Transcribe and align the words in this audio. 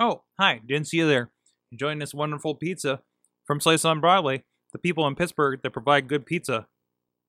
Oh, 0.00 0.22
hi. 0.38 0.60
Didn't 0.64 0.86
see 0.86 0.98
you 0.98 1.08
there. 1.08 1.30
Enjoying 1.72 1.98
this 1.98 2.14
wonderful 2.14 2.54
pizza 2.54 3.00
from 3.46 3.60
Slice 3.60 3.84
on 3.84 4.00
Broadway. 4.00 4.44
The 4.72 4.78
people 4.78 5.06
in 5.08 5.16
Pittsburgh 5.16 5.60
that 5.62 5.70
provide 5.70 6.06
good 6.06 6.24
pizza 6.24 6.68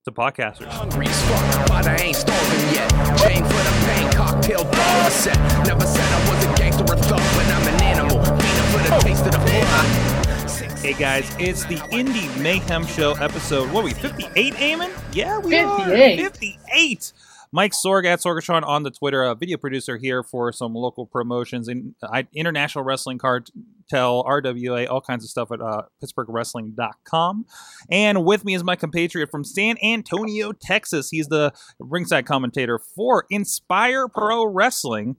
to 0.06 0.12
podcasters. 0.12 0.68
Hungry 0.68 1.08
as 1.08 1.22
fuck, 1.24 1.68
but 1.68 1.88
I 1.88 1.96
ain't 1.98 2.16
starving 2.16 2.76
yet. 2.76 2.90
Chain 3.18 3.44
for 3.44 3.50
the 3.50 3.86
pain, 3.88 4.12
cocktail 4.12 4.64
bar 4.66 5.10
set. 5.10 5.38
Never 5.66 5.86
said 5.86 6.06
I 6.12 6.30
was 6.30 6.46
a 6.46 6.58
gangster 6.58 6.84
or 6.84 6.96
thug, 6.96 7.20
but 7.20 7.48
I'm 7.48 7.68
an 7.74 7.82
animal. 7.82 8.24
Feeding 8.24 8.72
for 8.72 8.84
the 8.88 9.00
taste 9.02 9.26
of 9.26 9.32
the 9.32 9.40
fly. 9.40 10.76
Hey 10.82 10.94
guys, 10.94 11.36
it's 11.40 11.66
the 11.66 11.82
Indy 11.92 12.28
Mayhem 12.42 12.86
Show 12.86 13.14
episode. 13.14 13.72
What 13.72 13.82
are 13.82 13.86
we, 13.86 13.94
58, 13.94 14.54
Eamon? 14.54 14.92
Yeah, 15.14 15.40
we 15.40 15.52
58. 15.52 16.20
are. 16.20 16.30
58. 16.30 17.14
Mike 17.52 17.74
Sorg 17.74 18.06
at 18.06 18.20
Sorgatron 18.20 18.64
on 18.64 18.84
the 18.84 18.92
Twitter, 18.92 19.24
a 19.24 19.34
video 19.34 19.58
producer 19.58 19.98
here 19.98 20.22
for 20.22 20.52
some 20.52 20.74
local 20.74 21.08
promotions 21.08 21.68
in 21.68 21.96
uh, 22.04 22.24
International 22.34 22.84
Wrestling 22.84 23.18
Cartel, 23.18 24.24
RWA, 24.24 24.88
all 24.88 25.02
kinds 25.02 25.24
of 25.24 25.32
stuff 25.32 25.52
at 25.52 25.60
uh, 25.60 25.84
PittsburghWrestling.com. 26.04 27.46
And 27.90 28.24
with 28.24 28.46
me 28.46 28.54
is 28.54 28.64
my 28.64 28.76
compatriot 28.76 29.32
from 29.32 29.44
San 29.44 29.78
Antonio, 29.82 30.52
Texas. 30.52 31.10
He's 31.10 31.28
the 31.28 31.52
ringside 31.80 32.28
commentator 32.28 32.78
for 32.78 33.26
Inspire 33.32 34.08
Pro 34.08 34.46
Wrestling. 34.46 35.16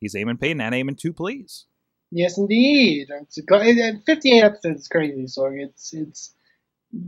He's 0.00 0.14
Eamon 0.14 0.38
Paton 0.38 0.60
at 0.60 0.74
Eamon 0.74 0.98
2, 0.98 1.14
please. 1.14 1.66
Yes, 2.10 2.36
indeed. 2.36 3.08
It's 3.10 3.38
a, 3.38 4.00
58 4.04 4.42
episodes 4.42 4.82
is 4.82 4.88
crazy, 4.88 5.24
Sorg. 5.24 5.62
It's 5.62 5.94
it's 5.94 6.34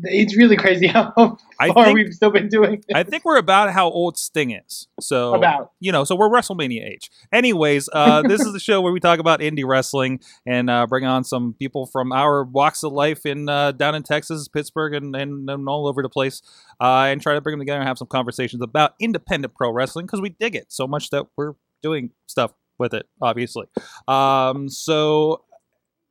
it's 0.04 0.36
really 0.36 0.56
crazy 0.56 0.86
how 0.88 1.12
far 1.12 1.36
think- 1.58 1.94
we've 1.94 2.14
still 2.14 2.30
been 2.30 2.48
doing. 2.48 2.76
This. 2.76 2.94
I 2.94 3.02
think 3.02 3.24
we're 3.24 3.38
about 3.38 3.70
how 3.72 3.90
old 3.90 4.16
Sting 4.16 4.52
is. 4.52 4.88
So 5.00 5.34
About. 5.34 5.72
you 5.80 5.92
know, 5.92 6.04
so 6.04 6.14
we're 6.14 6.28
WrestleMania 6.28 6.86
age. 6.88 7.10
Anyways, 7.32 7.88
uh, 7.92 8.22
this 8.28 8.40
is 8.40 8.52
the 8.52 8.60
show 8.60 8.80
where 8.80 8.92
we 8.92 9.00
talk 9.00 9.18
about 9.18 9.40
indie 9.40 9.66
wrestling 9.66 10.20
and 10.46 10.70
uh, 10.70 10.86
bring 10.86 11.04
on 11.04 11.24
some 11.24 11.54
people 11.58 11.86
from 11.86 12.12
our 12.12 12.44
walks 12.44 12.82
of 12.82 12.92
life 12.92 13.26
in 13.26 13.48
uh, 13.48 13.72
down 13.72 13.94
in 13.94 14.02
Texas, 14.02 14.48
Pittsburgh, 14.48 14.94
and, 14.94 15.16
and, 15.16 15.48
and 15.50 15.68
all 15.68 15.86
over 15.86 16.02
the 16.02 16.08
place, 16.08 16.42
uh, 16.80 17.06
and 17.08 17.20
try 17.20 17.34
to 17.34 17.40
bring 17.40 17.54
them 17.54 17.60
together 17.60 17.80
and 17.80 17.88
have 17.88 17.98
some 17.98 18.08
conversations 18.08 18.62
about 18.62 18.94
independent 19.00 19.54
pro 19.54 19.72
wrestling 19.72 20.06
because 20.06 20.20
we 20.20 20.30
dig 20.30 20.54
it 20.54 20.66
so 20.72 20.86
much 20.86 21.10
that 21.10 21.26
we're 21.36 21.54
doing 21.82 22.10
stuff 22.26 22.52
with 22.78 22.94
it, 22.94 23.06
obviously. 23.20 23.66
Um, 24.06 24.68
so 24.68 25.42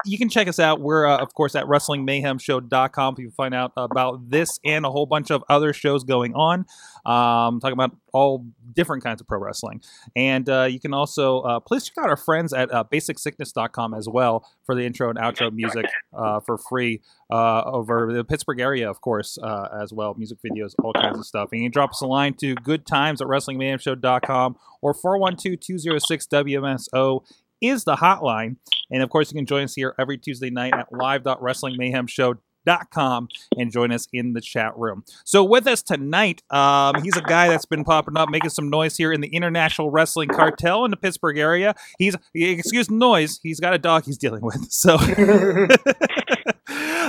you 0.06 0.18
can 0.18 0.30
check 0.30 0.48
us 0.48 0.60
out. 0.60 0.82
We're, 0.82 1.06
uh, 1.06 1.18
of 1.18 1.34
course, 1.34 1.56
at 1.56 1.66
WrestlingMayhemShow.com. 1.66 3.16
You 3.18 3.26
can 3.26 3.32
find 3.32 3.54
out 3.54 3.74
about 3.78 4.30
this 4.30 4.60
and 4.64 4.86
a 4.86 4.90
whole 4.90 5.06
bunch 5.06 5.32
of 5.32 5.44
other 5.50 5.74
shows 5.74 6.04
going 6.04 6.34
on, 6.34 6.66
um, 7.06 7.60
talking 7.60 7.74
about 7.74 7.96
all 8.14 8.46
different 8.74 9.04
kinds 9.04 9.22
of 9.22 9.28
pro 9.28 9.40
wrestling. 9.40 9.82
And 10.16 10.48
uh, 10.50 10.64
you 10.64 10.80
can 10.80 10.94
also 10.94 11.42
uh, 11.42 11.60
please 11.60 11.86
check 11.86 11.98
out 11.98 12.10
our 12.10 12.18
friends 12.18 12.54
at 12.54 12.74
uh, 12.74 12.84
BasicSickness.com 12.92 13.94
as 13.94 14.08
well 14.08 14.48
for 14.66 14.76
the 14.76 14.86
intro 14.86 15.10
and 15.10 15.18
outro 15.18 15.52
music 15.52 15.86
uh, 16.14 16.40
for 16.40 16.58
free 16.58 17.02
uh, 17.32 17.64
over 17.64 18.12
the 18.14 18.24
Pittsburgh 18.24 18.60
area, 18.60 18.90
of 18.90 19.02
course, 19.02 19.38
uh, 19.42 19.68
as 19.82 19.94
well. 19.94 20.14
Music 20.16 20.38
videos, 20.46 20.74
all 20.84 20.94
kinds 20.94 21.18
of 21.18 21.26
stuff. 21.26 21.50
And 21.52 21.62
you 21.62 21.66
can 21.66 21.72
drop 21.72 21.92
us 21.92 22.02
a 22.02 22.08
line 22.08 22.34
to 22.36 22.56
goodtimes 22.56 23.22
at 23.22 23.28
WrestlingMayhemShow.com 23.28 24.58
or 24.82 24.94
412 24.94 25.60
206 25.60 26.28
WMSO 26.28 27.24
is 27.62 27.84
the 27.86 27.96
hotline. 27.96 28.58
And 28.90 29.02
of 29.04 29.10
course, 29.10 29.32
you 29.32 29.36
can 29.38 29.46
join 29.46 29.64
us 29.64 29.74
here 29.76 29.94
every 30.00 30.18
Tuesday 30.18 30.50
night 30.50 30.74
at 30.74 30.92
live.wrestlingmayhemshow.com 30.92 33.28
and 33.58 33.72
join 33.72 33.92
us 33.92 34.08
in 34.14 34.34
the 34.34 34.42
chat 34.42 34.78
room. 34.78 35.04
So, 35.26 35.44
with 35.44 35.66
us 35.68 35.82
tonight, 35.82 36.44
um, 36.52 37.02
he's 37.02 37.16
a 37.18 37.22
guy 37.22 37.48
that's 37.50 37.66
been 37.66 37.84
popping 37.84 38.18
up, 38.18 38.30
making 38.30 38.50
some 38.52 38.70
noise 38.70 38.96
here 38.98 39.12
in 39.14 39.22
the 39.22 39.30
International 39.30 39.90
Wrestling 39.90 40.30
Cartel 40.30 40.86
in 40.86 40.92
the 40.92 40.98
Pittsburgh 40.98 41.38
area. 41.38 41.74
He's, 41.98 42.16
excuse 42.36 42.90
noise, 42.92 43.40
he's 43.42 43.60
got 43.60 43.74
a 43.74 43.80
dog 43.80 44.04
he's 44.06 44.18
dealing 44.18 44.42
with. 44.42 44.58
So, 44.72 44.98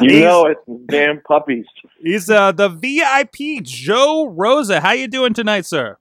You 0.01 0.09
He's- 0.09 0.23
know 0.25 0.47
it's 0.47 0.61
damn 0.89 1.21
puppies. 1.21 1.67
he's 2.03 2.29
uh, 2.29 2.51
the 2.53 2.69
VIP 2.69 3.63
Joe 3.63 4.27
Rosa. 4.27 4.81
How 4.81 4.93
you 4.93 5.07
doing 5.07 5.33
tonight, 5.35 5.65
sir? 5.67 5.99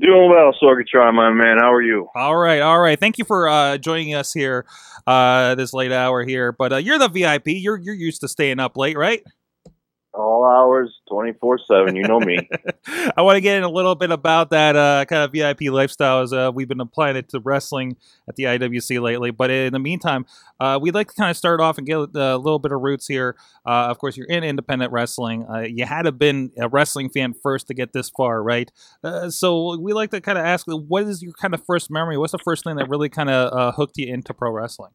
Doing 0.00 0.30
well, 0.30 0.54
Sorgatron, 0.62 1.14
my 1.14 1.30
man. 1.30 1.58
How 1.58 1.72
are 1.72 1.82
you? 1.82 2.08
All 2.14 2.36
right, 2.36 2.60
all 2.60 2.78
right. 2.78 2.98
Thank 2.98 3.18
you 3.18 3.24
for 3.24 3.48
uh, 3.48 3.78
joining 3.78 4.14
us 4.14 4.32
here 4.32 4.64
uh, 5.06 5.54
this 5.54 5.72
late 5.72 5.92
hour 5.92 6.24
here. 6.24 6.52
But 6.52 6.72
uh, 6.72 6.76
you're 6.76 6.98
the 6.98 7.08
VIP. 7.08 7.46
You're 7.46 7.78
you're 7.78 7.94
used 7.94 8.20
to 8.20 8.28
staying 8.28 8.60
up 8.60 8.76
late, 8.76 8.96
right? 8.96 9.22
All 10.14 10.44
hours, 10.44 11.00
twenty 11.08 11.32
four 11.32 11.58
seven. 11.58 11.94
You 11.94 12.02
know 12.02 12.18
me. 12.18 12.38
I 13.16 13.22
want 13.22 13.36
to 13.36 13.40
get 13.40 13.56
in 13.56 13.62
a 13.62 13.68
little 13.68 13.94
bit 13.94 14.10
about 14.10 14.50
that 14.50 14.74
uh, 14.74 15.04
kind 15.04 15.22
of 15.22 15.32
VIP 15.32 15.70
lifestyle 15.70 16.22
as 16.22 16.32
uh, 16.32 16.50
we've 16.52 16.66
been 16.66 16.80
applying 16.80 17.16
it 17.16 17.28
to 17.30 17.40
wrestling 17.40 17.96
at 18.28 18.36
the 18.36 18.44
IWC 18.44 19.00
lately. 19.02 19.30
But 19.30 19.50
in 19.50 19.72
the 19.72 19.78
meantime, 19.78 20.24
uh, 20.60 20.78
we'd 20.80 20.94
like 20.94 21.08
to 21.08 21.14
kind 21.14 21.30
of 21.30 21.36
start 21.36 21.60
off 21.60 21.78
and 21.78 21.86
get 21.86 21.96
a 21.96 22.36
little 22.36 22.58
bit 22.58 22.72
of 22.72 22.80
roots 22.80 23.06
here. 23.06 23.36
Uh, 23.66 23.88
of 23.90 23.98
course, 23.98 24.16
you're 24.16 24.26
in 24.26 24.44
independent 24.44 24.92
wrestling. 24.92 25.46
Uh, 25.48 25.60
you 25.60 25.84
had 25.84 26.02
to 26.02 26.12
been 26.12 26.50
a 26.58 26.68
wrestling 26.68 27.10
fan 27.10 27.34
first 27.34 27.68
to 27.68 27.74
get 27.74 27.92
this 27.92 28.10
far, 28.10 28.42
right? 28.42 28.70
Uh, 29.04 29.30
so 29.30 29.78
we 29.78 29.92
like 29.92 30.10
to 30.10 30.20
kind 30.20 30.38
of 30.38 30.44
ask, 30.44 30.66
what 30.66 31.04
is 31.04 31.22
your 31.22 31.32
kind 31.32 31.54
of 31.54 31.64
first 31.64 31.90
memory? 31.90 32.18
What's 32.18 32.32
the 32.32 32.38
first 32.38 32.64
thing 32.64 32.76
that 32.76 32.88
really 32.88 33.08
kind 33.08 33.30
of 33.30 33.52
uh, 33.52 33.72
hooked 33.72 33.96
you 33.96 34.12
into 34.12 34.34
pro 34.34 34.50
wrestling? 34.50 34.92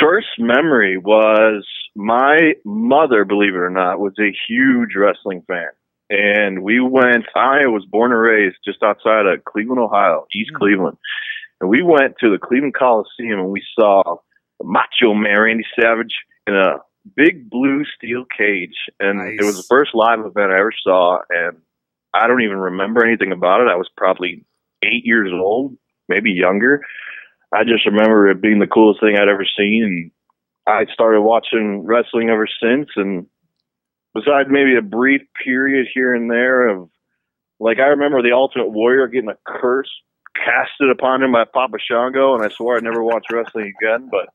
First 0.00 0.28
memory 0.38 0.96
was 0.96 1.66
my 1.94 2.54
mother, 2.64 3.24
believe 3.24 3.54
it 3.54 3.58
or 3.58 3.70
not, 3.70 4.00
was 4.00 4.14
a 4.18 4.32
huge 4.48 4.90
wrestling 4.96 5.42
fan. 5.46 5.68
And 6.10 6.62
we 6.62 6.80
went, 6.80 7.24
I 7.34 7.66
was 7.66 7.86
born 7.90 8.12
and 8.12 8.20
raised 8.20 8.56
just 8.64 8.82
outside 8.82 9.26
of 9.26 9.44
Cleveland, 9.44 9.80
Ohio, 9.80 10.26
East 10.34 10.50
Mm. 10.54 10.58
Cleveland. 10.58 10.98
And 11.60 11.70
we 11.70 11.82
went 11.82 12.16
to 12.20 12.30
the 12.30 12.38
Cleveland 12.38 12.74
Coliseum 12.74 13.38
and 13.40 13.50
we 13.50 13.62
saw 13.78 14.16
Macho 14.62 15.14
Man 15.14 15.38
Randy 15.38 15.64
Savage 15.80 16.14
in 16.46 16.54
a 16.54 16.78
big 17.16 17.48
blue 17.48 17.84
steel 17.96 18.24
cage. 18.36 18.74
And 19.00 19.20
it 19.40 19.44
was 19.44 19.56
the 19.56 19.66
first 19.68 19.94
live 19.94 20.20
event 20.20 20.52
I 20.52 20.58
ever 20.58 20.72
saw. 20.82 21.18
And 21.30 21.58
I 22.14 22.26
don't 22.26 22.42
even 22.42 22.58
remember 22.58 23.04
anything 23.04 23.32
about 23.32 23.60
it. 23.60 23.68
I 23.68 23.76
was 23.76 23.88
probably 23.96 24.44
eight 24.82 25.04
years 25.04 25.30
old, 25.32 25.76
maybe 26.08 26.30
younger. 26.32 26.82
I 27.54 27.64
just 27.64 27.86
remember 27.86 28.30
it 28.30 28.40
being 28.40 28.58
the 28.58 28.66
coolest 28.66 29.00
thing 29.00 29.16
I'd 29.16 29.28
ever 29.28 29.46
seen. 29.56 29.84
And 29.84 30.10
I 30.66 30.92
started 30.92 31.20
watching 31.20 31.84
wrestling 31.84 32.30
ever 32.30 32.46
since. 32.62 32.88
And 32.96 33.26
besides 34.14 34.48
maybe 34.50 34.76
a 34.76 34.82
brief 34.82 35.22
period 35.44 35.88
here 35.92 36.14
and 36.14 36.30
there 36.30 36.68
of, 36.68 36.88
like, 37.60 37.78
I 37.78 37.88
remember 37.88 38.22
the 38.22 38.32
Ultimate 38.32 38.70
Warrior 38.70 39.06
getting 39.08 39.30
a 39.30 39.36
curse 39.46 39.90
casted 40.34 40.90
upon 40.90 41.22
him 41.22 41.32
by 41.32 41.44
Papa 41.44 41.76
Shango, 41.78 42.34
and 42.34 42.44
I 42.44 42.48
swore 42.48 42.76
I'd 42.76 42.82
never 42.82 43.02
watch 43.02 43.26
wrestling 43.30 43.72
again, 43.80 44.08
but 44.10 44.28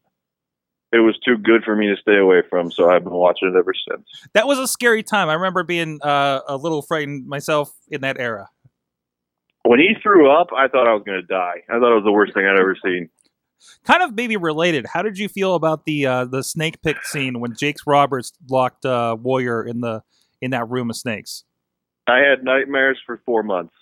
it 0.93 0.99
was 0.99 1.17
too 1.25 1.37
good 1.37 1.63
for 1.63 1.75
me 1.75 1.87
to 1.87 1.97
stay 1.99 2.17
away 2.17 2.43
from, 2.49 2.71
so 2.71 2.89
I've 2.89 3.03
been 3.03 3.13
watching 3.13 3.49
it 3.49 3.57
ever 3.57 3.73
since. 3.89 4.07
That 4.33 4.47
was 4.47 4.57
a 4.57 4.67
scary 4.67 5.03
time. 5.03 5.27
I 5.27 5.33
remember 5.33 5.63
being 5.63 5.99
uh, 6.01 6.41
a 6.47 6.55
little 6.55 6.81
frightened 6.81 7.27
myself 7.27 7.73
in 7.89 8.01
that 8.01 8.19
era. 8.19 8.47
When 9.67 9.79
he 9.79 9.95
threw 10.01 10.31
up, 10.31 10.47
I 10.55 10.69
thought 10.69 10.87
I 10.87 10.93
was 10.93 11.03
going 11.05 11.19
to 11.19 11.27
die. 11.27 11.63
I 11.67 11.73
thought 11.73 11.91
it 11.91 11.95
was 11.95 12.05
the 12.05 12.11
worst 12.11 12.33
thing 12.33 12.45
I'd 12.45 12.57
ever 12.57 12.77
seen. 12.81 13.09
Kind 13.85 14.01
of 14.01 14.15
maybe 14.15 14.37
related. 14.37 14.85
How 14.93 15.01
did 15.01 15.17
you 15.17 15.27
feel 15.27 15.55
about 15.55 15.83
the 15.83 16.05
uh, 16.05 16.25
the 16.25 16.41
snake 16.41 16.81
pick 16.81 17.03
scene 17.03 17.41
when 17.41 17.53
Jake 17.53 17.75
Roberts 17.85 18.31
locked 18.49 18.85
uh, 18.85 19.17
Warrior 19.19 19.63
in 19.63 19.81
the 19.81 20.03
in 20.41 20.51
that 20.51 20.69
room 20.69 20.89
of 20.89 20.95
snakes? 20.95 21.43
I 22.07 22.19
had 22.19 22.43
nightmares 22.43 22.97
for 23.05 23.21
four 23.25 23.43
months. 23.43 23.73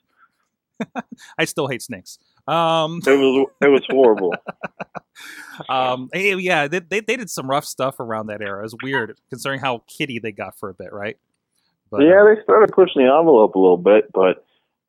I 1.37 1.45
still 1.45 1.67
hate 1.67 1.83
snakes. 1.83 2.17
Um, 2.47 3.01
It 3.05 3.11
was 3.11 3.47
it 3.61 3.67
was 3.67 3.83
horrible. 3.87 4.33
um, 5.69 6.09
yeah, 6.13 6.67
they, 6.67 6.79
they 6.79 7.01
they 7.01 7.15
did 7.15 7.29
some 7.29 7.47
rough 7.47 7.65
stuff 7.65 7.99
around 7.99 8.27
that 8.27 8.41
era. 8.41 8.61
It 8.61 8.63
was 8.63 8.75
weird 8.81 9.19
considering 9.29 9.59
how 9.59 9.83
kitty 9.87 10.17
they 10.17 10.31
got 10.31 10.57
for 10.57 10.69
a 10.69 10.73
bit, 10.73 10.91
right? 10.91 11.17
But, 11.91 12.01
yeah, 12.01 12.21
uh, 12.21 12.33
they 12.33 12.41
started 12.41 12.73
pushing 12.73 13.05
the 13.05 13.13
envelope 13.13 13.53
a 13.53 13.59
little 13.59 13.77
bit, 13.77 14.11
but 14.13 14.45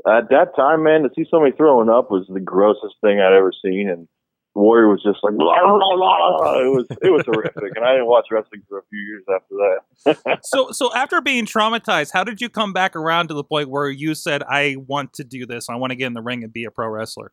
at 0.06 0.30
that 0.30 0.54
time, 0.56 0.84
man, 0.84 1.02
to 1.02 1.10
see 1.14 1.26
somebody 1.30 1.52
throwing 1.56 1.88
up 1.88 2.10
was 2.10 2.26
the 2.28 2.40
grossest 2.40 2.94
thing 3.00 3.20
I'd 3.20 3.32
ever 3.36 3.52
seen, 3.64 3.88
and 3.88 4.06
Warrior 4.54 4.88
was 4.88 5.02
just 5.02 5.18
like, 5.22 5.34
blah, 5.34 5.58
blah, 5.60 5.96
blah. 5.96 6.60
it 6.60 6.70
was 6.70 6.86
it 7.02 7.10
was 7.10 7.24
horrific, 7.26 7.76
and 7.76 7.84
I 7.84 7.92
didn't 7.92 8.06
watch 8.06 8.26
wrestling 8.30 8.62
for 8.68 8.78
a 8.78 8.82
few 8.88 8.98
years 8.98 9.24
after 9.34 10.22
that. 10.24 10.38
so 10.44 10.70
so 10.70 10.94
after 10.94 11.20
being 11.20 11.44
traumatized, 11.44 12.12
how 12.12 12.24
did 12.24 12.40
you 12.40 12.48
come 12.48 12.72
back 12.72 12.96
around 12.96 13.28
to 13.28 13.34
the 13.34 13.44
point 13.44 13.68
where 13.68 13.90
you 13.90 14.14
said, 14.14 14.42
"I 14.44 14.76
want 14.76 15.12
to 15.14 15.24
do 15.24 15.44
this. 15.44 15.68
I 15.68 15.76
want 15.76 15.90
to 15.90 15.96
get 15.96 16.06
in 16.06 16.14
the 16.14 16.22
ring 16.22 16.44
and 16.44 16.52
be 16.52 16.64
a 16.64 16.70
pro 16.70 16.88
wrestler"? 16.88 17.32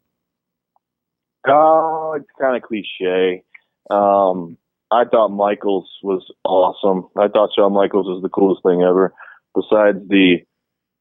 Oh, 1.48 2.16
it's 2.18 2.30
kind 2.40 2.56
of 2.56 2.64
cliche. 2.64 3.44
Um, 3.90 4.58
I 4.92 5.06
thought 5.06 5.30
Michaels 5.30 5.90
was 6.02 6.26
awesome. 6.44 7.10
I 7.18 7.28
thought 7.28 7.52
Shawn 7.56 7.74
Michaels 7.74 8.08
was 8.08 8.22
the 8.22 8.30
coolest 8.30 8.64
thing 8.64 8.82
ever. 8.82 9.14
Besides 9.56 10.00
the 10.08 10.38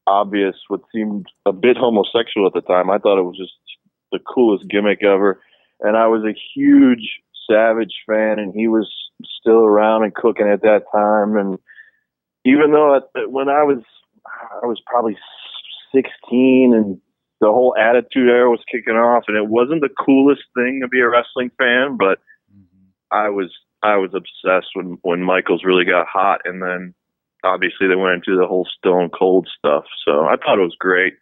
obvious, 0.07 0.55
what 0.67 0.81
seemed 0.93 1.27
a 1.45 1.53
bit 1.53 1.77
homosexual 1.77 2.47
at 2.47 2.53
the 2.53 2.61
time, 2.61 2.89
I 2.89 2.97
thought 2.97 3.19
it 3.19 3.23
was 3.23 3.37
just 3.37 3.53
the 4.11 4.19
coolest 4.19 4.67
gimmick 4.69 5.03
ever. 5.03 5.41
And 5.79 5.97
I 5.97 6.07
was 6.07 6.23
a 6.23 6.37
huge 6.55 7.19
Savage 7.49 7.93
fan, 8.07 8.39
and 8.39 8.53
he 8.55 8.67
was 8.67 8.89
still 9.39 9.65
around 9.65 10.03
and 10.03 10.15
cooking 10.15 10.47
at 10.47 10.61
that 10.61 10.83
time. 10.93 11.35
And 11.35 11.59
even 12.45 12.71
though 12.71 12.95
at, 12.95 13.29
when 13.29 13.49
I 13.49 13.63
was, 13.63 13.83
I 14.61 14.65
was 14.65 14.81
probably 14.85 15.17
16 15.93 16.73
and 16.73 17.01
the 17.43 17.51
whole 17.51 17.75
attitude 17.77 18.29
era 18.29 18.49
was 18.49 18.63
kicking 18.71 18.95
off 18.95 19.25
and 19.27 19.35
it 19.35 19.47
wasn't 19.47 19.81
the 19.81 19.89
coolest 19.89 20.43
thing 20.55 20.79
to 20.81 20.87
be 20.87 21.01
a 21.01 21.09
wrestling 21.09 21.51
fan 21.57 21.97
but 21.97 22.19
mm-hmm. 22.49 22.87
i 23.11 23.27
was 23.27 23.51
i 23.83 23.97
was 23.97 24.11
obsessed 24.13 24.69
when 24.75 24.97
when 25.01 25.21
michaels 25.21 25.63
really 25.65 25.83
got 25.83 26.07
hot 26.07 26.39
and 26.45 26.61
then 26.61 26.93
obviously 27.43 27.87
they 27.87 27.95
went 27.95 28.15
into 28.15 28.37
the 28.37 28.47
whole 28.47 28.67
stone 28.77 29.09
cold 29.09 29.47
stuff 29.57 29.83
so 30.05 30.25
i 30.25 30.35
thought 30.35 30.59
it 30.59 30.63
was 30.63 30.75
great 30.79 31.13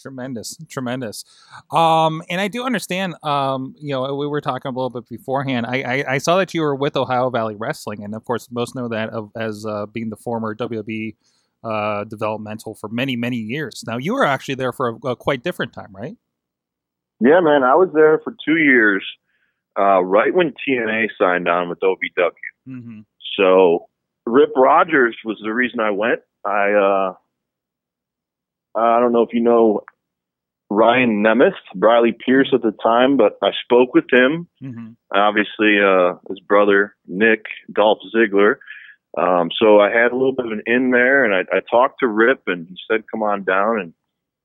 Tremendous, 0.00 0.58
tremendous. 0.68 1.24
Um, 1.70 2.22
and 2.28 2.38
I 2.38 2.48
do 2.48 2.64
understand. 2.64 3.14
Um, 3.22 3.74
you 3.78 3.94
know, 3.94 4.14
we 4.14 4.26
were 4.26 4.42
talking 4.42 4.68
a 4.68 4.74
little 4.74 4.90
bit 4.90 5.08
beforehand. 5.08 5.64
I, 5.66 5.82
I, 5.82 6.04
I 6.14 6.18
saw 6.18 6.36
that 6.36 6.52
you 6.52 6.60
were 6.60 6.74
with 6.74 6.96
Ohio 6.96 7.30
Valley 7.30 7.56
Wrestling, 7.56 8.04
and 8.04 8.14
of 8.14 8.24
course, 8.24 8.48
most 8.50 8.74
know 8.74 8.88
that 8.88 9.08
of, 9.10 9.30
as 9.34 9.64
uh, 9.66 9.86
being 9.86 10.10
the 10.10 10.16
former 10.16 10.54
WWE 10.54 11.16
uh, 11.64 12.04
developmental 12.04 12.74
for 12.74 12.88
many, 12.88 13.16
many 13.16 13.38
years. 13.38 13.84
Now, 13.86 13.96
you 13.96 14.12
were 14.12 14.24
actually 14.24 14.56
there 14.56 14.72
for 14.72 14.98
a, 15.02 15.08
a 15.08 15.16
quite 15.16 15.42
different 15.42 15.72
time, 15.72 15.94
right? 15.94 16.16
Yeah, 17.20 17.40
man, 17.40 17.62
I 17.64 17.74
was 17.74 17.88
there 17.94 18.20
for 18.22 18.34
two 18.44 18.58
years, 18.58 19.02
uh, 19.78 20.02
right 20.04 20.34
when 20.34 20.52
TNA 20.68 21.08
signed 21.18 21.48
on 21.48 21.70
with 21.70 21.80
OVW. 21.80 22.30
Mm-hmm. 22.68 23.00
So 23.38 23.88
Rip 24.26 24.50
Rogers 24.56 25.16
was 25.24 25.40
the 25.42 25.54
reason 25.54 25.80
I 25.80 25.90
went. 25.90 26.20
I 26.44 26.72
uh, 26.72 27.14
I 28.78 29.00
don't 29.00 29.12
know 29.12 29.22
if 29.22 29.32
you 29.32 29.40
know 29.40 29.82
Ryan 30.68 31.22
Nemeth, 31.22 31.54
Briley 31.74 32.12
Pierce 32.12 32.50
at 32.52 32.62
the 32.62 32.74
time, 32.82 33.16
but 33.16 33.38
I 33.42 33.50
spoke 33.64 33.94
with 33.94 34.06
him. 34.12 34.48
Mm-hmm. 34.62 34.92
Obviously, 35.14 35.78
uh, 35.80 36.18
his 36.28 36.40
brother 36.40 36.96
Nick 37.06 37.44
Dolph 37.72 37.98
Ziggler. 38.14 38.56
Um, 39.16 39.50
so 39.58 39.80
I 39.80 39.90
had 39.90 40.12
a 40.12 40.16
little 40.16 40.34
bit 40.34 40.46
of 40.46 40.52
an 40.52 40.62
in 40.66 40.90
there, 40.90 41.24
and 41.24 41.34
I, 41.34 41.56
I 41.56 41.60
talked 41.70 42.00
to 42.00 42.08
Rip, 42.08 42.42
and 42.48 42.66
he 42.68 42.76
said, 42.90 43.04
"Come 43.10 43.22
on 43.22 43.44
down." 43.44 43.80
And 43.80 43.94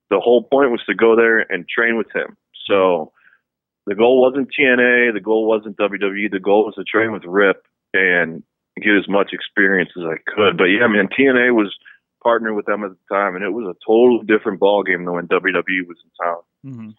the 0.09 0.19
whole 0.19 0.43
point 0.43 0.71
was 0.71 0.83
to 0.87 0.95
go 0.95 1.15
there 1.15 1.39
and 1.39 1.67
train 1.67 1.97
with 1.97 2.07
him. 2.13 2.37
So 2.69 3.11
the 3.87 3.95
goal 3.95 4.21
wasn't 4.21 4.49
TNA, 4.57 5.13
the 5.13 5.19
goal 5.21 5.47
wasn't 5.47 5.77
WWE, 5.77 6.31
the 6.31 6.39
goal 6.39 6.65
was 6.65 6.75
to 6.75 6.83
train 6.83 7.11
with 7.11 7.23
Rip 7.25 7.65
and 7.93 8.43
get 8.77 8.97
as 8.97 9.07
much 9.09 9.29
experience 9.33 9.91
as 9.97 10.03
I 10.03 10.17
could. 10.27 10.57
But 10.57 10.65
yeah, 10.65 10.87
man, 10.87 11.07
TNA 11.07 11.53
was 11.53 11.73
partnered 12.23 12.55
with 12.55 12.65
them 12.65 12.83
at 12.83 12.91
the 12.91 13.15
time, 13.15 13.35
and 13.35 13.43
it 13.43 13.49
was 13.49 13.65
a 13.65 13.77
totally 13.85 14.25
different 14.25 14.59
ball 14.59 14.83
game 14.83 15.05
than 15.05 15.13
when 15.13 15.27
WWE 15.27 15.87
was 15.87 15.97
in 16.03 16.25
town. 16.25 16.41
Mm-hmm. 16.65 16.89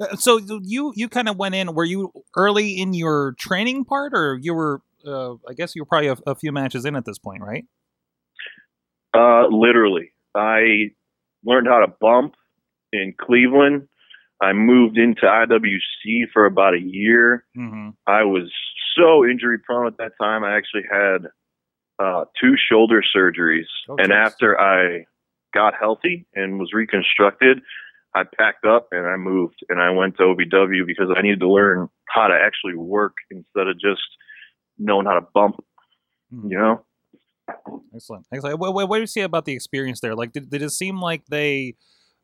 Uh, 0.00 0.16
so 0.16 0.40
you 0.62 0.92
you 0.96 1.08
kind 1.08 1.28
of 1.28 1.36
went 1.36 1.54
in. 1.54 1.74
Were 1.74 1.84
you 1.84 2.12
early 2.36 2.80
in 2.80 2.94
your 2.94 3.34
training 3.38 3.84
part, 3.84 4.12
or 4.14 4.38
you 4.40 4.54
were? 4.54 4.80
Uh, 5.06 5.34
I 5.48 5.52
guess 5.54 5.74
you 5.74 5.82
were 5.82 5.86
probably 5.86 6.08
a, 6.08 6.16
a, 6.26 6.34
few 6.34 6.50
matches 6.50 6.86
in 6.86 6.96
at 6.96 7.04
this 7.04 7.18
point, 7.18 7.42
right? 7.42 7.66
Uh, 9.12 9.46
literally, 9.48 10.12
I 10.34 10.92
learned 11.44 11.66
how 11.68 11.80
to 11.80 11.92
bump 12.00 12.34
in 12.90 13.14
Cleveland. 13.20 13.88
I 14.40 14.54
moved 14.54 14.96
into 14.96 15.22
IWC 15.22 16.30
for 16.32 16.46
about 16.46 16.74
a 16.74 16.80
year. 16.80 17.44
Mm-hmm. 17.56 17.90
I 18.06 18.24
was 18.24 18.50
so 18.96 19.24
injury 19.24 19.58
prone 19.58 19.86
at 19.86 19.96
that 19.98 20.12
time. 20.20 20.44
I 20.44 20.56
actually 20.56 20.84
had 20.90 21.26
uh, 21.98 22.24
two 22.40 22.54
shoulder 22.70 23.02
surgeries, 23.16 23.66
Oh, 23.88 23.96
and 23.98 24.08
geez. 24.08 24.16
after 24.16 24.58
I 24.60 25.04
got 25.54 25.74
healthy 25.78 26.26
and 26.34 26.58
was 26.58 26.72
reconstructed, 26.72 27.60
I 28.14 28.22
packed 28.38 28.64
up 28.64 28.88
and 28.92 29.06
I 29.06 29.16
moved 29.16 29.56
and 29.68 29.80
I 29.80 29.90
went 29.90 30.16
to 30.16 30.22
OVW 30.24 30.86
because 30.86 31.08
I 31.16 31.22
needed 31.22 31.40
to 31.40 31.50
learn 31.50 31.88
how 32.08 32.26
to 32.28 32.34
actually 32.34 32.74
work 32.76 33.14
instead 33.30 33.66
of 33.68 33.74
just 33.80 34.02
knowing 34.78 35.06
how 35.06 35.14
to 35.14 35.26
bump. 35.34 35.56
Mhm. 36.32 36.50
You 36.50 36.58
know? 36.58 36.84
Excellent, 37.94 38.26
excellent. 38.32 38.58
What, 38.58 38.74
what, 38.74 38.88
what 38.88 38.96
do 38.96 39.00
you 39.02 39.06
see 39.06 39.20
about 39.20 39.44
the 39.44 39.52
experience 39.52 40.00
there? 40.00 40.14
Like, 40.14 40.32
did, 40.32 40.50
did 40.50 40.62
it 40.62 40.70
seem 40.70 41.00
like 41.00 41.22
they? 41.26 41.74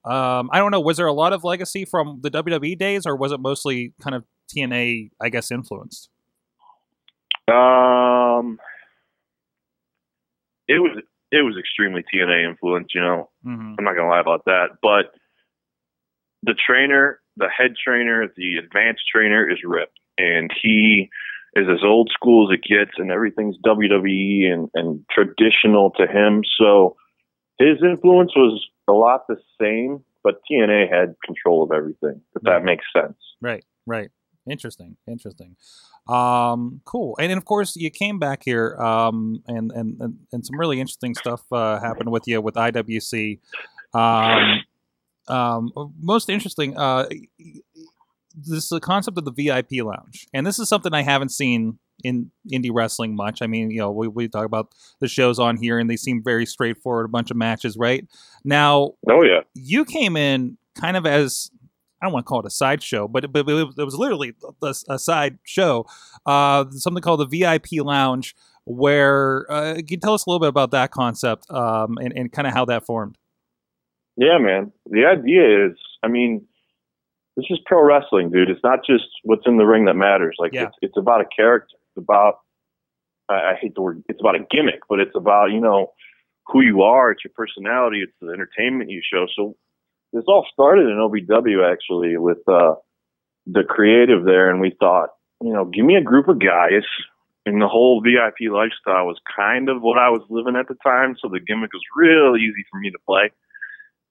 Um, 0.04 0.48
I 0.52 0.58
don't 0.58 0.70
know. 0.70 0.80
Was 0.80 0.96
there 0.96 1.06
a 1.06 1.12
lot 1.12 1.32
of 1.34 1.44
legacy 1.44 1.84
from 1.84 2.20
the 2.22 2.30
WWE 2.30 2.78
days, 2.78 3.04
or 3.06 3.14
was 3.14 3.32
it 3.32 3.38
mostly 3.40 3.92
kind 4.00 4.16
of 4.16 4.24
TNA? 4.54 5.10
I 5.20 5.28
guess 5.28 5.50
influenced. 5.50 6.08
Um, 7.50 8.58
it 10.68 10.78
was 10.78 11.02
it 11.32 11.42
was 11.42 11.56
extremely 11.58 12.02
TNA 12.12 12.48
influenced. 12.48 12.94
You 12.94 13.00
know, 13.02 13.30
Mm-hmm. 13.46 13.74
I'm 13.78 13.84
not 13.84 13.94
gonna 13.96 14.08
lie 14.08 14.20
about 14.20 14.44
that. 14.46 14.76
But 14.82 15.12
the 16.42 16.54
trainer, 16.54 17.20
the 17.36 17.48
head 17.48 17.74
trainer, 17.82 18.26
the 18.36 18.56
advanced 18.56 19.02
trainer 19.12 19.48
is 19.50 19.58
Rip, 19.64 19.90
and 20.18 20.50
he 20.62 21.08
is 21.54 21.66
as 21.68 21.82
old 21.84 22.10
school 22.12 22.50
as 22.50 22.58
it 22.58 22.62
gets, 22.62 22.92
and 22.98 23.10
everything's 23.10 23.56
WWE 23.66 24.52
and 24.52 24.68
and 24.74 25.04
traditional 25.10 25.90
to 25.92 26.06
him. 26.06 26.42
So 26.58 26.96
his 27.58 27.78
influence 27.82 28.32
was 28.36 28.64
a 28.88 28.92
lot 28.92 29.26
the 29.28 29.36
same, 29.60 30.04
but 30.22 30.40
TNA 30.50 30.90
had 30.92 31.14
control 31.24 31.62
of 31.62 31.72
everything. 31.72 32.20
If 32.34 32.42
that 32.42 32.64
makes 32.64 32.84
sense. 32.94 33.16
Right, 33.40 33.64
right. 33.86 34.10
Interesting, 34.48 34.96
interesting. 35.06 35.56
Um, 36.10 36.80
cool. 36.84 37.16
And 37.20 37.30
of 37.32 37.44
course 37.44 37.76
you 37.76 37.90
came 37.90 38.18
back 38.18 38.42
here, 38.44 38.76
um, 38.76 39.42
and 39.46 39.70
and 39.72 40.00
and, 40.00 40.18
and 40.32 40.44
some 40.44 40.58
really 40.58 40.80
interesting 40.80 41.14
stuff 41.14 41.42
uh, 41.52 41.78
happened 41.80 42.10
with 42.10 42.24
you 42.26 42.40
with 42.40 42.54
IWC. 42.54 43.38
Um, 43.94 44.60
um, 45.28 45.70
most 46.00 46.28
interesting. 46.28 46.76
Uh, 46.76 47.06
this 48.34 48.64
is 48.64 48.68
the 48.68 48.80
concept 48.80 49.18
of 49.18 49.24
the 49.24 49.32
VIP 49.32 49.84
lounge, 49.84 50.26
and 50.34 50.46
this 50.46 50.58
is 50.58 50.68
something 50.68 50.92
I 50.94 51.02
haven't 51.02 51.30
seen 51.30 51.78
in 52.02 52.30
indie 52.50 52.70
wrestling 52.72 53.14
much. 53.14 53.42
I 53.42 53.46
mean, 53.46 53.70
you 53.70 53.78
know, 53.78 53.90
we, 53.90 54.08
we 54.08 54.28
talk 54.28 54.46
about 54.46 54.72
the 55.00 55.08
shows 55.08 55.38
on 55.38 55.56
here, 55.56 55.78
and 55.78 55.88
they 55.90 55.96
seem 55.96 56.22
very 56.24 56.46
straightforward. 56.46 57.04
A 57.06 57.08
bunch 57.08 57.30
of 57.30 57.36
matches, 57.36 57.76
right? 57.76 58.06
Now, 58.44 58.92
Oh 59.08 59.22
yeah. 59.22 59.40
you 59.54 59.84
came 59.84 60.16
in 60.16 60.56
kind 60.80 60.96
of 60.96 61.06
as 61.06 61.50
I 62.00 62.06
don't 62.06 62.12
want 62.12 62.24
to 62.26 62.28
call 62.28 62.40
it 62.40 62.46
a 62.46 62.50
sideshow, 62.50 63.08
but, 63.08 63.30
but 63.32 63.48
it 63.48 63.76
was 63.76 63.94
literally 63.94 64.34
a, 64.62 64.74
a 64.88 64.98
side 64.98 65.38
show, 65.44 65.86
uh, 66.26 66.64
something 66.70 67.02
called 67.02 67.20
the 67.20 67.26
VIP 67.26 67.84
Lounge, 67.84 68.34
where 68.64 69.50
uh, 69.50 69.74
can 69.74 69.86
you 69.88 69.96
tell 69.98 70.14
us 70.14 70.24
a 70.26 70.30
little 70.30 70.40
bit 70.40 70.48
about 70.48 70.70
that 70.70 70.90
concept 70.90 71.50
um, 71.50 71.98
and, 71.98 72.12
and 72.16 72.32
kind 72.32 72.46
of 72.46 72.54
how 72.54 72.64
that 72.66 72.86
formed? 72.86 73.18
Yeah, 74.16 74.38
man. 74.38 74.72
The 74.88 75.04
idea 75.06 75.66
is, 75.66 75.76
I 76.02 76.08
mean, 76.08 76.46
this 77.36 77.46
is 77.50 77.58
pro 77.66 77.82
wrestling, 77.82 78.30
dude. 78.30 78.50
It's 78.50 78.60
not 78.64 78.80
just 78.84 79.04
what's 79.24 79.46
in 79.46 79.56
the 79.56 79.64
ring 79.64 79.84
that 79.86 79.94
matters. 79.94 80.36
Like, 80.38 80.52
Yeah. 80.52 80.64
it's, 80.64 80.76
it's 80.82 80.96
about 80.96 81.20
a 81.20 81.26
character. 81.34 81.76
It's 81.96 82.04
about, 82.04 82.38
I, 83.28 83.34
I 83.34 83.54
hate 83.60 83.74
the 83.74 83.82
word, 83.82 84.02
it's 84.08 84.20
about 84.20 84.34
a 84.36 84.44
gimmick, 84.50 84.80
but 84.88 85.00
it's 85.00 85.14
about, 85.14 85.52
you 85.52 85.60
know, 85.60 85.92
who 86.46 86.60
you 86.62 86.82
are. 86.82 87.12
It's 87.12 87.22
your 87.24 87.32
personality. 87.34 88.02
It's 88.02 88.12
the 88.20 88.28
entertainment 88.32 88.90
you 88.90 89.00
show. 89.02 89.26
So 89.36 89.56
this 90.12 90.24
all 90.26 90.46
started 90.52 90.86
in 90.86 90.96
OVW, 90.96 91.70
actually, 91.70 92.16
with 92.16 92.38
uh, 92.48 92.74
the 93.46 93.62
creative 93.68 94.24
there. 94.24 94.50
And 94.50 94.60
we 94.60 94.76
thought, 94.78 95.10
you 95.42 95.52
know, 95.52 95.64
give 95.64 95.84
me 95.84 95.96
a 95.96 96.02
group 96.02 96.28
of 96.28 96.40
guys. 96.40 96.84
And 97.46 97.60
the 97.60 97.68
whole 97.68 98.02
VIP 98.02 98.52
lifestyle 98.52 99.06
was 99.06 99.18
kind 99.34 99.68
of 99.68 99.80
what 99.80 99.98
I 99.98 100.10
was 100.10 100.22
living 100.28 100.56
at 100.56 100.68
the 100.68 100.76
time. 100.82 101.16
So 101.20 101.28
the 101.28 101.40
gimmick 101.40 101.72
was 101.72 101.82
real 101.96 102.36
easy 102.36 102.64
for 102.70 102.78
me 102.78 102.90
to 102.90 102.98
play 103.06 103.30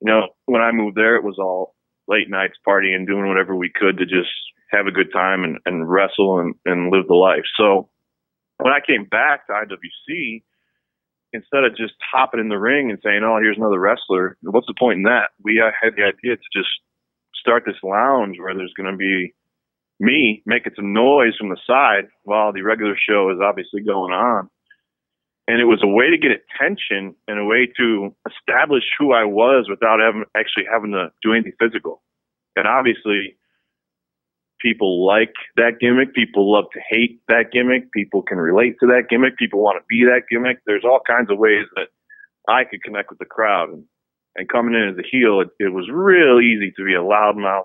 you 0.00 0.10
know, 0.10 0.28
when 0.46 0.62
I 0.62 0.72
moved 0.72 0.96
there, 0.96 1.16
it 1.16 1.24
was 1.24 1.38
all 1.38 1.74
late 2.08 2.28
nights 2.28 2.58
partying, 2.66 3.06
doing 3.06 3.28
whatever 3.28 3.54
we 3.54 3.70
could 3.70 3.98
to 3.98 4.06
just 4.06 4.30
have 4.70 4.86
a 4.86 4.92
good 4.92 5.12
time 5.12 5.44
and, 5.44 5.58
and 5.66 5.88
wrestle 5.88 6.40
and, 6.40 6.54
and 6.64 6.90
live 6.90 7.06
the 7.06 7.14
life. 7.14 7.44
So 7.56 7.88
when 8.58 8.72
I 8.72 8.80
came 8.84 9.04
back 9.04 9.46
to 9.46 9.52
IWC, 9.52 10.42
instead 11.32 11.64
of 11.64 11.76
just 11.76 11.94
hopping 12.12 12.40
in 12.40 12.48
the 12.48 12.58
ring 12.58 12.90
and 12.90 12.98
saying, 13.02 13.22
"Oh, 13.24 13.38
here's 13.40 13.58
another 13.58 13.80
wrestler," 13.80 14.36
what's 14.42 14.66
the 14.66 14.78
point 14.78 14.98
in 14.98 15.02
that? 15.04 15.30
We 15.42 15.60
uh, 15.60 15.70
had 15.80 15.94
the 15.96 16.04
idea 16.04 16.36
to 16.36 16.48
just 16.52 16.70
start 17.34 17.64
this 17.66 17.82
lounge 17.82 18.36
where 18.38 18.54
there's 18.54 18.74
going 18.76 18.90
to 18.90 18.96
be 18.96 19.34
me 19.98 20.42
making 20.46 20.72
some 20.76 20.92
noise 20.92 21.36
from 21.38 21.50
the 21.50 21.60
side 21.66 22.08
while 22.24 22.52
the 22.52 22.62
regular 22.62 22.96
show 22.96 23.30
is 23.30 23.38
obviously 23.42 23.82
going 23.82 24.12
on 24.12 24.48
and 25.50 25.60
it 25.60 25.64
was 25.64 25.82
a 25.82 25.88
way 25.88 26.10
to 26.10 26.16
get 26.16 26.30
attention 26.30 27.16
and 27.26 27.40
a 27.40 27.44
way 27.44 27.66
to 27.76 28.14
establish 28.22 28.84
who 28.96 29.12
I 29.12 29.24
was 29.24 29.66
without 29.68 29.98
having 29.98 30.22
actually 30.36 30.70
having 30.70 30.92
to 30.92 31.10
do 31.26 31.34
anything 31.34 31.58
physical. 31.58 32.02
And 32.54 32.68
obviously, 32.68 33.34
people 34.60 35.06
like 35.06 35.32
that 35.56 35.78
gimmick. 35.80 36.14
People 36.14 36.52
love 36.52 36.66
to 36.72 36.80
hate 36.88 37.20
that 37.28 37.52
gimmick. 37.52 37.92
People 37.92 38.22
can 38.22 38.38
relate 38.38 38.76
to 38.80 38.86
that 38.86 39.04
gimmick. 39.08 39.36
People 39.36 39.62
want 39.62 39.78
to 39.80 39.84
be 39.88 40.04
that 40.04 40.22
gimmick. 40.30 40.58
There's 40.66 40.84
all 40.84 41.00
kinds 41.06 41.30
of 41.30 41.38
ways 41.38 41.66
that 41.76 41.88
I 42.48 42.64
could 42.64 42.82
connect 42.82 43.10
with 43.10 43.18
the 43.18 43.24
crowd. 43.24 43.70
And, 43.70 43.84
and 44.36 44.48
coming 44.48 44.74
in 44.74 44.88
as 44.88 44.98
a 44.98 45.08
heel, 45.08 45.40
it, 45.40 45.48
it 45.58 45.72
was 45.72 45.88
real 45.92 46.40
easy 46.40 46.72
to 46.76 46.84
be 46.84 46.94
a 46.94 46.98
loudmouth 46.98 47.64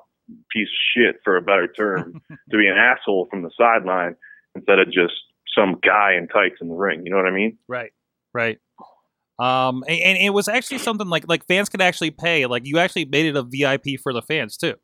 piece 0.51 0.67
of 0.67 0.85
shit, 0.95 1.15
for 1.23 1.37
a 1.37 1.41
better 1.41 1.67
term, 1.67 2.21
to 2.29 2.57
be 2.57 2.67
an 2.67 2.77
asshole 2.77 3.27
from 3.29 3.43
the 3.43 3.51
sideline 3.57 4.15
instead 4.55 4.79
of 4.79 4.87
just 4.87 5.13
some 5.57 5.79
guy 5.85 6.13
in 6.17 6.27
tights 6.27 6.55
in 6.61 6.69
the 6.69 6.75
ring. 6.75 7.01
You 7.05 7.11
know 7.11 7.17
what 7.17 7.27
I 7.27 7.31
mean? 7.31 7.57
Right. 7.67 7.91
Right. 8.33 8.59
Um, 9.37 9.83
and, 9.87 9.99
and 9.99 10.17
it 10.17 10.29
was 10.29 10.47
actually 10.47 10.77
something 10.77 11.07
like 11.07 11.25
like 11.27 11.45
fans 11.45 11.67
could 11.67 11.81
actually 11.81 12.11
pay. 12.11 12.45
Like 12.45 12.65
you 12.65 12.79
actually 12.79 13.05
made 13.05 13.25
it 13.25 13.35
a 13.35 13.43
VIP 13.43 13.99
for 14.01 14.13
the 14.13 14.21
fans 14.21 14.57
too. 14.57 14.75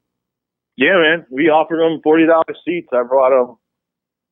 Yeah, 0.81 0.97
man. 0.97 1.27
We 1.29 1.53
offered 1.53 1.77
them 1.77 2.01
forty 2.03 2.25
dollars 2.25 2.57
seats. 2.65 2.89
I 2.91 3.03
brought 3.03 3.29
them 3.29 3.57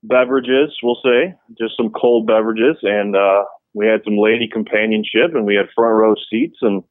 beverages. 0.02 0.74
We'll 0.82 0.98
say 1.06 1.36
just 1.60 1.78
some 1.78 1.92
cold 1.92 2.26
beverages, 2.26 2.78
and 2.82 3.16
uh, 3.16 3.44
we 3.76 3.86
had 3.86 4.02
some 4.04 4.18
lady 4.18 4.50
companionship, 4.52 5.36
and 5.36 5.46
we 5.46 5.54
had 5.54 5.68
front 5.76 5.94
row 5.94 6.16
seats. 6.32 6.58
And 6.62 6.82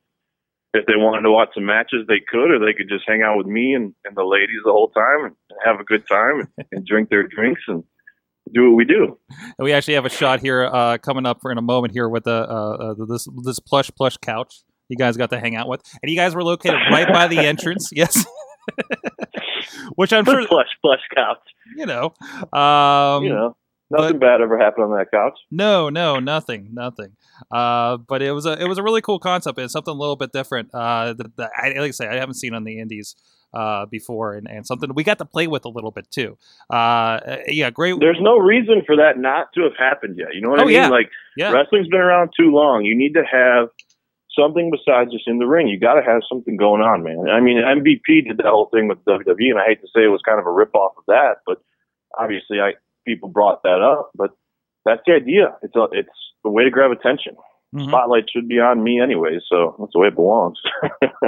if 0.75 0.87
they 0.87 0.95
wanted 0.95 1.23
to 1.23 1.33
watch 1.33 1.49
some 1.55 1.67
matches, 1.67 2.07
they 2.07 2.21
could, 2.21 2.53
or 2.53 2.61
they 2.61 2.73
could 2.73 2.89
just 2.89 3.03
hang 3.09 3.23
out 3.23 3.37
with 3.37 3.49
me 3.49 3.75
and, 3.75 3.95
and 4.05 4.17
the 4.17 4.23
ladies 4.23 4.63
the 4.65 4.71
whole 4.71 4.91
time 4.91 5.25
and 5.25 5.35
have 5.65 5.81
a 5.81 5.85
good 5.85 6.07
time 6.07 6.47
and, 6.57 6.67
and 6.71 6.87
drink 6.87 7.09
their 7.09 7.27
drinks 7.27 7.63
and 7.67 7.83
do 8.55 8.71
what 8.71 8.77
we 8.77 8.85
do. 8.85 9.19
And 9.59 9.65
we 9.65 9.73
actually 9.73 9.95
have 9.95 10.07
a 10.07 10.11
shot 10.11 10.39
here 10.39 10.67
uh, 10.67 10.99
coming 10.99 11.27
up 11.27 11.41
for 11.41 11.51
in 11.51 11.59
a 11.59 11.63
moment 11.63 11.95
here 11.95 12.09
with 12.09 12.25
the 12.25 12.47
uh, 12.49 12.93
uh, 12.93 12.95
this 13.09 13.27
this 13.43 13.59
plush 13.59 13.91
plush 13.97 14.19
couch 14.19 14.63
you 14.89 14.97
guys 14.97 15.17
got 15.17 15.31
to 15.31 15.41
hang 15.41 15.55
out 15.55 15.69
with, 15.69 15.83
and 16.01 16.11
you 16.11 16.17
guys 16.17 16.35
were 16.35 16.45
located 16.45 16.79
right 16.91 17.09
by 17.13 17.27
the 17.27 17.39
entrance. 17.39 17.91
Yes. 17.99 18.25
Which 19.95 20.13
I'm 20.13 20.25
sure, 20.25 20.47
plush 20.47 20.69
plush 20.83 21.01
couch. 21.15 21.39
you 21.77 21.87
know, 21.87 22.15
um, 22.53 23.25
you 23.25 23.31
know, 23.31 23.57
nothing 23.91 24.19
bad 24.19 24.41
ever 24.41 24.59
happened 24.59 24.85
on 24.85 24.99
that 24.99 25.11
couch. 25.11 25.39
No, 25.51 25.89
no, 25.89 26.19
nothing, 26.19 26.69
nothing. 26.73 27.17
Uh, 27.51 27.97
but 27.99 28.23
it 28.23 28.33
was 28.33 28.47
a 28.47 28.61
it 28.63 28.69
was 28.69 28.79
a 28.79 28.83
really 28.83 29.01
cool 29.01 29.19
concept. 29.19 29.59
It's 29.59 29.73
something 29.73 29.93
a 29.95 29.97
little 29.99 30.17
bit 30.17 30.33
different. 30.33 30.71
Uh, 30.75 31.13
that, 31.15 31.37
that 31.37 31.51
I, 31.57 31.69
like 31.71 31.79
I 31.89 31.91
say, 31.91 32.07
I 32.09 32.17
haven't 32.17 32.35
seen 32.35 32.55
on 32.55 32.65
the 32.65 32.79
indies 32.79 33.15
uh 33.55 33.87
before, 33.87 34.35
and, 34.35 34.47
and 34.47 34.67
something 34.67 34.93
we 34.95 35.03
got 35.03 35.17
to 35.17 35.25
play 35.25 35.47
with 35.47 35.65
a 35.65 35.71
little 35.71 35.91
bit 35.91 36.11
too. 36.11 36.37
Uh, 36.69 37.39
yeah, 37.47 37.71
great. 37.71 37.99
There's 37.99 38.19
no 38.21 38.37
reason 38.37 38.83
for 38.85 38.97
that 38.97 39.17
not 39.17 39.47
to 39.55 39.63
have 39.63 39.73
happened 39.79 40.17
yet. 40.19 40.35
You 40.35 40.43
know 40.43 40.51
what 40.51 40.59
Oh, 40.61 40.65
I 40.65 40.67
mean? 40.67 40.75
yeah. 40.75 40.89
Like 40.91 41.11
Yeah, 41.37 41.53
wrestling's 41.53 41.89
been 41.89 42.01
around 42.01 42.31
too 42.39 42.51
long. 42.51 42.85
You 42.85 42.95
need 42.95 43.15
to 43.15 43.23
have 43.25 43.69
something 44.39 44.71
besides 44.71 45.13
just 45.13 45.27
in 45.27 45.39
the 45.39 45.47
ring. 45.47 45.69
You 45.69 45.79
got 45.79 45.95
to 45.95 46.03
have 46.03 46.23
something 46.29 46.57
going 46.57 46.83
on, 46.83 47.03
man. 47.03 47.27
I 47.31 47.41
mean, 47.41 47.59
MVP 47.59 48.29
did 48.29 48.39
that 48.39 48.47
whole 48.47 48.71
thing 48.73 48.89
with 48.89 49.05
WWE, 49.05 49.51
and 49.51 49.59
I 49.59 49.67
hate 49.67 49.81
to 49.81 49.89
say 49.89 50.05
it 50.05 50.09
was 50.15 50.23
kind 50.25 50.39
of 50.39 50.47
a 50.47 50.53
rip 50.53 50.75
off 50.75 50.93
of 50.97 51.05
that, 51.09 51.37
but 51.47 51.59
obviously, 52.19 52.61
I 52.61 52.73
people 53.07 53.29
brought 53.29 53.63
that 53.63 53.83
up. 53.83 54.11
But 54.15 54.31
that's 54.85 55.03
the 55.07 55.15
idea. 55.15 55.57
It's 55.63 55.77
a 55.77 55.87
it's 55.93 56.09
a 56.45 56.51
way 56.51 56.65
to 56.65 56.71
grab 56.71 56.91
attention. 56.91 57.37
Mhm. 57.75 57.89
Spotlight 57.89 58.25
should 58.33 58.49
be 58.49 58.61
on 58.61 58.83
me 58.83 59.01
anyway, 59.01 59.39
so 59.47 59.77
that's 59.79 59.93
the 59.93 59.99
way 59.99 60.09
it 60.09 60.15
belongs. 60.15 60.59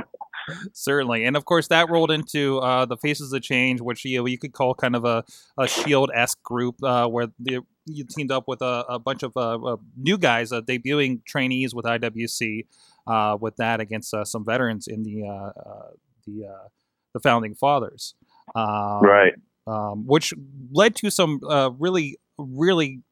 certainly, 0.72 1.24
and 1.24 1.36
of 1.36 1.44
course 1.44 1.68
that 1.68 1.90
rolled 1.90 2.10
into 2.10 2.58
uh, 2.58 2.86
the 2.86 2.96
Faces 2.96 3.32
of 3.32 3.42
Change, 3.42 3.80
which 3.80 4.04
you 4.04 4.18
know, 4.18 4.26
you 4.26 4.38
could 4.38 4.52
call 4.52 4.74
kind 4.74 4.96
of 4.96 5.04
a, 5.04 5.24
a 5.58 5.68
Shield 5.68 6.10
esque 6.14 6.42
group, 6.42 6.82
uh, 6.82 7.06
where 7.08 7.26
the, 7.38 7.60
you 7.86 8.04
teamed 8.04 8.30
up 8.30 8.44
with 8.46 8.62
a, 8.62 8.84
a 8.88 8.98
bunch 8.98 9.22
of 9.22 9.32
uh, 9.36 9.58
uh, 9.58 9.76
new 9.96 10.18
guys, 10.18 10.52
uh, 10.52 10.60
debuting 10.60 11.24
trainees 11.24 11.74
with 11.74 11.84
IWC, 11.84 12.66
uh, 13.06 13.36
with 13.40 13.56
that 13.56 13.80
against 13.80 14.14
uh, 14.14 14.24
some 14.24 14.44
veterans 14.44 14.86
in 14.86 15.02
the 15.02 15.26
uh, 15.26 15.52
the 16.26 16.46
uh, 16.46 16.68
the 17.12 17.20
founding 17.20 17.54
fathers, 17.54 18.14
um, 18.54 19.00
right. 19.00 19.34
um, 19.66 20.06
which 20.06 20.32
led 20.72 20.94
to 20.96 21.10
some 21.10 21.40
uh, 21.48 21.70
really, 21.78 22.18
really 22.38 23.02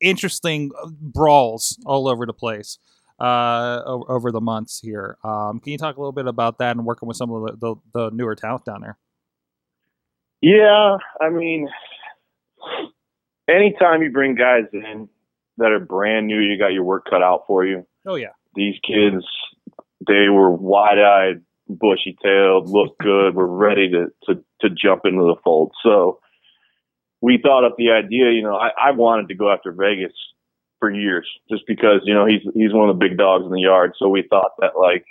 interesting 0.00 0.70
brawls 1.00 1.78
all 1.86 2.08
over 2.08 2.26
the 2.26 2.32
place 2.32 2.78
uh, 3.20 3.82
over 3.84 4.32
the 4.32 4.40
months 4.40 4.80
here. 4.80 5.16
Um, 5.24 5.60
can 5.60 5.72
you 5.72 5.78
talk 5.78 5.96
a 5.96 6.00
little 6.00 6.12
bit 6.12 6.26
about 6.26 6.58
that 6.58 6.76
and 6.76 6.84
working 6.84 7.06
with 7.06 7.16
some 7.16 7.30
of 7.30 7.46
the, 7.46 7.56
the, 7.56 7.76
the 7.92 8.10
newer 8.10 8.34
talent 8.34 8.64
down 8.64 8.80
there? 8.80 8.98
Yeah, 10.40 10.98
I 11.20 11.30
mean, 11.30 11.68
anytime 13.48 14.02
you 14.02 14.10
bring 14.10 14.34
guys 14.34 14.64
in 14.72 15.08
that 15.58 15.70
are 15.70 15.80
brand 15.80 16.26
new, 16.26 16.40
you 16.40 16.58
got 16.58 16.72
your 16.72 16.84
work 16.84 17.06
cut 17.08 17.22
out 17.22 17.44
for 17.46 17.64
you. 17.64 17.86
Oh 18.06 18.16
yeah, 18.16 18.32
These 18.54 18.76
kids, 18.86 19.24
they 20.06 20.28
were 20.28 20.50
wide 20.50 20.98
eyed, 20.98 21.42
bushy 21.68 22.16
tailed, 22.22 22.68
looked 22.68 22.98
good, 23.00 23.34
were 23.34 23.46
ready 23.46 23.90
to, 23.90 24.06
to, 24.26 24.42
to 24.60 24.68
jump 24.70 25.02
into 25.04 25.22
the 25.22 25.36
fold. 25.42 25.72
So 25.82 26.20
we 27.20 27.38
thought 27.42 27.64
up 27.64 27.76
the 27.78 27.90
idea, 27.90 28.32
you 28.32 28.42
know, 28.42 28.56
I, 28.56 28.70
I 28.88 28.90
wanted 28.90 29.28
to 29.28 29.34
go 29.34 29.50
after 29.50 29.72
Vegas 29.72 30.12
for 30.78 30.90
years 30.90 31.26
just 31.50 31.62
because, 31.66 32.00
you 32.04 32.12
know, 32.12 32.26
he's, 32.26 32.42
he's 32.54 32.74
one 32.74 32.90
of 32.90 32.98
the 32.98 33.08
big 33.08 33.16
dogs 33.16 33.46
in 33.46 33.52
the 33.52 33.60
yard. 33.60 33.92
So 33.98 34.08
we 34.08 34.26
thought 34.28 34.50
that 34.58 34.78
like, 34.78 35.06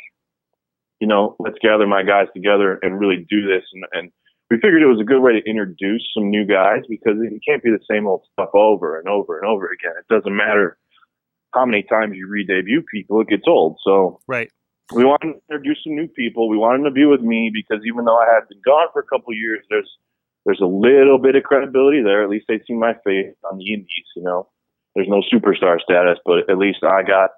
you 1.00 1.08
know, 1.08 1.36
let's 1.40 1.58
gather 1.62 1.88
my 1.88 2.04
guys 2.04 2.28
together 2.34 2.78
and 2.82 3.00
really 3.00 3.26
do 3.28 3.48
this. 3.48 3.64
And, 3.74 3.84
and 3.94 4.12
we 4.50 4.58
figured 4.58 4.82
it 4.82 4.88
was 4.88 5.02
a 5.02 5.06
good 5.06 5.22
way 5.22 5.34
to 5.34 5.50
introduce 5.50 6.04
some 6.14 6.30
new 6.30 6.46
guys 6.46 6.84
because 6.90 7.18
it 7.20 7.42
can't 7.48 7.64
be 7.64 7.72
the 7.72 7.84
same 7.90 8.08
old 8.08 8.24
stuff 8.34 8.50
over 8.54 9.00
and 9.00 9.08
over 9.08 9.40
and 9.40 9.48
over 9.48 9.66
again. 9.68 9.94
It 9.98 10.14
doesn't 10.14 10.36
matter 10.36 10.78
how 11.54 11.66
many 11.66 11.84
times 11.84 12.16
you 12.16 12.28
re-debut 12.28 12.84
people, 12.92 13.22
it 13.22 13.28
gets 13.28 13.48
old. 13.48 13.78
So 13.84 14.20
right. 14.28 14.52
we 14.94 15.06
wanted 15.06 15.34
to 15.34 15.42
introduce 15.50 15.80
some 15.84 15.96
new 15.96 16.08
people. 16.08 16.50
We 16.50 16.58
wanted 16.58 16.84
to 16.84 16.92
be 16.92 17.06
with 17.06 17.22
me 17.22 17.52
because 17.54 17.84
even 17.86 18.06
though 18.06 18.18
I 18.18 18.34
had 18.34 18.48
been 18.50 18.62
gone 18.66 18.88
for 18.92 19.00
a 19.02 19.06
couple 19.06 19.32
of 19.32 19.38
years, 19.38 19.64
there's 19.70 19.90
there's 20.46 20.62
a 20.62 20.66
little 20.66 21.20
bit 21.20 21.36
of 21.36 21.44
credibility 21.44 22.02
there. 22.02 22.22
At 22.22 22.30
least 22.30 22.46
they 22.50 22.60
see 22.68 22.74
my 22.74 22.94
face 23.06 23.34
on 23.50 23.58
the 23.58 23.74
indies. 23.74 24.12
You 24.16 24.24
know, 24.24 24.50
there's 24.94 25.08
no 25.08 25.24
superstar 25.32 25.80
status, 25.80 26.20
but 26.26 26.50
at 26.50 26.58
least 26.58 26.84
I 26.84 27.02
got 27.04 27.32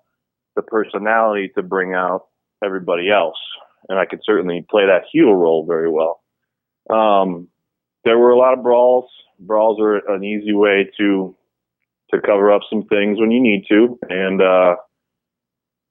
the 0.55 0.63
personality 0.63 1.51
to 1.55 1.61
bring 1.61 1.93
out 1.93 2.25
everybody 2.63 3.11
else, 3.11 3.37
and 3.89 3.99
I 3.99 4.05
could 4.05 4.21
certainly 4.23 4.65
play 4.69 4.87
that 4.87 5.03
heel 5.11 5.33
role 5.33 5.65
very 5.67 5.89
well. 5.89 6.21
Um, 6.89 7.47
there 8.03 8.17
were 8.17 8.31
a 8.31 8.37
lot 8.37 8.57
of 8.57 8.63
brawls. 8.63 9.09
Brawls 9.39 9.79
are 9.79 9.97
an 10.13 10.23
easy 10.23 10.53
way 10.53 10.89
to 10.97 11.35
to 12.13 12.21
cover 12.21 12.51
up 12.51 12.61
some 12.69 12.83
things 12.83 13.19
when 13.19 13.31
you 13.31 13.41
need 13.41 13.65
to, 13.67 13.97
and 14.09 14.41
uh, 14.41 14.75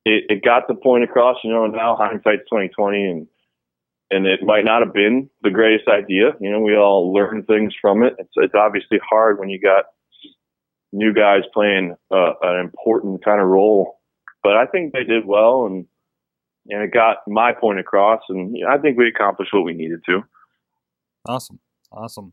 it, 0.05 0.25
it 0.29 0.45
got 0.45 0.69
the 0.69 0.75
point 0.75 1.05
across. 1.05 1.37
You 1.43 1.51
know, 1.51 1.67
now 1.67 1.97
hindsight's 1.97 2.49
twenty 2.49 2.69
twenty, 2.69 3.05
and 3.05 3.27
and 4.11 4.27
it 4.27 4.41
might 4.43 4.65
not 4.65 4.83
have 4.83 4.95
been 4.95 5.29
the 5.43 5.51
greatest 5.51 5.89
idea. 5.89 6.33
You 6.41 6.51
know, 6.51 6.61
we 6.61 6.77
all 6.77 7.13
learn 7.13 7.45
things 7.45 7.75
from 7.81 8.03
it. 8.03 8.15
It's 8.19 8.33
it's 8.37 8.55
obviously 8.55 8.99
hard 9.09 9.39
when 9.39 9.49
you 9.49 9.61
got 9.61 9.87
new 10.93 11.13
guys 11.13 11.43
playing 11.53 11.97
uh, 12.13 12.33
an 12.43 12.61
important 12.61 13.25
kind 13.25 13.41
of 13.41 13.49
role, 13.49 13.99
but 14.43 14.57
I 14.57 14.67
think 14.67 14.93
they 14.93 15.05
did 15.05 15.27
well, 15.27 15.67
and 15.67 15.87
and 16.69 16.83
it 16.83 16.93
got 16.93 17.19
my 17.27 17.53
point 17.53 17.81
across, 17.81 18.23
and 18.29 18.57
you 18.57 18.65
know, 18.65 18.71
I 18.71 18.79
think 18.79 18.97
we 18.97 19.09
accomplished 19.09 19.53
what 19.53 19.65
we 19.65 19.75
needed 19.75 20.01
to. 20.07 20.23
Awesome, 21.27 21.61
awesome. 21.93 22.33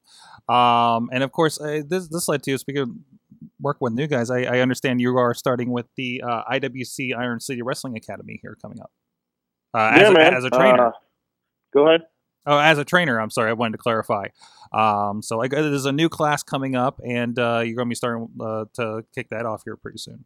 Um, 0.49 1.09
and 1.11 1.23
of 1.23 1.31
course, 1.31 1.59
uh, 1.59 1.81
this 1.87 2.07
this 2.07 2.27
led 2.27 2.43
to 2.43 2.57
speaking 2.57 2.81
of 2.81 2.89
work 3.59 3.77
with 3.79 3.93
new 3.93 4.07
guys. 4.07 4.29
I, 4.29 4.43
I 4.43 4.59
understand 4.59 5.01
you 5.01 5.17
are 5.17 5.33
starting 5.33 5.71
with 5.71 5.85
the 5.95 6.21
uh, 6.25 6.43
IWC 6.51 7.15
Iron 7.17 7.39
City 7.39 7.61
Wrestling 7.61 7.95
Academy 7.95 8.39
here 8.41 8.57
coming 8.61 8.79
up. 8.81 8.91
Uh, 9.73 9.91
as, 9.93 10.01
yeah, 10.01 10.07
a, 10.09 10.13
man. 10.13 10.33
as 10.35 10.43
a 10.43 10.49
trainer. 10.49 10.87
Uh, 10.87 10.91
go 11.73 11.87
ahead. 11.87 12.01
Oh, 12.45 12.57
as 12.57 12.79
a 12.79 12.85
trainer, 12.85 13.21
I'm 13.21 13.29
sorry, 13.29 13.51
I 13.51 13.53
wanted 13.53 13.73
to 13.73 13.77
clarify. 13.77 14.27
Um, 14.73 15.21
so 15.21 15.41
I, 15.41 15.47
there's 15.47 15.85
a 15.85 15.91
new 15.91 16.09
class 16.09 16.41
coming 16.41 16.75
up, 16.75 16.99
and 17.05 17.37
uh, 17.37 17.61
you're 17.63 17.75
going 17.75 17.87
to 17.87 17.89
be 17.89 17.95
starting 17.95 18.29
uh, 18.39 18.65
to 18.75 19.03
kick 19.13 19.29
that 19.29 19.45
off 19.45 19.61
here 19.63 19.75
pretty 19.75 19.99
soon. 19.99 20.25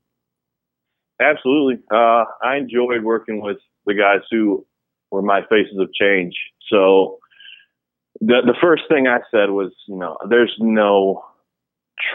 Absolutely. 1.21 1.83
Uh, 1.93 2.23
I 2.41 2.57
enjoyed 2.57 3.03
working 3.03 3.41
with 3.41 3.57
the 3.85 3.93
guys 3.93 4.21
who 4.31 4.65
were 5.11 5.21
my 5.21 5.41
faces 5.49 5.77
of 5.77 5.89
change. 5.93 6.33
So 6.71 7.19
the 8.21 8.41
the 8.45 8.55
first 8.61 8.83
thing 8.89 9.07
I 9.07 9.19
said 9.31 9.49
was, 9.49 9.71
you 9.87 9.97
know, 9.97 10.17
there's 10.29 10.55
no 10.59 11.23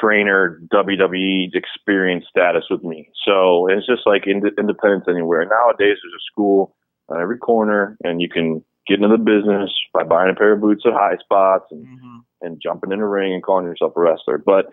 trainer 0.00 0.60
WWE 0.72 1.54
experience 1.54 2.24
status 2.28 2.64
with 2.70 2.84
me. 2.84 3.10
So 3.24 3.68
it's 3.68 3.86
just 3.86 4.02
like 4.06 4.26
ind- 4.26 4.58
independence 4.58 5.06
anywhere. 5.08 5.44
Nowadays, 5.44 5.96
there's 6.02 6.14
a 6.14 6.30
school 6.30 6.74
on 7.08 7.20
every 7.20 7.38
corner, 7.38 7.96
and 8.04 8.20
you 8.20 8.28
can 8.28 8.62
get 8.86 9.02
into 9.02 9.08
the 9.08 9.22
business 9.22 9.70
by 9.92 10.02
buying 10.02 10.30
a 10.30 10.38
pair 10.38 10.52
of 10.52 10.60
boots 10.60 10.84
at 10.86 10.92
Highspots 10.92 11.70
and 11.70 11.86
mm-hmm. 11.86 12.18
and 12.42 12.60
jumping 12.62 12.92
in 12.92 13.00
a 13.00 13.06
ring 13.06 13.32
and 13.32 13.42
calling 13.42 13.66
yourself 13.66 13.92
a 13.96 14.00
wrestler. 14.00 14.38
But 14.38 14.66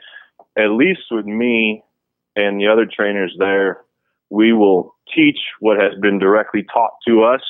at 0.58 0.72
least 0.72 1.02
with 1.12 1.26
me 1.26 1.84
and 2.36 2.60
the 2.60 2.68
other 2.68 2.86
trainers 2.86 3.36
there, 3.40 3.82
we 4.30 4.54
will 4.54 4.96
teach 5.16 5.40
what 5.60 5.78
has 5.80 6.00
been 6.02 6.20
directly 6.20 6.66
taught 6.74 6.94
to 7.08 7.24
us. 7.24 7.42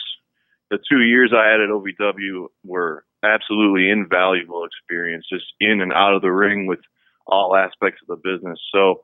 The 0.69 0.79
two 0.89 1.01
years 1.01 1.33
I 1.33 1.49
had 1.49 1.61
at 1.61 1.69
OVW 1.69 2.47
were 2.63 3.05
absolutely 3.23 3.89
invaluable 3.89 4.65
experience, 4.65 5.25
just 5.31 5.45
in 5.59 5.81
and 5.81 5.93
out 5.93 6.13
of 6.13 6.21
the 6.21 6.31
ring 6.31 6.67
with 6.67 6.79
all 7.25 7.55
aspects 7.55 8.01
of 8.01 8.07
the 8.07 8.15
business. 8.15 8.59
So 8.73 9.03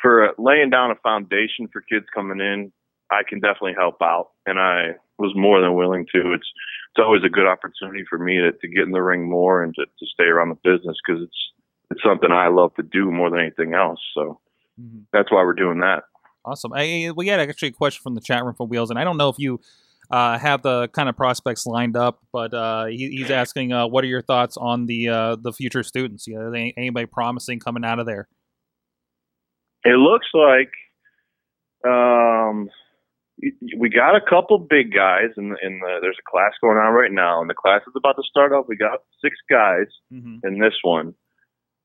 for 0.00 0.32
laying 0.38 0.70
down 0.70 0.90
a 0.90 0.96
foundation 0.96 1.68
for 1.72 1.82
kids 1.82 2.06
coming 2.14 2.40
in, 2.40 2.72
I 3.10 3.22
can 3.28 3.40
definitely 3.40 3.74
help 3.76 3.96
out, 4.02 4.30
and 4.46 4.58
I 4.58 4.96
was 5.18 5.32
more 5.34 5.60
than 5.60 5.74
willing 5.74 6.06
to. 6.14 6.32
It's 6.34 6.46
it's 6.90 7.04
always 7.04 7.22
a 7.24 7.30
good 7.30 7.46
opportunity 7.46 8.04
for 8.08 8.18
me 8.18 8.36
to, 8.36 8.52
to 8.52 8.68
get 8.68 8.84
in 8.84 8.92
the 8.92 9.02
ring 9.02 9.28
more 9.28 9.62
and 9.62 9.74
to, 9.74 9.84
to 9.84 10.06
stay 10.12 10.24
around 10.24 10.50
the 10.50 10.56
business 10.56 10.96
because 11.06 11.22
it's 11.22 11.38
it's 11.90 12.02
something 12.02 12.30
I 12.30 12.48
love 12.48 12.74
to 12.74 12.82
do 12.82 13.10
more 13.10 13.30
than 13.30 13.40
anything 13.40 13.74
else. 13.74 14.00
So 14.14 14.40
mm-hmm. 14.80 15.00
that's 15.12 15.30
why 15.32 15.42
we're 15.42 15.54
doing 15.54 15.80
that. 15.80 16.04
Awesome. 16.44 16.72
I, 16.74 17.12
we 17.14 17.28
had 17.28 17.40
actually 17.40 17.68
a 17.68 17.72
question 17.72 18.00
from 18.02 18.14
the 18.14 18.20
chat 18.20 18.44
room 18.44 18.54
for 18.54 18.66
Wheels, 18.66 18.90
and 18.90 18.98
I 18.98 19.04
don't 19.04 19.16
know 19.16 19.28
if 19.28 19.38
you, 19.38 19.60
uh, 20.10 20.38
have 20.38 20.62
the 20.62 20.88
kind 20.88 21.08
of 21.08 21.16
prospects 21.16 21.66
lined 21.66 21.96
up, 21.96 22.20
but 22.32 22.54
uh, 22.54 22.86
he, 22.86 23.08
he's 23.10 23.30
asking, 23.30 23.72
uh, 23.72 23.86
what 23.86 24.04
are 24.04 24.08
your 24.08 24.22
thoughts 24.22 24.56
on 24.56 24.86
the 24.86 25.08
uh, 25.08 25.36
the 25.40 25.52
future 25.52 25.82
students? 25.82 26.26
You 26.26 26.38
know, 26.38 26.52
anybody 26.52 27.06
promising 27.06 27.60
coming 27.60 27.84
out 27.84 27.98
of 27.98 28.06
there? 28.06 28.28
It 29.84 29.98
looks 29.98 30.26
like 30.34 30.72
um, 31.86 32.68
we 33.76 33.88
got 33.88 34.16
a 34.16 34.20
couple 34.20 34.58
big 34.58 34.92
guys, 34.92 35.30
in 35.36 35.50
the, 35.50 35.56
in 35.62 35.80
the 35.80 35.98
there's 36.00 36.18
a 36.18 36.30
class 36.30 36.52
going 36.60 36.78
on 36.78 36.92
right 36.92 37.12
now, 37.12 37.40
and 37.40 37.48
the 37.48 37.54
class 37.54 37.82
is 37.86 37.94
about 37.96 38.16
to 38.16 38.22
start 38.28 38.52
up. 38.52 38.66
We 38.68 38.76
got 38.76 39.00
six 39.22 39.36
guys 39.50 39.86
hmm 40.10 40.38
in 40.42 40.58
this 40.58 40.74
one. 40.82 41.14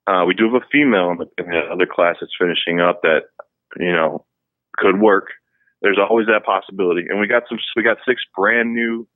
Uh, 0.05 0.25
we 0.27 0.33
do 0.33 0.45
have 0.45 0.61
a 0.61 0.65
female 0.71 1.11
in 1.11 1.17
the, 1.17 1.27
in 1.37 1.49
the 1.49 1.59
other 1.71 1.85
class 1.85 2.17
that's 2.19 2.33
finishing 2.39 2.79
up 2.79 3.01
that 3.03 3.23
you 3.77 3.91
know 3.91 4.25
could 4.77 4.99
work. 4.99 5.27
There's 5.83 5.99
always 5.99 6.27
that 6.27 6.45
possibility, 6.45 7.05
and 7.09 7.19
we 7.19 7.27
got 7.27 7.43
some. 7.47 7.59
We 7.75 7.83
got 7.83 7.97
six 8.07 8.21
brand 8.35 8.73
new, 8.73 9.07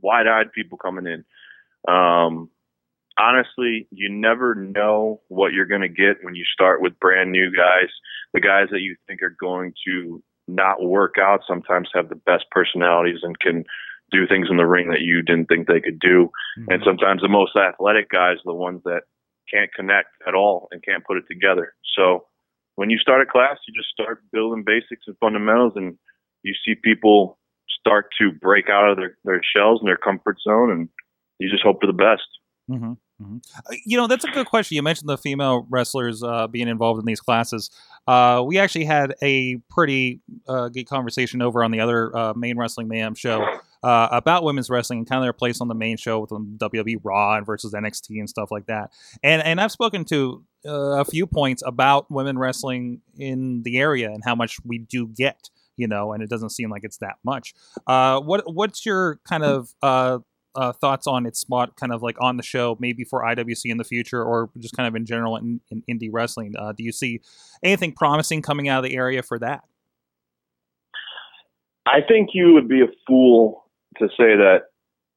wide-eyed 0.00 0.52
people 0.52 0.76
coming 0.76 1.06
in. 1.06 1.24
Um, 1.92 2.50
honestly, 3.18 3.88
you 3.90 4.10
never 4.10 4.54
know 4.54 5.20
what 5.28 5.52
you're 5.52 5.66
going 5.66 5.82
to 5.82 5.88
get 5.88 6.22
when 6.22 6.34
you 6.34 6.44
start 6.52 6.82
with 6.82 6.98
brand 6.98 7.30
new 7.30 7.50
guys. 7.50 7.88
The 8.34 8.40
guys 8.40 8.66
that 8.72 8.80
you 8.80 8.96
think 9.06 9.22
are 9.22 9.36
going 9.40 9.74
to 9.86 10.22
not 10.48 10.82
work 10.82 11.14
out 11.20 11.40
sometimes 11.46 11.88
have 11.94 12.08
the 12.08 12.16
best 12.16 12.44
personalities 12.50 13.20
and 13.22 13.38
can 13.38 13.64
do 14.10 14.26
things 14.26 14.48
in 14.50 14.56
the 14.56 14.66
ring 14.66 14.90
that 14.90 15.00
you 15.00 15.22
didn't 15.22 15.46
think 15.46 15.66
they 15.66 15.80
could 15.80 15.98
do. 15.98 16.30
And 16.68 16.82
sometimes 16.84 17.22
the 17.22 17.28
most 17.28 17.56
athletic 17.56 18.10
guys 18.10 18.36
are 18.38 18.52
the 18.52 18.54
ones 18.54 18.82
that 18.84 19.02
can't 19.52 19.72
connect 19.72 20.08
at 20.26 20.34
all 20.34 20.68
and 20.70 20.82
can't 20.82 21.04
put 21.04 21.16
it 21.16 21.24
together. 21.30 21.74
So 21.96 22.26
when 22.76 22.90
you 22.90 22.98
start 22.98 23.22
a 23.22 23.26
class, 23.30 23.58
you 23.66 23.74
just 23.74 23.90
start 23.90 24.22
building 24.32 24.64
basics 24.64 25.04
and 25.06 25.16
fundamentals, 25.18 25.72
and 25.76 25.98
you 26.42 26.54
see 26.64 26.74
people 26.82 27.38
start 27.80 28.06
to 28.20 28.30
break 28.32 28.68
out 28.68 28.90
of 28.90 28.96
their, 28.96 29.16
their 29.24 29.40
shells 29.54 29.80
and 29.80 29.88
their 29.88 29.96
comfort 29.96 30.36
zone, 30.42 30.70
and 30.70 30.88
you 31.38 31.50
just 31.50 31.62
hope 31.62 31.80
for 31.80 31.86
the 31.86 31.92
best. 31.92 32.22
hmm 32.68 32.92
hmm 33.20 33.38
You 33.84 33.96
know, 33.96 34.06
that's 34.06 34.24
a 34.24 34.30
good 34.30 34.46
question. 34.46 34.76
You 34.76 34.82
mentioned 34.82 35.08
the 35.08 35.18
female 35.18 35.66
wrestlers 35.68 36.22
uh, 36.22 36.46
being 36.46 36.68
involved 36.68 37.00
in 37.00 37.06
these 37.06 37.20
classes. 37.20 37.70
Uh, 38.06 38.42
we 38.44 38.58
actually 38.58 38.84
had 38.84 39.14
a 39.22 39.56
pretty 39.70 40.20
uh, 40.48 40.68
good 40.68 40.84
conversation 40.84 41.42
over 41.42 41.62
on 41.62 41.70
the 41.70 41.80
other 41.80 42.16
uh, 42.16 42.34
main 42.34 42.56
Wrestling 42.56 42.88
Mayhem 42.88 43.14
show 43.14 43.46
uh, 43.82 44.08
about 44.10 44.44
women's 44.44 44.70
wrestling 44.70 45.00
and 45.00 45.08
kind 45.08 45.18
of 45.18 45.24
their 45.24 45.32
place 45.32 45.60
on 45.60 45.68
the 45.68 45.74
main 45.74 45.96
show 45.96 46.20
with 46.20 46.32
um, 46.32 46.56
WWE 46.58 47.00
Raw 47.02 47.36
and 47.36 47.46
versus 47.46 47.72
NXT 47.72 48.18
and 48.18 48.28
stuff 48.28 48.50
like 48.50 48.66
that. 48.66 48.92
And 49.22 49.42
and 49.42 49.60
I've 49.60 49.72
spoken 49.72 50.04
to 50.06 50.44
uh, 50.66 51.00
a 51.00 51.04
few 51.04 51.26
points 51.26 51.62
about 51.66 52.10
women 52.10 52.38
wrestling 52.38 53.00
in 53.16 53.62
the 53.62 53.78
area 53.78 54.10
and 54.10 54.22
how 54.24 54.34
much 54.34 54.58
we 54.64 54.78
do 54.78 55.06
get. 55.06 55.50
You 55.76 55.88
know, 55.88 56.12
and 56.12 56.22
it 56.22 56.28
doesn't 56.28 56.50
seem 56.50 56.70
like 56.70 56.84
it's 56.84 56.98
that 56.98 57.14
much. 57.24 57.54
Uh, 57.86 58.20
what 58.20 58.42
what's 58.52 58.84
your 58.84 59.20
kind 59.26 59.42
of 59.42 59.74
uh, 59.82 60.18
uh, 60.54 60.72
thoughts 60.72 61.06
on 61.06 61.26
its 61.26 61.38
spot, 61.38 61.76
kind 61.76 61.92
of 61.92 62.02
like 62.02 62.16
on 62.20 62.36
the 62.36 62.42
show, 62.42 62.76
maybe 62.78 63.04
for 63.04 63.22
IWC 63.22 63.64
in 63.64 63.78
the 63.78 63.84
future, 63.84 64.22
or 64.22 64.50
just 64.58 64.76
kind 64.76 64.86
of 64.86 64.94
in 64.94 65.06
general 65.06 65.36
in, 65.36 65.60
in 65.70 65.82
indie 65.90 66.10
wrestling? 66.12 66.54
Uh, 66.58 66.72
do 66.72 66.84
you 66.84 66.92
see 66.92 67.20
anything 67.62 67.92
promising 67.92 68.42
coming 68.42 68.68
out 68.68 68.84
of 68.84 68.90
the 68.90 68.96
area 68.96 69.22
for 69.22 69.38
that? 69.38 69.62
I 71.86 72.00
think 72.06 72.30
you 72.32 72.52
would 72.52 72.68
be 72.68 72.82
a 72.82 72.86
fool 73.06 73.61
to 73.98 74.08
say 74.08 74.36
that 74.36 74.62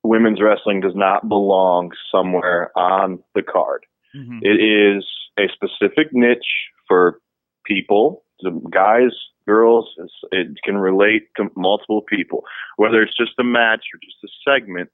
women's 0.03 0.41
wrestling 0.41 0.82
does 0.82 0.96
not 0.96 1.27
belong 1.27 1.91
somewhere 2.12 2.72
on 2.77 3.24
the 3.34 3.41
card. 3.41 3.86
Mhm. 4.15 4.39
It 4.41 4.62
is 4.62 5.05
a 5.39 5.48
specific 5.50 6.13
niche 6.13 6.70
for 6.88 7.20
people, 7.65 8.24
the 8.41 8.51
guys, 8.70 9.12
girls. 9.48 9.94
It's, 9.98 10.13
it 10.32 10.48
can 10.63 10.77
relate 10.77 11.27
to 11.38 11.50
multiple 11.55 12.01
people, 12.03 12.44
whether 12.77 13.01
it's 13.01 13.15
just 13.17 13.38
a 13.39 13.44
match 13.44 13.84
or 13.94 14.00
just 14.03 14.24
a 14.24 14.27
segment. 14.50 14.89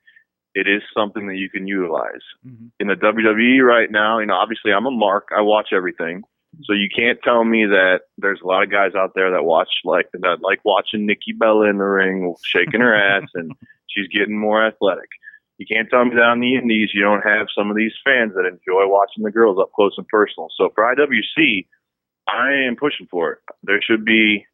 It 0.54 0.68
is 0.68 0.82
something 0.94 1.28
that 1.28 1.38
you 1.38 1.50
can 1.50 1.68
utilize 1.68 2.24
Mhm. 2.46 2.72
in 2.80 2.88
the 2.88 2.96
WWE 2.96 3.62
right 3.62 3.90
now. 3.92 4.20
You 4.20 4.26
know, 4.26 4.36
obviously 4.36 4.74
I'm 4.74 4.86
a 4.86 4.92
mark. 4.92 5.30
I 5.36 5.42
watch 5.42 5.70
everything, 5.72 6.24
so 6.64 6.74
you 6.74 6.90
can't 6.94 7.20
tell 7.24 7.44
me 7.44 7.66
that 7.66 8.02
there's 8.18 8.42
a 8.44 8.48
lot 8.48 8.64
of 8.64 8.72
guys 8.72 8.94
out 8.96 9.12
there 9.16 9.32
that 9.32 9.44
watch 9.44 9.70
like 9.86 10.08
that 10.14 10.38
like 10.42 10.60
watching 10.66 11.06
Nikki 11.06 11.32
Bella 11.34 11.70
in 11.70 11.78
the 11.78 11.86
ring, 11.86 12.36
shaking 12.44 12.82
her 12.82 12.94
ass, 12.94 13.30
and 13.36 13.54
she's 13.88 14.08
getting 14.08 14.38
more 14.38 14.66
athletic. 14.66 15.10
You 15.58 15.66
can't 15.66 15.90
tell 15.90 16.04
me 16.04 16.16
that 16.16 16.24
on 16.24 16.40
the 16.40 16.56
Indies 16.56 16.90
you 16.94 17.02
don't 17.02 17.22
have 17.22 17.48
some 17.56 17.70
of 17.70 17.78
these 17.78 17.94
fans 18.04 18.34
that 18.36 18.46
enjoy 18.46 18.88
watching 18.88 19.24
the 19.24 19.32
girls 19.32 19.60
up 19.62 19.72
close 19.74 19.94
and 19.98 20.08
personal. 20.08 20.50
So 20.58 20.70
for 20.76 20.84
IWC, 20.84 21.68
I 22.28 22.68
am 22.68 22.76
pushing 22.76 23.08
for 23.10 23.34
it. 23.34 23.40
There 23.64 23.82
should 23.82 24.04
be 24.04 24.46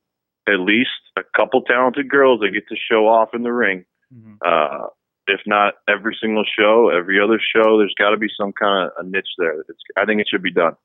at 0.47 0.59
least 0.59 0.89
a 1.17 1.21
couple 1.35 1.61
talented 1.61 2.09
girls 2.09 2.41
that 2.41 2.51
get 2.53 2.67
to 2.69 2.75
show 2.75 3.07
off 3.07 3.29
in 3.33 3.43
the 3.43 3.51
ring. 3.53 3.85
Mhm. 4.13 4.37
Uh, 4.45 4.87
if 5.27 5.41
not 5.45 5.75
every 5.89 6.15
single 6.21 6.45
show, 6.57 6.89
every 6.89 7.19
other 7.19 7.39
show, 7.39 7.77
there's 7.77 7.93
got 7.97 8.11
to 8.11 8.17
be 8.17 8.29
some 8.39 8.53
kind 8.53 8.89
of 8.89 9.05
a 9.05 9.09
niche 9.09 9.27
there. 9.37 9.59
It's, 9.67 9.79
I 9.97 10.05
think 10.05 10.21
it 10.21 10.27
should 10.29 10.43
be 10.43 10.53
done. 10.53 10.75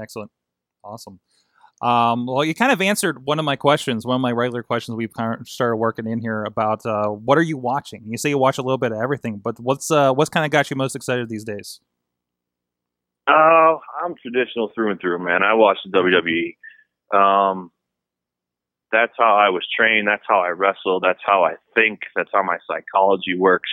Excellent. 0.00 0.30
Awesome. 0.84 1.20
Um, 1.80 2.26
well, 2.26 2.44
you 2.44 2.54
kind 2.54 2.70
of 2.70 2.80
answered 2.80 3.24
one 3.26 3.40
of 3.40 3.44
my 3.44 3.56
questions, 3.56 4.06
one 4.06 4.14
of 4.14 4.20
my 4.20 4.30
regular 4.30 4.62
questions 4.62 4.94
we've 4.96 5.12
kind 5.12 5.40
of 5.40 5.48
started 5.48 5.76
working 5.76 6.06
in 6.06 6.20
here 6.20 6.44
about 6.44 6.86
uh, 6.86 7.08
what 7.08 7.38
are 7.38 7.42
you 7.42 7.56
watching? 7.56 8.04
You 8.06 8.16
say 8.18 8.28
you 8.28 8.38
watch 8.38 8.58
a 8.58 8.62
little 8.62 8.78
bit 8.78 8.92
of 8.92 8.98
everything, 9.02 9.40
but 9.42 9.58
what's 9.58 9.90
uh, 9.90 10.12
what's 10.12 10.30
kind 10.30 10.44
of 10.44 10.52
got 10.52 10.70
you 10.70 10.76
most 10.76 10.94
excited 10.94 11.28
these 11.28 11.42
days? 11.44 11.80
Oh, 13.28 13.78
I'm 14.04 14.14
traditional 14.20 14.70
through 14.74 14.92
and 14.92 15.00
through, 15.00 15.24
man. 15.24 15.42
I 15.42 15.54
watch 15.54 15.78
the 15.84 15.90
WWE. 15.96 17.16
Um, 17.16 17.70
that's 18.92 19.12
how 19.18 19.34
I 19.36 19.48
was 19.48 19.66
trained. 19.76 20.06
That's 20.06 20.24
how 20.28 20.40
I 20.40 20.48
wrestle. 20.50 21.00
That's 21.00 21.20
how 21.24 21.44
I 21.44 21.54
think. 21.74 22.00
That's 22.14 22.30
how 22.32 22.42
my 22.42 22.58
psychology 22.68 23.36
works. 23.36 23.70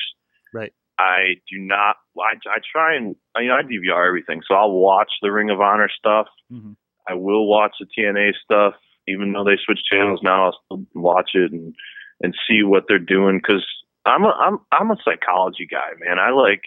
Right. 0.54 0.72
I 0.98 1.36
do 1.50 1.60
not. 1.60 1.98
I, 2.18 2.36
I 2.50 2.58
try 2.74 2.96
and 2.96 3.16
you 3.38 3.48
know 3.48 3.56
I 3.56 3.62
DVR 3.62 4.08
everything, 4.08 4.42
so 4.48 4.56
I'll 4.56 4.72
watch 4.72 5.10
the 5.22 5.32
Ring 5.32 5.50
of 5.50 5.62
Honor 5.62 5.90
stuff. 5.96 6.28
Mhm. 6.52 6.76
I 7.10 7.14
will 7.16 7.48
watch 7.48 7.76
the 7.80 7.88
TNA 7.88 8.34
stuff, 8.44 8.76
even 9.08 9.34
though 9.34 9.44
they 9.44 9.58
switch 9.66 9.80
channels 9.90 10.20
now. 10.24 10.46
I'll 10.46 10.60
still 10.66 10.86
watch 10.94 11.32
it 11.34 11.52
and 11.52 11.74
and 12.22 12.36
see 12.48 12.64
what 12.64 12.84
they're 12.88 13.00
doing 13.00 13.40
because 13.42 13.66
I'm 14.06 14.24
a 14.26 14.30
I'm 14.30 14.60
I'm 14.72 14.92
a 14.92 14.98
psychology 15.04 15.68
guy, 15.70 15.92
man. 16.00 16.20
I 16.20 16.32
like 16.32 16.64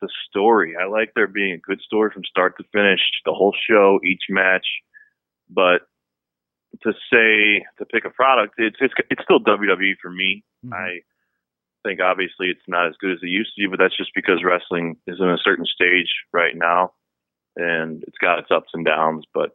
the 0.00 0.08
story. 0.28 0.74
I 0.80 0.86
like 0.86 1.12
there 1.14 1.26
being 1.26 1.54
a 1.54 1.58
good 1.58 1.80
story 1.80 2.10
from 2.12 2.24
start 2.24 2.56
to 2.58 2.64
finish, 2.72 3.00
the 3.24 3.32
whole 3.32 3.54
show, 3.68 3.98
each 4.04 4.22
match. 4.28 4.66
But 5.48 5.82
to 6.82 6.92
say 7.12 7.64
to 7.78 7.84
pick 7.84 8.04
a 8.04 8.10
product, 8.10 8.54
it's 8.58 8.76
it's 8.80 8.94
it's 9.10 9.22
still 9.24 9.40
WWE 9.40 9.94
for 10.00 10.10
me. 10.10 10.44
Mhm. 10.64 10.72
I 10.72 11.00
think 11.84 12.00
obviously 12.00 12.46
it's 12.48 12.68
not 12.68 12.86
as 12.86 12.94
good 13.00 13.12
as 13.12 13.18
it 13.22 13.28
used 13.28 13.54
to 13.56 13.62
be, 13.62 13.66
but 13.66 13.78
that's 13.80 13.96
just 13.96 14.14
because 14.14 14.44
wrestling 14.44 14.96
is 15.08 15.18
in 15.20 15.28
a 15.28 15.38
certain 15.42 15.66
stage 15.66 16.12
right 16.32 16.54
now, 16.54 16.92
and 17.56 18.02
it's 18.06 18.18
got 18.18 18.38
its 18.38 18.50
ups 18.52 18.70
and 18.72 18.84
downs. 18.86 19.24
But 19.34 19.50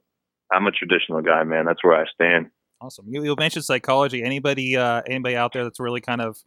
I'm 0.52 0.66
a 0.68 0.72
traditional 0.72 1.22
guy, 1.22 1.44
man. 1.44 1.66
That's 1.66 1.84
where 1.84 1.96
I 1.96 2.06
stand. 2.14 2.48
Awesome. 2.80 3.06
You, 3.10 3.24
you 3.24 3.36
mentioned 3.38 3.66
psychology. 3.66 4.24
Anybody 4.24 4.78
uh, 4.78 5.02
anybody 5.08 5.36
out 5.36 5.54
there 5.54 5.64
that's 5.64 5.80
really 5.80 6.02
kind 6.02 6.22
of 6.22 6.38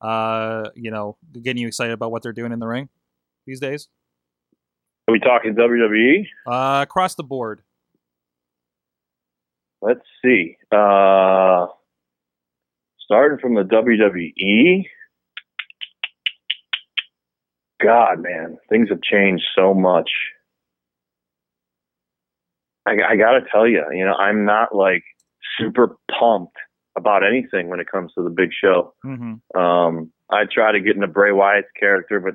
uh, 0.00 0.70
you 0.74 0.90
know 0.90 1.16
getting 1.40 1.62
you 1.62 1.68
excited 1.68 1.92
about 1.92 2.10
what 2.10 2.22
they're 2.22 2.32
doing 2.32 2.52
in 2.52 2.58
the 2.58 2.66
ring 2.66 2.88
these 3.46 3.60
days? 3.60 3.88
Are 5.06 5.12
we 5.12 5.20
talking 5.20 5.54
WWE? 5.54 6.26
Uh, 6.46 6.82
across 6.82 7.14
the 7.14 7.22
board. 7.22 7.62
Let's 9.80 10.00
see. 10.22 10.56
Uh, 10.70 11.68
starting 13.00 13.38
from 13.40 13.54
the 13.54 13.62
WWE. 13.62 14.84
God, 17.82 18.20
man, 18.20 18.58
things 18.68 18.88
have 18.90 19.00
changed 19.00 19.44
so 19.56 19.72
much. 19.72 20.10
I, 22.88 23.12
I 23.12 23.16
got 23.16 23.32
to 23.32 23.40
tell 23.50 23.66
you, 23.66 23.84
you 23.92 24.04
know, 24.04 24.14
I'm 24.14 24.44
not 24.44 24.74
like 24.74 25.04
super 25.58 25.96
pumped 26.18 26.56
about 26.96 27.22
anything 27.26 27.68
when 27.68 27.80
it 27.80 27.90
comes 27.90 28.12
to 28.14 28.24
the 28.24 28.30
big 28.30 28.50
show. 28.52 28.94
Mm-hmm. 29.04 29.58
Um, 29.58 30.12
I 30.30 30.44
try 30.52 30.72
to 30.72 30.80
get 30.80 30.94
into 30.94 31.06
Bray 31.06 31.32
Wyatt's 31.32 31.68
character, 31.78 32.20
but 32.20 32.34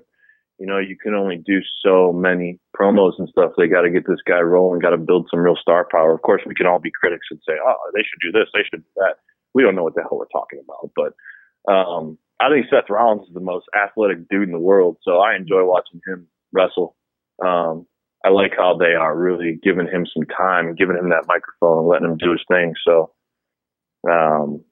you 0.60 0.68
know, 0.68 0.78
you 0.78 0.96
can 0.96 1.14
only 1.14 1.38
do 1.38 1.60
so 1.84 2.14
many 2.14 2.60
promos 2.80 3.14
and 3.18 3.28
stuff. 3.28 3.52
They 3.58 3.68
got 3.68 3.82
to 3.82 3.90
get 3.90 4.08
this 4.08 4.22
guy 4.26 4.40
rolling, 4.40 4.80
got 4.80 4.92
to 4.92 4.98
build 4.98 5.28
some 5.30 5.42
real 5.42 5.58
star 5.60 5.88
power. 5.92 6.14
Of 6.14 6.22
course, 6.22 6.42
we 6.46 6.56
can 6.56 6.68
all 6.68 6.80
be 6.80 6.92
critics 6.92 7.28
and 7.32 7.40
say, 7.48 7.54
oh, 7.66 7.76
they 7.94 8.02
should 8.02 8.22
do 8.22 8.32
this, 8.32 8.48
they 8.54 8.62
should 8.64 8.84
do 8.84 8.94
that. 8.98 9.16
We 9.54 9.64
don't 9.64 9.76
know 9.76 9.84
what 9.84 9.96
the 9.96 10.02
hell 10.02 10.18
we're 10.18 10.26
talking 10.28 10.62
about, 10.64 10.92
but 10.96 11.72
um, 11.72 12.18
I 12.40 12.50
think 12.50 12.68
Seth 12.70 12.90
Rollins 12.90 13.28
is 13.28 13.34
the 13.34 13.40
most 13.40 13.66
athletic 13.76 14.30
dude 14.30 14.48
in 14.48 14.52
the 14.52 14.60
world, 14.60 14.98
so 15.04 15.20
I 15.20 15.36
enjoy 15.36 15.64
watching 15.66 16.02
him 16.06 16.28
wrestle. 16.52 16.96
Um, 17.44 17.86
I 18.24 18.30
like 18.30 18.54
how 18.58 18.78
they 18.78 18.94
are 18.96 19.18
really 19.18 19.60
giving 19.62 19.88
him 19.88 20.06
some 20.14 20.26
time 20.26 20.76
giving 20.76 20.98
him 20.98 21.10
that 21.10 21.28
microphone 21.28 21.80
and 21.80 21.88
letting 21.88 22.12
him 22.12 22.18
do 22.18 22.32
his 22.32 22.44
thing. 22.48 22.74
So, 22.88 23.12
um, 24.10 24.64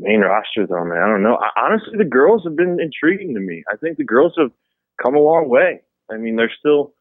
main 0.00 0.20
roster 0.20 0.66
though, 0.66 0.84
man, 0.84 0.98
I 0.98 1.08
don't 1.08 1.22
know. 1.22 1.38
I, 1.40 1.64
honestly, 1.64 1.96
the 1.96 2.04
girls 2.04 2.42
have 2.44 2.56
been 2.56 2.78
intriguing 2.80 3.34
to 3.34 3.40
me. 3.40 3.62
I 3.72 3.76
think 3.76 3.96
the 3.96 4.04
girls 4.04 4.34
have 4.38 4.50
come 5.02 5.14
a 5.14 5.20
long 5.20 5.48
way. 5.48 5.80
I 6.10 6.16
mean, 6.16 6.36
they're 6.36 6.52
still 6.58 6.94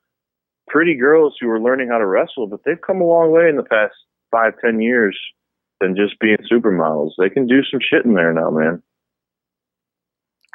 pretty 0.68 0.96
girls 0.96 1.36
who 1.40 1.50
are 1.50 1.62
learning 1.62 1.90
how 1.90 1.98
to 1.98 2.06
wrestle, 2.06 2.48
but 2.48 2.62
they've 2.66 2.82
come 2.82 3.02
a 3.02 3.06
long 3.06 3.32
way 3.32 3.50
in 3.50 3.56
the 3.56 3.64
past 3.64 3.94
five, 4.32 4.54
ten 4.64 4.82
years 4.82 5.18
than 5.82 5.96
just 5.96 6.20
being 6.20 6.38
supermodels. 6.52 7.12
They 7.18 7.30
can 7.30 7.46
do 7.46 7.62
some 7.70 7.80
shit 7.82 8.06
in 8.06 8.14
there 8.14 8.34
now, 8.34 8.50
man. 8.50 8.82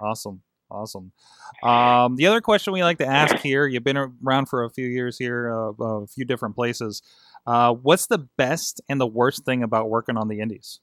Awesome. 0.02 0.42
Awesome. 0.70 1.12
Um, 1.62 2.16
the 2.16 2.26
other 2.26 2.40
question 2.40 2.72
we 2.72 2.82
like 2.82 2.98
to 2.98 3.06
ask 3.06 3.36
here, 3.38 3.66
you've 3.66 3.84
been 3.84 3.96
around 4.24 4.46
for 4.46 4.64
a 4.64 4.70
few 4.70 4.86
years 4.86 5.18
here, 5.18 5.50
uh, 5.52 5.72
a 5.84 6.06
few 6.06 6.24
different 6.24 6.54
places. 6.54 7.02
Uh, 7.46 7.72
what's 7.74 8.06
the 8.06 8.18
best 8.38 8.80
and 8.88 9.00
the 9.00 9.06
worst 9.06 9.44
thing 9.44 9.62
about 9.62 9.90
working 9.90 10.16
on 10.16 10.28
the 10.28 10.40
Indies? 10.40 10.80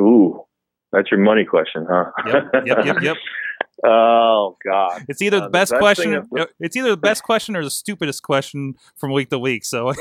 Ooh, 0.00 0.44
that's 0.92 1.10
your 1.10 1.20
money 1.20 1.44
question, 1.44 1.86
huh? 1.90 2.10
Yep, 2.26 2.66
yep, 2.66 2.84
yep, 2.86 2.96
yep. 3.02 3.16
oh 3.84 4.56
God, 4.64 5.04
It's 5.08 5.20
either 5.20 5.36
Uh, 5.38 5.40
the 5.40 5.46
the 5.46 5.50
best 5.50 5.72
best 5.72 5.80
question. 5.80 6.14
of- 6.14 6.28
It's 6.60 6.76
either 6.76 6.90
the 6.90 6.96
best 6.96 7.22
question 7.24 7.56
or 7.56 7.64
the 7.64 7.70
stupidest 7.70 8.22
question 8.22 8.74
from 8.96 9.12
week 9.12 9.28
to 9.30 9.38
week. 9.38 9.64
So, 9.64 9.92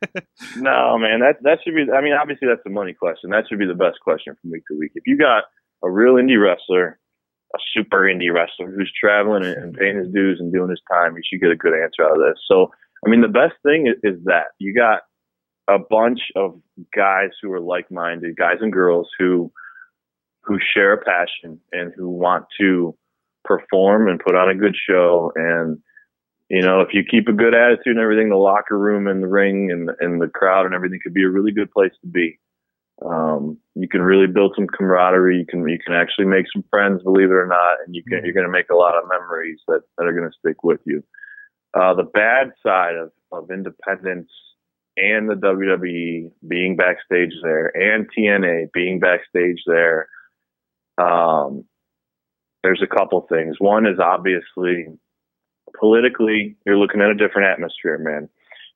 no, 0.56 0.96
man, 0.98 1.20
that 1.20 1.36
that 1.42 1.58
should 1.64 1.74
be. 1.74 1.86
I 1.92 2.00
mean, 2.00 2.12
obviously 2.14 2.48
that's 2.48 2.62
the 2.64 2.70
money 2.70 2.94
question. 2.94 3.30
That 3.30 3.44
should 3.48 3.58
be 3.58 3.66
the 3.66 3.74
best 3.74 4.00
question 4.00 4.34
from 4.40 4.50
week 4.50 4.62
to 4.70 4.78
week. 4.78 4.92
If 4.94 5.02
you 5.06 5.18
got 5.18 5.44
a 5.82 5.90
real 5.90 6.14
indie 6.14 6.40
wrestler, 6.42 6.98
a 7.54 7.58
super 7.72 8.00
indie 8.00 8.32
wrestler 8.32 8.70
who's 8.70 8.92
traveling 8.98 9.44
and, 9.44 9.74
paying 9.74 9.96
his 9.96 10.12
dues 10.12 10.38
and 10.40 10.52
doing 10.52 10.70
his 10.70 10.80
time, 10.90 11.16
you 11.16 11.22
should 11.24 11.40
get 11.40 11.50
a 11.50 11.56
good 11.56 11.72
answer 11.74 12.04
out 12.04 12.12
of 12.12 12.18
this. 12.18 12.40
So, 12.50 12.70
I 13.06 13.10
mean, 13.10 13.20
the 13.20 13.28
best 13.28 13.54
thing 13.62 13.86
is, 13.86 13.96
is 14.02 14.24
that 14.24 14.48
you 14.58 14.74
got 14.74 15.02
a 15.68 15.78
bunch 15.78 16.20
of 16.36 16.60
guys 16.94 17.30
who 17.40 17.52
are 17.52 17.60
like-minded, 17.60 18.36
guys 18.36 18.58
and 18.60 18.72
girls 18.72 19.08
who 19.18 19.52
who 20.42 20.58
share 20.74 20.92
a 20.92 21.02
passion 21.02 21.58
and 21.72 21.92
who 21.96 22.10
want 22.10 22.44
to 22.60 22.94
perform 23.46 24.08
and 24.08 24.20
put 24.20 24.34
on 24.34 24.50
a 24.50 24.54
good 24.54 24.76
show 24.88 25.32
and 25.36 25.78
you 26.50 26.60
know, 26.60 26.80
if 26.80 26.88
you 26.92 27.02
keep 27.02 27.26
a 27.26 27.32
good 27.32 27.54
attitude 27.54 27.96
and 27.96 27.98
everything, 27.98 28.28
the 28.28 28.36
locker 28.36 28.78
room 28.78 29.06
and 29.06 29.22
the 29.22 29.26
ring 29.28 29.70
and 29.70 29.90
and 30.00 30.20
the 30.20 30.28
crowd 30.28 30.66
and 30.66 30.74
everything 30.74 31.00
could 31.02 31.14
be 31.14 31.24
a 31.24 31.28
really 31.28 31.52
good 31.52 31.70
place 31.70 31.92
to 32.02 32.06
be. 32.06 32.38
Um, 33.04 33.58
you 33.74 33.88
can 33.88 34.02
really 34.02 34.26
build 34.26 34.54
some 34.56 34.66
camaraderie. 34.66 35.38
You 35.38 35.46
can 35.46 35.66
you 35.68 35.78
can 35.84 35.94
actually 35.94 36.26
make 36.26 36.46
some 36.52 36.64
friends, 36.70 37.02
believe 37.02 37.30
it 37.30 37.34
or 37.34 37.46
not, 37.46 37.78
and 37.84 37.94
you 37.94 38.02
can 38.04 38.24
you're 38.24 38.34
going 38.34 38.46
to 38.46 38.52
make 38.52 38.70
a 38.70 38.76
lot 38.76 38.96
of 38.96 39.08
memories 39.08 39.58
that 39.68 39.80
that 39.98 40.04
are 40.06 40.12
going 40.12 40.30
to 40.30 40.38
stick 40.38 40.62
with 40.62 40.80
you. 40.84 41.02
Uh, 41.74 41.94
the 41.94 42.04
bad 42.04 42.52
side 42.62 42.94
of 42.94 43.10
of 43.32 43.50
independence 43.50 44.30
and 44.96 45.28
the 45.28 45.34
WWE 45.34 46.30
being 46.46 46.76
backstage 46.76 47.32
there 47.42 47.72
and 47.74 48.08
TNA 48.16 48.72
being 48.72 49.00
backstage 49.00 49.60
there. 49.66 50.08
Um, 50.98 51.64
there's 52.62 52.82
a 52.82 52.94
couple 52.94 53.26
things. 53.28 53.56
One 53.58 53.86
is 53.86 53.98
obviously 53.98 54.86
politically, 55.78 56.56
you're 56.64 56.78
looking 56.78 57.00
at 57.00 57.10
a 57.10 57.14
different 57.14 57.48
atmosphere, 57.48 57.98
man. 57.98 58.28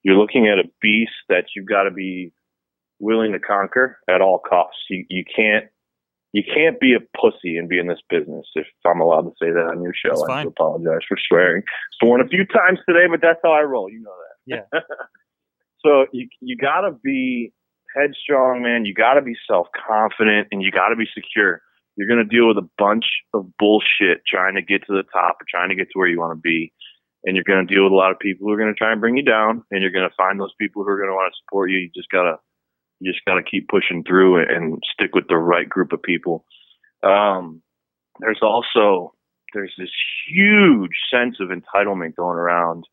You're 0.03 0.17
looking 0.17 0.49
at 0.49 0.59
a 0.59 0.69
beast 0.81 1.13
that 1.29 1.45
you've 1.55 1.67
got 1.67 1.85
to 1.85 1.91
be 1.91 2.33
willing 3.01 3.33
to 3.33 3.39
conquer 3.39 3.99
at 4.09 4.21
all 4.21 4.39
costs. 4.39 4.81
You 4.91 5.05
you 5.09 5.25
can't 5.25 5.67
you 6.33 6.43
can't 6.43 6.79
be 6.79 6.95
a 6.95 7.01
pussy 7.19 7.57
and 7.57 7.69
be 7.69 7.79
in 7.79 7.87
this 7.87 8.03
business. 8.11 8.47
If 8.55 8.67
I'm 8.87 9.01
allowed 9.01 9.23
to 9.23 9.33
say 9.41 9.51
that 9.51 9.71
on 9.71 9.83
your 9.83 9.95
show, 9.95 10.31
I 10.31 10.43
do 10.43 10.49
apologize 10.49 11.07
for 11.09 11.17
swearing. 11.29 11.63
Sworn 12.01 12.21
a 12.21 12.29
few 12.29 12.45
times 12.45 12.79
today, 12.89 13.07
but 13.11 13.21
that's 13.23 13.41
how 13.43 13.53
I 13.53 13.63
roll. 13.63 13.91
You 13.91 14.03
know 14.03 14.11
that. 14.11 14.63
Yeah. 14.73 14.81
so 15.85 16.07
you 16.13 16.29
you 16.41 16.57
got 16.57 16.83
to 16.83 16.93
be 17.03 17.53
headstrong, 17.97 18.63
man. 18.63 18.85
You 18.85 18.95
got 18.95 19.15
to 19.15 19.23
be 19.23 19.35
self 19.49 19.69
confident, 19.89 20.49
and 20.53 20.63
you 20.63 20.71
got 20.71 20.89
to 20.89 20.97
be 20.97 21.07
secure. 21.15 21.63
You're 21.97 22.07
going 22.07 22.23
to 22.23 22.37
deal 22.37 22.47
with 22.47 22.59
a 22.59 22.69
bunch 22.79 23.05
of 23.35 23.51
bullshit 23.59 24.23
trying 24.25 24.55
to 24.55 24.63
get 24.63 24.87
to 24.87 24.95
the 24.95 25.03
top 25.13 25.43
or 25.43 25.47
trying 25.51 25.71
to 25.71 25.75
get 25.75 25.91
to 25.91 25.99
where 25.99 26.07
you 26.07 26.21
want 26.21 26.37
to 26.37 26.41
be. 26.41 26.73
And 27.25 27.35
you're 27.35 27.45
going 27.45 27.67
to 27.67 27.75
deal 27.75 27.83
with 27.83 27.93
a 27.93 27.97
lot 27.97 28.13
of 28.13 28.21
people 28.21 28.47
who 28.47 28.53
are 28.53 28.57
going 28.57 28.73
to 28.73 28.79
try 28.79 28.93
and 28.93 29.01
bring 29.01 29.17
you 29.17 29.25
down. 29.25 29.65
And 29.73 29.83
you're 29.83 29.91
going 29.91 30.09
to 30.09 30.15
find 30.15 30.39
those 30.39 30.55
people 30.61 30.85
who 30.85 30.91
are 30.91 30.97
going 30.97 31.11
to 31.11 31.15
want 31.15 31.33
to 31.33 31.39
support 31.43 31.73
you. 31.73 31.79
You 31.79 31.91
just 31.93 32.09
got 32.11 32.23
to, 32.23 32.39
you 33.01 33.13
just 33.13 33.25
got 33.25 33.35
to 33.35 33.43
keep 33.43 33.69
pushing 33.69 34.03
through 34.05 34.41
and, 34.41 34.83
stick 34.93 35.15
with 35.15 35.29
the 35.29 35.37
right 35.37 35.69
group 35.69 35.93
of 35.93 36.03
people. 36.03 36.45
Um, 37.03 37.63
there's 38.21 38.41
also, 38.43 39.15
there's 39.55 39.75
this 39.79 39.91
huge 40.29 40.91
sense 41.13 41.37
of 41.41 41.49
entitlement 41.49 42.17
going 42.17 42.39
around, 42.39 42.85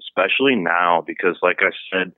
especially 0.00 0.56
now, 0.56 1.04
because 1.06 1.36
like 1.42 1.58
I 1.60 1.70
said, 1.92 2.12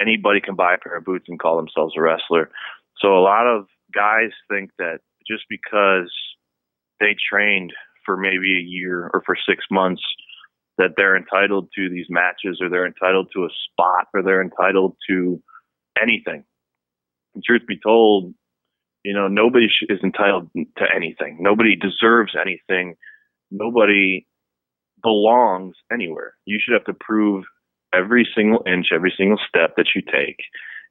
anybody 0.00 0.40
can 0.40 0.56
buy 0.56 0.74
a 0.74 0.78
pair 0.78 0.96
of 0.96 1.04
boots 1.04 1.26
and 1.28 1.38
call 1.38 1.56
themselves 1.56 1.94
a 1.96 2.00
wrestler. 2.00 2.50
So 2.98 3.16
a 3.16 3.22
lot 3.22 3.46
of 3.46 3.66
guys 3.94 4.30
think 4.50 4.70
that 4.78 4.98
just 5.28 5.44
because 5.48 6.12
they 7.00 7.14
trained 7.30 7.72
for 8.04 8.16
maybe 8.16 8.58
a 8.58 8.62
year 8.62 9.10
or 9.12 9.22
for 9.24 9.36
six 9.48 9.64
months, 9.70 10.02
that 10.76 10.94
they're 10.96 11.16
entitled 11.16 11.68
to 11.76 11.88
these 11.88 12.06
matches 12.08 12.58
or 12.60 12.68
they're 12.68 12.86
entitled 12.86 13.28
to 13.32 13.44
a 13.44 13.48
spot 13.70 14.08
or 14.12 14.22
they're 14.22 14.42
entitled 14.42 14.96
to 15.08 15.40
anything. 16.00 16.44
And 17.34 17.42
truth 17.44 17.62
be 17.66 17.78
told, 17.82 18.34
you 19.04 19.12
know, 19.14 19.28
nobody 19.28 19.66
is 19.88 20.00
entitled 20.02 20.50
to 20.54 20.84
anything. 20.94 21.38
Nobody 21.40 21.76
deserves 21.76 22.34
anything. 22.40 22.94
Nobody 23.50 24.26
belongs 25.02 25.76
anywhere. 25.92 26.34
You 26.46 26.58
should 26.60 26.74
have 26.74 26.84
to 26.84 26.94
prove 26.98 27.44
every 27.94 28.26
single 28.34 28.62
inch, 28.66 28.86
every 28.92 29.12
single 29.16 29.38
step 29.48 29.74
that 29.76 29.88
you 29.94 30.02
take. 30.02 30.38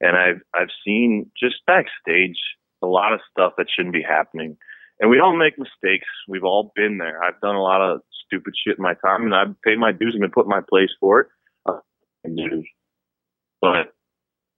And 0.00 0.16
I've 0.16 0.40
I've 0.54 0.72
seen 0.84 1.30
just 1.38 1.56
backstage 1.66 2.38
a 2.82 2.86
lot 2.86 3.12
of 3.12 3.20
stuff 3.30 3.54
that 3.58 3.66
shouldn't 3.74 3.94
be 3.94 4.02
happening. 4.02 4.56
And 5.00 5.10
we 5.10 5.18
all 5.18 5.36
make 5.36 5.58
mistakes. 5.58 6.06
We've 6.28 6.44
all 6.44 6.72
been 6.76 6.98
there. 6.98 7.22
I've 7.22 7.40
done 7.40 7.56
a 7.56 7.62
lot 7.62 7.80
of 7.80 8.00
stupid 8.26 8.54
shit 8.56 8.78
in 8.78 8.82
my 8.82 8.94
time, 8.94 9.24
and 9.24 9.34
I've 9.34 9.60
paid 9.62 9.78
my 9.78 9.92
dues 9.92 10.14
and 10.14 10.20
been 10.20 10.30
put 10.30 10.46
in 10.46 10.50
my 10.50 10.62
place 10.68 10.90
for 11.00 11.20
it. 11.20 11.26
Uh. 11.66 11.78
But 13.60 13.93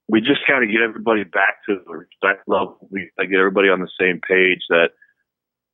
we 0.08 0.20
just 0.20 0.40
got 0.46 0.60
to 0.60 0.66
get 0.66 0.82
everybody 0.82 1.24
back 1.24 1.64
to 1.68 1.78
the 1.84 1.92
respect 1.92 2.46
level. 2.46 2.78
We 2.90 3.10
got 3.16 3.24
to 3.24 3.28
get 3.28 3.38
everybody 3.38 3.68
on 3.68 3.80
the 3.80 3.90
same 3.98 4.20
page 4.26 4.60
that 4.68 4.90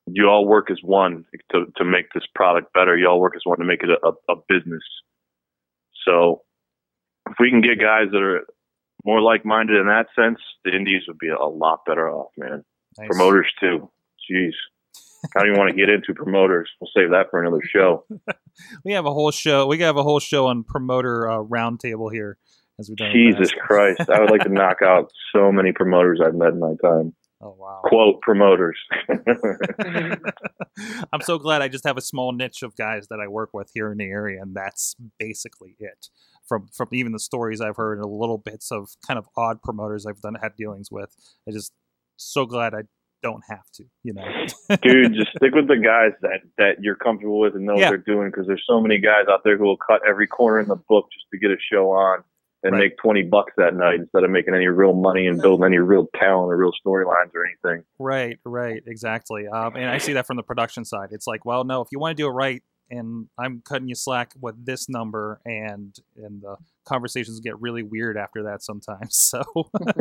you 0.07 0.27
all 0.27 0.47
work 0.47 0.71
as 0.71 0.79
one 0.83 1.25
to 1.53 1.67
to 1.77 1.85
make 1.85 2.07
this 2.15 2.25
product 2.35 2.73
better. 2.73 2.97
You 2.97 3.07
all 3.09 3.21
work 3.21 3.35
as 3.37 3.43
one 3.45 3.59
to 3.59 3.65
make 3.65 3.83
it 3.83 3.91
a, 3.91 4.33
a, 4.33 4.37
business. 4.49 4.83
So 6.07 6.43
if 7.29 7.37
we 7.39 7.51
can 7.51 7.61
get 7.61 7.79
guys 7.79 8.11
that 8.11 8.23
are 8.23 8.47
more 9.05 9.21
like-minded 9.21 9.77
in 9.77 9.87
that 9.87 10.07
sense, 10.17 10.39
the 10.65 10.75
Indies 10.75 11.03
would 11.09 11.19
be 11.19 11.29
a 11.29 11.45
lot 11.45 11.81
better 11.87 12.11
off, 12.11 12.31
man. 12.37 12.65
Nice. 12.99 13.09
Promoters 13.09 13.47
too. 13.61 13.91
Jeez, 14.31 14.53
I 15.37 15.41
don't 15.41 15.49
even 15.49 15.59
want 15.59 15.71
to 15.71 15.77
get 15.77 15.89
into 15.89 16.15
promoters. 16.15 16.69
We'll 16.81 16.91
save 16.97 17.11
that 17.11 17.27
for 17.31 17.41
another 17.41 17.63
show. 17.73 18.05
we 18.85 18.93
have 18.93 19.07
a 19.07 19.13
whole 19.13 19.31
show. 19.31 19.67
We 19.67 19.79
have 19.81 19.97
a 19.97 20.03
whole 20.03 20.21
show 20.21 20.47
on 20.47 20.65
promoter 20.65 21.31
uh, 21.31 21.39
roundtable 21.39 22.13
here. 22.13 22.39
As 22.83 22.89
we've 22.89 22.97
done 22.97 23.13
Jesus 23.13 23.53
past. 23.53 23.63
Christ, 23.67 24.11
I 24.11 24.21
would 24.21 24.31
like 24.31 24.43
to 24.43 24.49
knock 24.53 24.79
out 24.85 25.11
so 25.35 25.51
many 25.53 25.73
promoters 25.73 26.21
I've 26.25 26.35
met 26.35 26.49
in 26.49 26.61
my 26.61 26.75
time. 26.83 27.15
Oh 27.41 27.57
wow. 27.59 27.81
Quote 27.85 28.21
promoters. 28.21 28.79
I'm 31.13 31.21
so 31.21 31.39
glad 31.39 31.63
I 31.63 31.69
just 31.69 31.85
have 31.87 31.97
a 31.97 32.01
small 32.03 32.33
niche 32.33 32.63
of 32.63 32.77
guys 32.77 33.09
that 33.09 33.19
I 33.21 33.29
work 33.29 33.51
with 33.53 33.71
here 33.75 33.91
in 33.91 33.99
the 33.99 34.05
area, 34.05 34.41
and 34.41 34.55
that's 34.55 34.95
basically 35.19 35.77
it. 35.79 36.09
From 36.49 36.69
from 36.77 36.89
even 36.93 37.13
the 37.13 37.19
stories 37.19 37.61
I've 37.61 37.77
heard 37.77 37.99
and 37.99 38.05
the 38.05 38.09
little 38.09 38.39
bits 38.39 38.71
of 38.71 38.91
kind 39.07 39.19
of 39.19 39.27
odd 39.37 39.63
promoters 39.63 40.07
I've 40.07 40.21
done 40.21 40.35
had 40.41 40.53
dealings 40.57 40.89
with, 40.91 41.15
I 41.49 41.53
just 41.53 41.73
so 42.17 42.47
glad 42.47 42.75
I 42.75 42.83
don't 43.23 43.43
have 43.49 43.65
to, 43.75 43.85
you 44.03 44.13
know. 44.13 44.25
Dude, 44.83 45.15
just 45.15 45.31
stick 45.37 45.55
with 45.55 45.69
the 45.69 45.77
guys 45.79 46.13
that 46.23 46.41
that 46.59 46.77
you're 46.81 46.97
comfortable 46.97 47.41
with 47.41 47.55
and 47.55 47.65
know 47.65 47.75
Yeah. 47.77 47.91
what 47.91 48.03
they're 48.05 48.15
doing 48.15 48.31
because 48.31 48.47
there's 48.47 48.65
so 48.69 48.81
many 48.81 48.99
guys 48.99 49.27
out 49.31 49.43
there 49.45 49.57
who 49.57 49.65
will 49.65 49.77
cut 49.77 50.01
every 50.09 50.27
corner 50.27 50.61
in 50.61 50.69
the 50.69 50.77
book 50.77 51.07
just 51.13 51.27
to 51.33 51.39
get 51.39 51.51
a 51.51 51.57
show 51.73 51.91
on 51.91 52.23
and 52.63 52.73
Right. 52.73 52.81
make 52.91 52.97
20 52.99 53.23
bucks 53.25 53.53
that 53.57 53.75
night 53.75 54.01
instead 54.01 54.25
of 54.25 54.31
making 54.31 54.55
any 54.55 54.67
real 54.69 54.93
money 54.95 55.27
and 55.27 55.41
building 55.43 55.65
any 55.67 55.79
real 55.79 56.07
talent 56.19 56.53
or 56.53 56.57
real 56.57 56.73
storylines 56.85 57.33
or 57.35 57.45
anything. 57.45 57.85
Right, 57.99 58.39
right, 58.45 58.83
exactly. 58.87 59.47
Um, 59.49 59.75
and 59.77 59.87
I 59.91 59.99
see 59.99 60.13
that 60.15 60.27
from 60.27 60.37
the 60.37 60.43
production 60.43 60.85
side. 60.85 61.09
It's 61.13 61.27
like, 61.27 61.45
well, 61.45 61.65
no, 61.65 61.81
if 61.81 61.89
you 61.91 61.99
want 61.99 62.17
to 62.17 62.23
do 62.23 62.29
it 62.29 62.33
right, 62.33 62.63
and 62.91 63.27
I'm 63.39 63.63
cutting 63.65 63.89
you 63.89 63.95
slack 63.95 64.35
with 64.39 64.67
this 64.67 64.87
number, 64.89 65.41
and 65.47 65.97
and 66.17 66.43
the 66.43 66.57
conversations 66.85 67.41
get 67.41 67.59
really 67.59 67.83
weird 67.83 68.19
after 68.19 68.43
that 68.45 68.63
sometimes. 68.63 69.33
So 69.33 69.43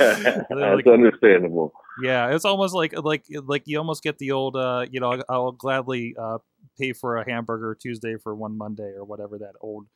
That's 0.00 0.86
understandable. 0.86 1.72
yeah, 2.02 2.34
it's 2.34 2.44
almost 2.44 2.74
like 2.74 2.94
like 3.02 3.24
like 3.44 3.62
you 3.66 3.78
almost 3.78 4.02
get 4.02 4.18
the 4.18 4.32
old, 4.32 4.56
uh, 4.56 4.86
you 4.90 5.00
know, 5.00 5.12
I'll, 5.12 5.22
I'll 5.28 5.52
gladly 5.52 6.14
uh, 6.18 6.38
pay 6.78 6.92
for 6.92 7.16
a 7.16 7.28
hamburger 7.28 7.76
Tuesday 7.80 8.16
for 8.22 8.34
one 8.34 8.56
Monday 8.56 8.92
or 8.96 9.04
whatever 9.04 9.38
that 9.38 9.52
old 9.60 9.86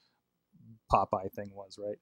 Popeye 0.93 1.33
thing 1.33 1.51
was, 1.55 1.79
right? 1.79 1.97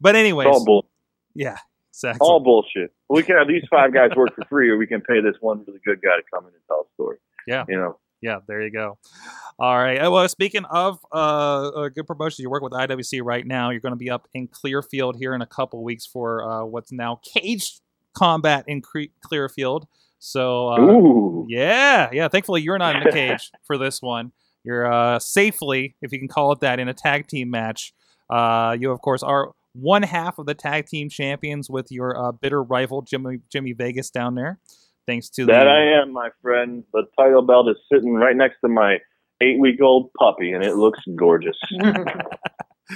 But 0.00 0.16
anyways, 0.16 0.48
all 0.48 0.64
bull. 0.64 0.86
yeah, 1.34 1.58
exactly. 1.90 2.26
All 2.26 2.40
bullshit. 2.40 2.92
We 3.08 3.22
can 3.22 3.36
have 3.36 3.48
these 3.48 3.64
five 3.70 3.92
guys 3.92 4.10
work 4.16 4.34
for 4.34 4.44
free, 4.48 4.70
or 4.70 4.76
we 4.76 4.86
can 4.86 5.00
pay 5.00 5.20
this 5.20 5.36
one 5.40 5.64
really 5.66 5.80
good 5.84 6.00
guy 6.02 6.16
to 6.16 6.22
come 6.32 6.44
in 6.44 6.54
and 6.54 6.62
tell 6.66 6.86
a 6.88 6.94
story. 6.94 7.16
Yeah. 7.46 7.64
You 7.68 7.76
know, 7.76 7.98
Yeah, 8.20 8.38
there 8.46 8.62
you 8.62 8.70
go. 8.70 8.98
All 9.58 9.76
right. 9.76 9.98
Uh, 9.98 10.10
Well, 10.10 10.26
speaking 10.28 10.64
of 10.66 10.98
uh, 11.12 11.68
uh, 11.68 11.88
good 11.88 12.06
promotions, 12.06 12.38
you 12.38 12.48
work 12.50 12.62
with 12.62 12.72
IWC 12.72 13.20
right 13.22 13.46
now. 13.46 13.70
You're 13.70 13.80
going 13.80 13.92
to 13.92 13.96
be 13.96 14.10
up 14.10 14.28
in 14.32 14.48
Clearfield 14.48 15.16
here 15.16 15.34
in 15.34 15.42
a 15.42 15.46
couple 15.46 15.82
weeks 15.82 16.06
for 16.06 16.48
uh, 16.48 16.64
what's 16.64 16.92
now 16.92 17.20
Cage 17.24 17.80
Combat 18.14 18.64
in 18.68 18.82
Clearfield. 19.22 19.86
So, 20.18 20.68
uh, 20.68 21.44
yeah, 21.48 22.10
yeah. 22.12 22.28
Thankfully, 22.28 22.62
you're 22.62 22.78
not 22.78 22.96
in 22.96 23.02
the 23.02 23.10
cage 23.12 23.50
for 23.64 23.76
this 23.76 24.00
one. 24.00 24.32
You're 24.62 24.90
uh, 24.90 25.18
safely, 25.18 25.96
if 26.00 26.12
you 26.12 26.20
can 26.20 26.28
call 26.28 26.52
it 26.52 26.60
that, 26.60 26.78
in 26.78 26.88
a 26.88 26.94
tag 26.94 27.26
team 27.26 27.50
match. 27.50 27.92
Uh, 28.32 28.76
you, 28.78 28.90
of 28.90 29.00
course, 29.02 29.22
are 29.22 29.52
one 29.74 30.02
half 30.02 30.38
of 30.38 30.46
the 30.46 30.54
tag 30.54 30.86
team 30.86 31.08
champions 31.08 31.68
with 31.68 31.90
your 31.90 32.16
uh, 32.18 32.32
bitter 32.32 32.62
rival 32.62 33.02
Jimmy 33.02 33.40
Jimmy 33.50 33.72
Vegas 33.72 34.10
down 34.10 34.34
there. 34.34 34.58
thanks 35.06 35.28
to 35.30 35.46
That 35.46 35.64
the, 35.64 35.70
I 35.70 36.02
am, 36.02 36.12
my 36.12 36.30
friend. 36.40 36.84
The 36.92 37.02
title 37.18 37.42
belt 37.42 37.68
is 37.68 37.76
sitting 37.92 38.14
right 38.14 38.36
next 38.36 38.60
to 38.62 38.68
my 38.68 38.98
eight-week-old 39.42 40.10
puppy, 40.18 40.52
and 40.52 40.64
it 40.64 40.76
looks 40.76 41.00
gorgeous. 41.16 41.56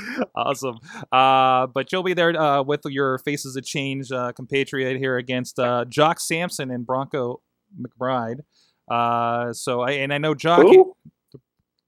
awesome. 0.34 0.78
Uh, 1.12 1.66
but 1.66 1.92
you'll 1.92 2.02
be 2.02 2.14
there 2.14 2.38
uh, 2.40 2.62
with 2.62 2.80
your 2.86 3.18
Faces 3.18 3.56
of 3.56 3.64
Change 3.64 4.10
uh, 4.12 4.32
compatriot 4.32 4.98
here 4.98 5.16
against 5.16 5.58
uh, 5.58 5.84
Jock 5.86 6.20
Sampson 6.20 6.70
and 6.70 6.86
Bronco 6.86 7.40
McBride. 7.78 8.40
Uh, 8.90 9.52
so 9.52 9.80
I 9.80 9.92
and 9.92 10.12
I 10.12 10.18
know 10.18 10.34
Jock 10.34 10.62
Who? 10.62 10.94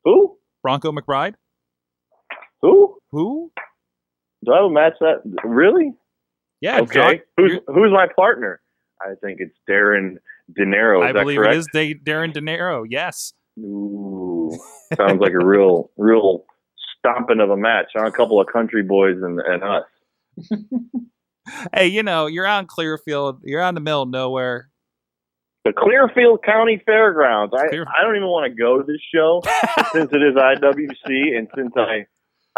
Who? 0.05 0.39
Bronco 0.63 0.93
McBride. 0.93 1.35
Who? 2.63 2.98
Who? 3.12 3.51
Do 4.44 4.53
I 4.53 4.57
have 4.57 4.66
a 4.66 4.71
match 4.71 4.94
that? 5.01 5.23
Really? 5.44 5.92
Yeah, 6.61 6.81
okay. 6.81 6.94
Jock. 6.94 7.16
who's 7.37 7.53
who's 7.66 7.92
my 7.92 8.07
partner? 8.14 8.61
I 9.01 9.14
think 9.23 9.38
it's 9.40 9.55
Darren 9.68 10.16
De 10.55 10.64
Niro. 10.64 11.05
I 11.05 11.12
believe 11.12 11.38
correct? 11.38 11.55
it 11.55 11.59
is 11.59 11.68
Da- 11.73 11.94
Darren 11.94 12.33
De 12.33 12.40
Niro. 12.40 12.85
Yes. 12.88 13.33
Ooh, 13.59 14.51
sounds 14.97 15.21
like 15.21 15.33
a 15.33 15.44
real, 15.44 15.90
real 15.97 16.44
stomping 16.99 17.40
of 17.40 17.51
a 17.51 17.57
match. 17.57 17.87
On 17.99 18.07
a 18.07 18.12
couple 18.12 18.40
of 18.40 18.47
country 18.53 18.83
boys 18.83 19.16
and, 19.23 19.40
and 19.40 19.62
us. 19.64 20.51
Hey, 21.75 21.87
you 21.87 22.03
know 22.03 22.27
you're 22.27 22.47
on 22.47 22.66
Clearfield. 22.66 23.40
You're 23.42 23.62
on 23.62 23.75
the 23.75 23.81
middle 23.81 24.03
of 24.03 24.11
nowhere. 24.11 24.68
The 25.64 25.73
Clearfield 25.73 26.44
County 26.44 26.81
Fairgrounds. 26.85 27.55
I 27.57 27.68
Clear- 27.68 27.87
I 27.87 28.03
don't 28.05 28.16
even 28.16 28.29
want 28.29 28.53
to 28.53 28.55
go 28.62 28.79
to 28.79 28.85
this 28.85 29.01
show 29.14 29.40
since 29.92 30.11
it 30.12 30.23
is 30.23 30.35
IWC, 30.35 31.38
and 31.38 31.49
since 31.57 31.73
I 31.75 32.05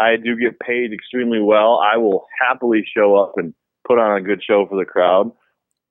I 0.01 0.15
do 0.15 0.35
get 0.35 0.59
paid 0.59 0.93
extremely 0.93 1.39
well, 1.39 1.79
I 1.83 1.97
will 1.97 2.25
happily 2.39 2.83
show 2.95 3.15
up 3.15 3.33
and 3.37 3.53
put 3.87 3.99
on 3.99 4.17
a 4.17 4.21
good 4.21 4.41
show 4.43 4.65
for 4.67 4.77
the 4.77 4.89
crowd. 4.89 5.31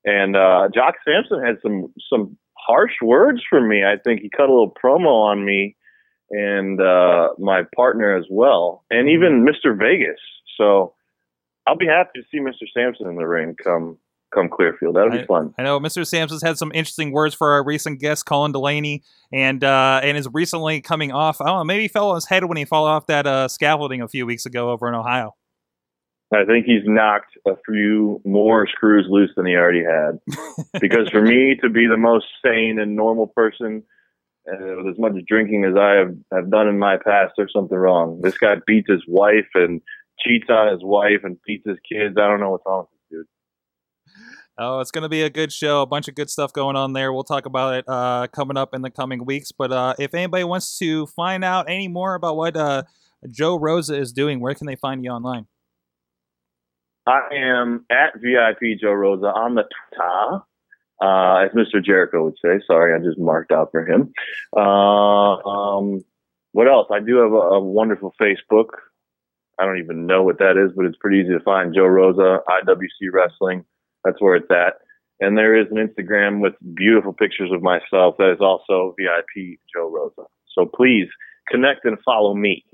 And 0.04 0.36
uh, 0.36 0.68
Jock 0.74 0.94
Sampson 1.04 1.44
had 1.44 1.56
some 1.62 1.92
some 2.08 2.36
harsh 2.58 2.94
words 3.02 3.40
for 3.48 3.60
me. 3.60 3.84
I 3.84 3.96
think 4.02 4.20
he 4.20 4.30
cut 4.30 4.48
a 4.48 4.52
little 4.52 4.74
promo 4.82 5.30
on 5.30 5.44
me 5.44 5.76
and 6.30 6.80
uh, 6.80 7.30
my 7.38 7.62
partner 7.74 8.16
as 8.16 8.24
well, 8.30 8.84
and 8.90 9.08
even 9.08 9.46
Mr. 9.46 9.76
Vegas. 9.76 10.20
So 10.56 10.94
I'll 11.66 11.76
be 11.76 11.86
happy 11.86 12.20
to 12.20 12.22
see 12.30 12.38
Mr. 12.38 12.66
Sampson 12.72 13.08
in 13.08 13.16
the 13.16 13.26
ring 13.26 13.56
come 13.62 13.98
come 14.32 14.48
Clearfield. 14.48 14.96
That'll 14.96 15.10
be 15.10 15.24
fun. 15.24 15.54
I 15.58 15.62
know 15.62 15.80
Mr. 15.80 16.06
Sampson's 16.06 16.42
had 16.42 16.58
some 16.58 16.72
interesting 16.74 17.12
words 17.12 17.34
for 17.34 17.52
our 17.52 17.64
recent 17.64 18.00
guest, 18.00 18.26
Colin 18.26 18.52
Delaney, 18.52 19.02
and 19.32 19.62
uh, 19.62 20.00
and 20.02 20.16
is 20.16 20.28
recently 20.32 20.80
coming 20.80 21.12
off. 21.12 21.40
I 21.40 21.46
don't 21.46 21.58
know, 21.58 21.64
maybe 21.64 21.82
he 21.82 21.88
fell 21.88 22.10
on 22.10 22.16
his 22.16 22.26
head 22.26 22.44
when 22.44 22.56
he 22.56 22.64
fell 22.64 22.84
off 22.84 23.06
that 23.06 23.26
uh, 23.26 23.48
scaffolding 23.48 24.02
a 24.02 24.08
few 24.08 24.26
weeks 24.26 24.46
ago 24.46 24.70
over 24.70 24.88
in 24.88 24.94
Ohio. 24.94 25.34
I 26.32 26.44
think 26.44 26.64
he's 26.64 26.82
knocked 26.84 27.36
a 27.46 27.54
few 27.66 28.20
more 28.24 28.68
screws 28.68 29.06
loose 29.08 29.30
than 29.36 29.46
he 29.46 29.56
already 29.56 29.82
had. 29.82 30.20
because 30.80 31.08
for 31.10 31.20
me 31.20 31.56
to 31.60 31.68
be 31.68 31.86
the 31.88 31.96
most 31.96 32.26
sane 32.44 32.78
and 32.78 32.94
normal 32.94 33.26
person, 33.26 33.82
uh, 34.48 34.76
with 34.76 34.94
as 34.94 34.98
much 34.98 35.12
drinking 35.26 35.64
as 35.64 35.74
I 35.76 35.94
have, 35.94 36.14
have 36.32 36.50
done 36.50 36.68
in 36.68 36.78
my 36.78 36.98
past, 36.98 37.32
there's 37.36 37.52
something 37.52 37.76
wrong. 37.76 38.20
This 38.22 38.38
guy 38.38 38.56
beats 38.64 38.88
his 38.88 39.02
wife 39.08 39.48
and 39.54 39.82
cheats 40.20 40.46
on 40.48 40.72
his 40.72 40.84
wife 40.84 41.24
and 41.24 41.36
beats 41.44 41.66
his 41.66 41.78
kids. 41.90 42.14
I 42.16 42.28
don't 42.28 42.40
know 42.40 42.50
what's 42.50 42.64
wrong 42.64 42.86
with. 42.90 42.99
Oh, 44.62 44.80
it's 44.80 44.90
going 44.90 45.04
to 45.04 45.08
be 45.08 45.22
a 45.22 45.30
good 45.30 45.50
show. 45.50 45.80
A 45.80 45.86
bunch 45.86 46.06
of 46.06 46.14
good 46.14 46.28
stuff 46.28 46.52
going 46.52 46.76
on 46.76 46.92
there. 46.92 47.14
We'll 47.14 47.24
talk 47.24 47.46
about 47.46 47.76
it 47.76 47.84
uh, 47.88 48.26
coming 48.26 48.58
up 48.58 48.74
in 48.74 48.82
the 48.82 48.90
coming 48.90 49.24
weeks. 49.24 49.52
But 49.52 49.72
uh, 49.72 49.94
if 49.98 50.12
anybody 50.12 50.44
wants 50.44 50.76
to 50.80 51.06
find 51.06 51.42
out 51.42 51.70
any 51.70 51.88
more 51.88 52.14
about 52.14 52.36
what 52.36 52.58
uh, 52.58 52.82
Joe 53.30 53.58
Rosa 53.58 53.96
is 53.96 54.12
doing, 54.12 54.38
where 54.38 54.54
can 54.54 54.66
they 54.66 54.76
find 54.76 55.02
you 55.02 55.12
online? 55.12 55.46
I 57.06 57.20
am 57.32 57.86
at 57.90 58.20
VIP 58.20 58.78
Joe 58.78 58.92
Rosa 58.92 59.28
on 59.28 59.54
the 59.54 59.62
Twitter, 59.62 60.42
uh, 61.00 61.46
as 61.46 61.52
Mr. 61.52 61.82
Jericho 61.82 62.24
would 62.24 62.36
say. 62.44 62.60
Sorry, 62.66 62.94
I 62.94 63.02
just 63.02 63.18
marked 63.18 63.52
out 63.52 63.70
for 63.72 63.86
him. 63.86 64.12
Uh, 64.54 64.60
um, 64.60 66.04
what 66.52 66.68
else? 66.68 66.88
I 66.92 67.00
do 67.00 67.16
have 67.16 67.32
a, 67.32 67.56
a 67.56 67.60
wonderful 67.60 68.14
Facebook. 68.20 68.66
I 69.58 69.64
don't 69.64 69.78
even 69.78 70.06
know 70.06 70.22
what 70.22 70.38
that 70.38 70.58
is, 70.62 70.72
but 70.76 70.84
it's 70.84 70.98
pretty 70.98 71.20
easy 71.20 71.32
to 71.32 71.40
find. 71.40 71.74
Joe 71.74 71.86
Rosa, 71.86 72.40
IWC 72.46 73.10
Wrestling. 73.10 73.64
That's 74.04 74.20
where 74.20 74.36
it's 74.36 74.50
at. 74.50 74.74
And 75.20 75.36
there 75.36 75.54
is 75.58 75.66
an 75.70 75.76
Instagram 75.76 76.40
with 76.40 76.54
beautiful 76.74 77.12
pictures 77.12 77.50
of 77.52 77.62
myself 77.62 78.16
that 78.18 78.32
is 78.32 78.40
also 78.40 78.94
VIP 78.98 79.58
Joe 79.74 79.90
Rosa. 79.90 80.28
So 80.54 80.64
please 80.66 81.08
connect 81.48 81.84
and 81.84 81.98
follow 82.04 82.34
me. 82.34 82.64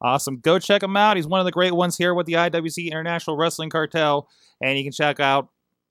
Awesome. 0.00 0.38
Go 0.38 0.58
check 0.58 0.82
him 0.82 0.96
out. 0.96 1.16
He's 1.16 1.26
one 1.26 1.40
of 1.40 1.46
the 1.46 1.52
great 1.52 1.74
ones 1.74 1.96
here 1.96 2.14
with 2.14 2.26
the 2.26 2.32
IWC 2.32 2.90
International 2.90 3.36
Wrestling 3.36 3.70
Cartel. 3.70 4.28
And 4.60 4.76
you 4.78 4.84
can 4.84 4.92
check 4.92 5.20
out 5.20 5.48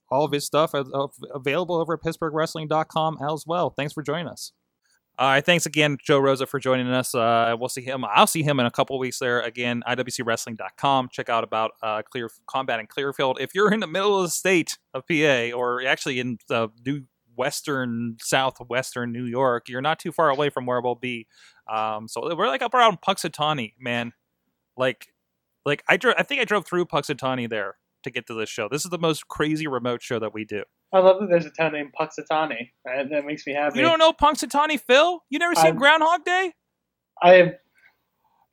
all 0.09 0.25
of 0.25 0.31
his 0.31 0.45
stuff 0.45 0.73
available 0.73 1.75
over 1.75 1.93
at 1.93 2.01
PittsburghWrestling.com 2.01 3.19
as 3.21 3.45
well. 3.47 3.69
Thanks 3.69 3.93
for 3.93 4.03
joining 4.03 4.27
us. 4.27 4.51
All 5.21 5.27
right. 5.27 5.45
Thanks 5.45 5.67
again, 5.67 5.99
Joe 6.03 6.17
Rosa, 6.17 6.47
for 6.47 6.59
joining 6.59 6.87
us. 6.87 7.13
Uh, 7.13 7.55
we'll 7.59 7.69
see 7.69 7.83
him. 7.83 8.03
I'll 8.03 8.25
see 8.25 8.41
him 8.41 8.59
in 8.59 8.65
a 8.65 8.71
couple 8.71 8.97
weeks 8.97 9.19
there. 9.19 9.39
Again, 9.41 9.83
IWCWrestling.com. 9.87 11.09
Check 11.11 11.29
out 11.29 11.43
about 11.43 11.73
uh, 11.83 12.01
Clear 12.01 12.27
Combat 12.47 12.79
in 12.79 12.87
Clearfield. 12.87 13.39
If 13.39 13.53
you're 13.53 13.71
in 13.71 13.81
the 13.81 13.87
middle 13.87 14.17
of 14.17 14.23
the 14.23 14.31
state 14.31 14.79
of 14.95 15.05
PA 15.07 15.55
or 15.55 15.85
actually 15.85 16.19
in 16.19 16.39
the 16.49 16.69
new 16.83 17.03
western, 17.35 18.17
southwestern 18.19 19.11
New 19.11 19.25
York, 19.25 19.69
you're 19.69 19.79
not 19.79 19.99
too 19.99 20.11
far 20.11 20.31
away 20.31 20.49
from 20.49 20.65
where 20.65 20.81
we'll 20.81 20.95
be. 20.95 21.27
Um, 21.71 22.07
so 22.07 22.35
we're 22.35 22.47
like 22.47 22.63
up 22.63 22.73
around 22.73 23.01
Punxsutawney, 23.01 23.73
man. 23.79 24.13
Like, 24.75 25.13
like 25.67 25.83
I 25.87 25.97
drove. 25.97 26.15
I 26.17 26.23
think 26.23 26.41
I 26.41 26.45
drove 26.45 26.65
through 26.65 26.85
Punxsutawney 26.85 27.47
there 27.47 27.75
to 28.03 28.11
get 28.11 28.27
to 28.27 28.33
this 28.33 28.49
show. 28.49 28.67
This 28.69 28.83
is 28.85 28.91
the 28.91 28.97
most 28.99 29.27
crazy 29.27 29.67
remote 29.67 30.01
show 30.01 30.19
that 30.19 30.33
we 30.33 30.45
do. 30.45 30.63
I 30.93 30.99
love 30.99 31.19
that 31.21 31.27
there's 31.29 31.45
a 31.45 31.51
town 31.51 31.73
named 31.73 31.91
Punxsutawney. 31.99 32.71
That, 32.85 33.09
that 33.11 33.25
makes 33.25 33.45
me 33.47 33.53
happy. 33.53 33.79
You 33.79 33.85
don't 33.85 33.99
know 33.99 34.11
Punxsutawney 34.13 34.79
Phil? 34.79 35.23
You 35.29 35.39
never 35.39 35.55
seen 35.55 35.65
I'm- 35.67 35.77
Groundhog 35.77 36.25
Day? 36.25 36.53
I 37.21 37.33
have. 37.35 37.53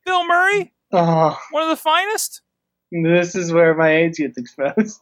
Bill 0.06 0.26
Murray, 0.26 0.72
Oh, 0.92 1.38
one 1.50 1.62
of 1.62 1.68
the 1.68 1.76
finest. 1.76 2.40
this 2.90 3.34
is 3.34 3.52
where 3.52 3.74
my 3.74 3.94
age 3.94 4.16
gets 4.16 4.38
exposed. 4.38 5.00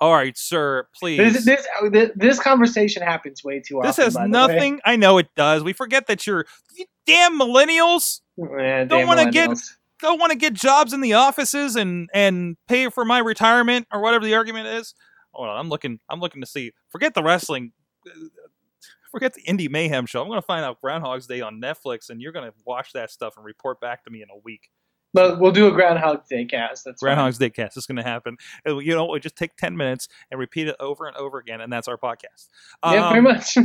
All 0.00 0.12
right, 0.12 0.36
sir, 0.36 0.86
please. 0.98 1.44
This, 1.44 1.66
this 1.90 2.10
this 2.16 2.38
conversation 2.40 3.02
happens 3.02 3.42
way 3.44 3.60
too 3.60 3.78
often. 3.78 3.88
This 3.88 3.96
has 3.98 4.14
by 4.14 4.22
the 4.22 4.26
way. 4.26 4.32
nothing. 4.32 4.80
I 4.84 4.96
know 4.96 5.16
it 5.18 5.28
does. 5.36 5.62
We 5.62 5.72
forget 5.72 6.08
that 6.08 6.26
you're 6.26 6.44
you 6.76 6.84
damn 7.06 7.38
millennials. 7.38 8.20
Yeah, 8.36 8.84
Don't 8.84 9.06
wanna 9.06 9.30
get- 9.30 9.56
Don't 10.00 10.18
want 10.18 10.32
to 10.32 10.38
get 10.38 10.54
jobs 10.54 10.92
in 10.92 11.00
the 11.00 11.14
offices 11.14 11.76
and 11.76 12.08
and 12.12 12.56
pay 12.68 12.88
for 12.90 13.04
my 13.04 13.18
retirement 13.18 13.86
or 13.92 14.00
whatever 14.00 14.24
the 14.24 14.34
argument 14.34 14.66
is. 14.66 14.94
Hold 15.32 15.48
on, 15.48 15.58
I'm 15.58 15.68
looking. 15.68 16.00
I'm 16.08 16.20
looking 16.20 16.40
to 16.40 16.46
see. 16.46 16.72
Forget 16.90 17.14
the 17.14 17.22
wrestling. 17.22 17.72
Forget 19.10 19.34
the 19.34 19.42
indie 19.42 19.70
mayhem 19.70 20.06
show. 20.06 20.20
I'm 20.20 20.28
going 20.28 20.40
to 20.40 20.46
find 20.46 20.64
out 20.64 20.80
Groundhog's 20.80 21.26
Day 21.28 21.40
on 21.40 21.60
Netflix, 21.60 22.10
and 22.10 22.20
you're 22.20 22.32
going 22.32 22.50
to 22.50 22.54
watch 22.64 22.92
that 22.94 23.10
stuff 23.10 23.34
and 23.36 23.44
report 23.44 23.80
back 23.80 24.04
to 24.04 24.10
me 24.10 24.22
in 24.22 24.28
a 24.28 24.38
week. 24.42 24.70
But 25.12 25.38
we'll 25.38 25.52
do 25.52 25.68
a 25.68 25.70
Groundhog 25.70 26.26
Day 26.28 26.44
cast. 26.44 26.84
That's 26.84 27.00
fine. 27.00 27.06
Groundhog's 27.14 27.38
Day 27.38 27.50
cast 27.50 27.76
is 27.76 27.86
going 27.86 27.96
to 27.96 28.02
happen. 28.02 28.36
You 28.66 28.94
know, 28.96 29.06
we 29.06 29.20
just 29.20 29.36
take 29.36 29.56
ten 29.56 29.76
minutes 29.76 30.08
and 30.32 30.40
repeat 30.40 30.66
it 30.66 30.74
over 30.80 31.06
and 31.06 31.16
over 31.16 31.38
again, 31.38 31.60
and 31.60 31.72
that's 31.72 31.86
our 31.86 31.96
podcast. 31.96 32.48
Yeah, 32.84 33.06
Um, 33.06 33.12
pretty 33.12 33.22
much. 33.22 33.56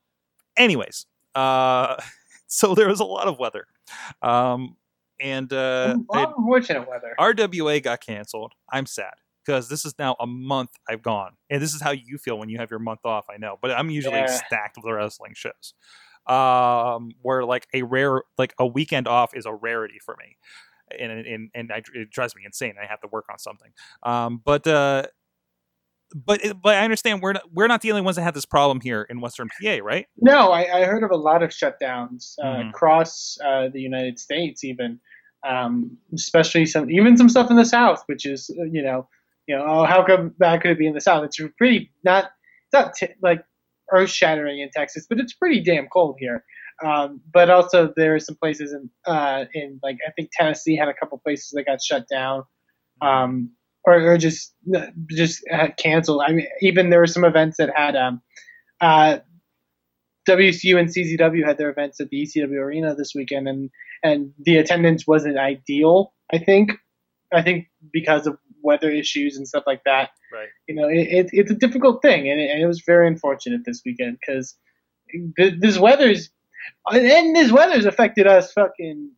anyways, 0.56 1.06
uh, 1.34 1.96
so 2.46 2.74
there 2.76 2.86
was 2.88 3.00
a 3.00 3.04
lot 3.04 3.26
of 3.26 3.38
weather, 3.40 3.66
um, 4.22 4.76
and 5.22 5.52
uh, 5.52 5.96
unfortunate 6.12 6.88
weather. 6.88 7.14
RWA 7.18 7.82
got 7.82 8.00
canceled. 8.04 8.52
I'm 8.70 8.86
sad 8.86 9.14
because 9.44 9.68
this 9.68 9.84
is 9.84 9.94
now 9.98 10.16
a 10.20 10.26
month 10.26 10.70
I've 10.88 11.02
gone, 11.02 11.32
and 11.50 11.62
this 11.62 11.74
is 11.74 11.80
how 11.80 11.92
you 11.92 12.18
feel 12.18 12.38
when 12.38 12.48
you 12.48 12.58
have 12.58 12.70
your 12.70 12.80
month 12.80 13.00
off. 13.04 13.26
I 13.32 13.38
know, 13.38 13.58
but 13.62 13.70
I'm 13.70 13.90
usually 13.90 14.20
Yeah. 14.20 14.26
stacked 14.26 14.76
with 14.76 14.92
wrestling 14.92 15.34
shows. 15.34 15.74
Um, 16.26 17.10
where 17.20 17.44
like 17.44 17.66
a 17.74 17.82
rare, 17.82 18.22
like 18.38 18.54
a 18.58 18.66
weekend 18.66 19.08
off 19.08 19.34
is 19.34 19.46
a 19.46 19.52
rarity 19.52 19.98
for 20.04 20.16
me, 20.20 20.36
and 20.98 21.10
and 21.10 21.50
and 21.54 21.72
I, 21.72 21.82
it 21.94 22.10
drives 22.10 22.36
me 22.36 22.42
insane. 22.44 22.74
I 22.80 22.86
have 22.86 23.00
to 23.00 23.08
work 23.10 23.26
on 23.30 23.38
something. 23.38 23.72
Um, 24.04 24.40
but 24.44 24.66
uh, 24.66 25.04
but 26.14 26.44
it, 26.44 26.62
but 26.62 26.76
I 26.76 26.84
understand 26.84 27.22
we're 27.22 27.32
not, 27.32 27.42
we're 27.52 27.66
not 27.66 27.80
the 27.80 27.90
only 27.90 28.02
ones 28.02 28.16
that 28.16 28.22
have 28.22 28.34
this 28.34 28.44
problem 28.44 28.80
here 28.80 29.02
in 29.08 29.20
Western 29.20 29.48
PA, 29.48 29.78
right? 29.82 30.06
No, 30.20 30.52
I, 30.52 30.82
I 30.82 30.84
heard 30.84 31.02
of 31.02 31.10
a 31.10 31.16
lot 31.16 31.42
of 31.42 31.50
shutdowns 31.50 32.34
uh, 32.42 32.46
Mhm. 32.46 32.70
across 32.70 33.38
uh, 33.44 33.68
the 33.72 33.80
United 33.80 34.18
States, 34.18 34.62
even 34.62 35.00
um, 35.44 35.96
especially 36.14 36.66
some 36.66 36.90
even 36.90 37.16
some 37.16 37.28
stuff 37.28 37.50
in 37.50 37.56
the 37.56 37.64
South, 37.64 38.02
which 38.06 38.26
is 38.26 38.50
uh, 38.58 38.64
you 38.64 38.82
know 38.82 39.08
you 39.46 39.56
know 39.56 39.64
oh 39.66 39.84
how 39.84 40.04
come 40.04 40.34
bad 40.38 40.60
could 40.60 40.70
it 40.70 40.78
be 40.78 40.86
in 40.86 40.94
the 40.94 41.00
South? 41.00 41.24
It's 41.24 41.38
pretty 41.58 41.90
not 42.04 42.24
it's 42.24 42.72
not 42.72 42.94
t- 42.94 43.14
like 43.22 43.44
earth 43.92 44.10
shattering 44.10 44.60
in 44.60 44.70
Texas, 44.70 45.06
but 45.08 45.18
it's 45.18 45.32
pretty 45.32 45.60
damn 45.60 45.88
cold 45.88 46.16
here. 46.18 46.44
Um, 46.84 47.20
but 47.32 47.50
also 47.50 47.92
there 47.96 48.14
are 48.14 48.20
some 48.20 48.36
places 48.36 48.72
in 48.72 48.90
uh, 49.06 49.44
in 49.54 49.80
like 49.82 49.98
I 50.06 50.12
think 50.12 50.30
Tennessee 50.32 50.76
had 50.76 50.88
a 50.88 50.94
couple 50.94 51.18
places 51.18 51.50
that 51.50 51.64
got 51.66 51.82
shut 51.82 52.06
down. 52.10 52.44
Um, 53.00 53.50
or, 53.84 54.12
or 54.12 54.18
just 54.18 54.54
just 55.10 55.44
canceled. 55.76 56.22
I 56.26 56.32
mean, 56.32 56.46
even 56.60 56.90
there 56.90 57.00
were 57.00 57.06
some 57.06 57.24
events 57.24 57.56
that 57.56 57.70
had 57.74 57.96
um, 57.96 58.22
uh, 58.80 59.18
WCU 60.28 60.78
and 60.78 60.88
CZW 60.88 61.44
had 61.44 61.58
their 61.58 61.70
events 61.70 62.00
at 62.00 62.08
the 62.08 62.22
ECW 62.22 62.58
Arena 62.58 62.94
this 62.94 63.12
weekend, 63.14 63.48
and 63.48 63.70
and 64.02 64.32
the 64.38 64.56
attendance 64.56 65.06
wasn't 65.06 65.38
ideal. 65.38 66.12
I 66.32 66.38
think, 66.38 66.72
I 67.32 67.42
think 67.42 67.66
because 67.92 68.26
of 68.26 68.38
weather 68.62 68.90
issues 68.90 69.36
and 69.36 69.46
stuff 69.46 69.64
like 69.66 69.82
that. 69.84 70.10
Right. 70.32 70.48
You 70.68 70.74
know, 70.76 70.88
it, 70.88 71.08
it, 71.10 71.28
it's 71.32 71.50
a 71.50 71.56
difficult 71.56 72.02
thing, 72.02 72.28
and 72.28 72.40
it, 72.40 72.50
and 72.50 72.62
it 72.62 72.66
was 72.66 72.82
very 72.86 73.06
unfortunate 73.06 73.62
this 73.64 73.82
weekend 73.84 74.18
because 74.20 74.56
this 75.60 75.78
weather's 75.78 76.30
and 76.86 77.36
this 77.36 77.52
weather's 77.52 77.86
affected 77.86 78.26
us 78.26 78.52
fucking. 78.52 79.10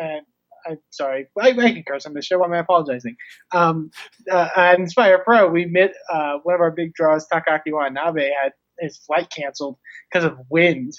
Uh, 0.00 0.18
I'm 0.64 0.78
sorry, 0.90 1.26
I, 1.40 1.48
I 1.48 1.72
can 1.72 1.82
curse 1.86 2.06
on 2.06 2.14
this 2.14 2.26
show. 2.26 2.38
Why 2.38 2.46
am 2.46 2.52
I 2.52 2.58
apologizing? 2.58 3.16
Um, 3.52 3.90
uh, 4.30 4.48
at 4.56 4.78
Inspire 4.78 5.18
Pro, 5.18 5.48
we 5.48 5.64
met 5.64 5.92
uh, 6.12 6.38
one 6.44 6.54
of 6.54 6.60
our 6.60 6.70
big 6.70 6.94
draws, 6.94 7.26
Takaki 7.26 7.72
Watanabe, 7.72 8.30
had 8.42 8.52
his 8.80 8.98
flight 8.98 9.30
canceled 9.30 9.78
because 10.10 10.24
of 10.24 10.38
wind 10.50 10.92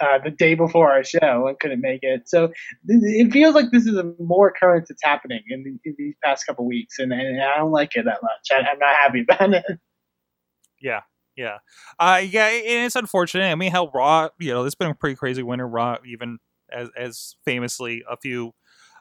uh, 0.00 0.18
the 0.24 0.30
day 0.30 0.54
before 0.54 0.90
our 0.90 1.04
show 1.04 1.46
and 1.46 1.58
couldn't 1.60 1.80
make 1.80 2.00
it. 2.02 2.28
So 2.28 2.50
it 2.86 3.32
feels 3.32 3.54
like 3.54 3.66
this 3.70 3.86
is 3.86 3.96
a 3.96 4.14
more 4.18 4.48
occurrence 4.48 4.88
that's 4.88 5.02
happening 5.04 5.42
in, 5.48 5.62
the, 5.62 5.90
in 5.90 5.94
these 5.98 6.14
past 6.24 6.46
couple 6.46 6.66
weeks, 6.66 6.98
and, 6.98 7.12
and, 7.12 7.42
I 7.42 7.58
don't 7.58 7.70
like 7.70 7.94
it 7.94 8.04
that 8.06 8.22
much. 8.22 8.48
I, 8.50 8.56
I'm 8.56 8.78
not 8.78 8.94
happy 8.94 9.20
about 9.28 9.54
it. 9.68 9.78
Yeah, 10.80 11.00
yeah, 11.36 11.58
uh, 11.98 12.22
yeah. 12.24 12.46
And 12.46 12.86
it's 12.86 12.96
unfortunate. 12.96 13.50
I 13.50 13.54
mean, 13.54 13.70
how 13.70 13.90
Raw, 13.94 14.30
you 14.38 14.52
know, 14.52 14.64
it's 14.64 14.74
been 14.74 14.90
a 14.90 14.94
pretty 14.94 15.16
crazy 15.16 15.42
winter. 15.42 15.68
Raw, 15.68 15.98
even 16.06 16.38
as 16.72 16.88
as 16.96 17.36
famously 17.44 18.02
a 18.08 18.16
few 18.16 18.52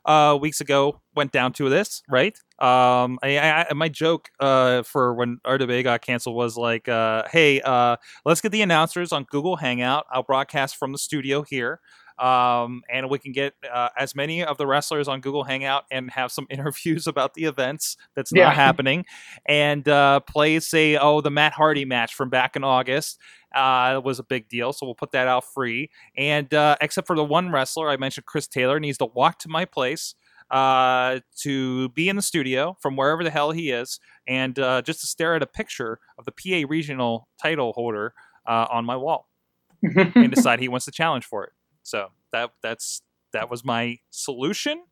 uh, 0.05 0.37
weeks 0.39 0.61
ago 0.61 1.01
went 1.15 1.31
down 1.31 1.53
to 1.53 1.69
this, 1.69 2.01
right? 2.09 2.37
Um, 2.59 3.19
I, 3.23 3.65
I, 3.69 3.73
my 3.73 3.89
joke 3.89 4.29
uh, 4.39 4.83
for 4.83 5.13
when 5.13 5.39
our 5.45 5.57
debate 5.57 5.83
got 5.85 6.01
canceled 6.01 6.35
was 6.35 6.57
like, 6.57 6.87
uh, 6.87 7.23
"Hey, 7.31 7.61
uh, 7.61 7.97
let's 8.25 8.41
get 8.41 8.51
the 8.51 8.61
announcers 8.61 9.11
on 9.11 9.25
Google 9.29 9.57
Hangout. 9.57 10.05
I'll 10.11 10.23
broadcast 10.23 10.77
from 10.77 10.91
the 10.91 10.97
studio 10.97 11.43
here." 11.43 11.79
Um, 12.17 12.81
and 12.91 13.09
we 13.09 13.17
can 13.17 13.31
get 13.31 13.53
uh, 13.73 13.89
as 13.97 14.13
many 14.13 14.43
of 14.43 14.57
the 14.57 14.67
wrestlers 14.67 15.07
on 15.07 15.21
Google 15.21 15.45
Hangout 15.45 15.85
and 15.89 16.11
have 16.11 16.33
some 16.33 16.47
interviews 16.49 17.07
about 17.07 17.33
the 17.33 17.45
events 17.45 17.95
that's 18.13 18.33
Yeah. 18.33 18.45
not 18.47 18.55
happening, 18.55 19.05
and 19.45 19.87
uh, 19.87 20.19
play 20.21 20.59
say, 20.59 20.97
oh, 20.97 21.21
the 21.21 21.31
Matt 21.31 21.53
Hardy 21.53 21.85
match 21.85 22.13
from 22.13 22.29
back 22.29 22.57
in 22.57 22.63
August 22.65 23.19
uh, 23.53 24.01
was 24.03 24.19
a 24.19 24.23
big 24.23 24.47
deal, 24.47 24.73
so 24.73 24.85
we'll 24.85 24.95
put 24.95 25.11
that 25.11 25.27
out 25.27 25.43
free. 25.45 25.89
And 26.17 26.53
uh, 26.53 26.75
except 26.81 27.07
for 27.07 27.15
the 27.15 27.23
one 27.23 27.51
wrestler 27.51 27.89
I 27.89 27.97
mentioned, 27.97 28.25
Chris 28.25 28.47
Taylor 28.47 28.79
needs 28.79 28.97
to 28.99 29.05
walk 29.05 29.39
to 29.39 29.49
my 29.49 29.65
place 29.65 30.15
uh, 30.51 31.19
to 31.37 31.89
be 31.89 32.09
in 32.09 32.15
the 32.15 32.21
studio 32.21 32.75
from 32.79 32.95
wherever 32.95 33.23
the 33.23 33.29
hell 33.29 33.51
he 33.51 33.71
is, 33.71 33.99
and 34.27 34.57
uh, 34.59 34.81
just 34.81 35.01
to 35.01 35.07
stare 35.07 35.35
at 35.35 35.43
a 35.43 35.47
picture 35.47 35.99
of 36.17 36.25
the 36.25 36.31
PA 36.31 36.67
regional 36.69 37.27
title 37.41 37.73
holder 37.73 38.13
uh, 38.47 38.65
on 38.69 38.85
my 38.85 38.95
wall 38.95 39.29
and 39.83 40.33
decide 40.33 40.59
he 40.59 40.67
wants 40.67 40.85
to 40.85 40.91
challenge 40.91 41.25
for 41.25 41.43
it. 41.43 41.51
So 41.83 42.07
that 42.31 42.51
that's 42.61 43.01
that 43.33 43.49
was 43.49 43.63
my 43.63 43.97
solution. 44.09 44.83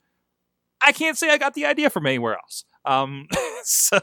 I 0.81 0.91
can't 0.91 1.17
say 1.17 1.29
I 1.29 1.37
got 1.37 1.55
the 1.55 1.65
idea 1.65 1.89
from 1.89 2.05
anywhere 2.05 2.35
else. 2.35 2.63
Um, 2.85 3.27
so, 3.63 3.99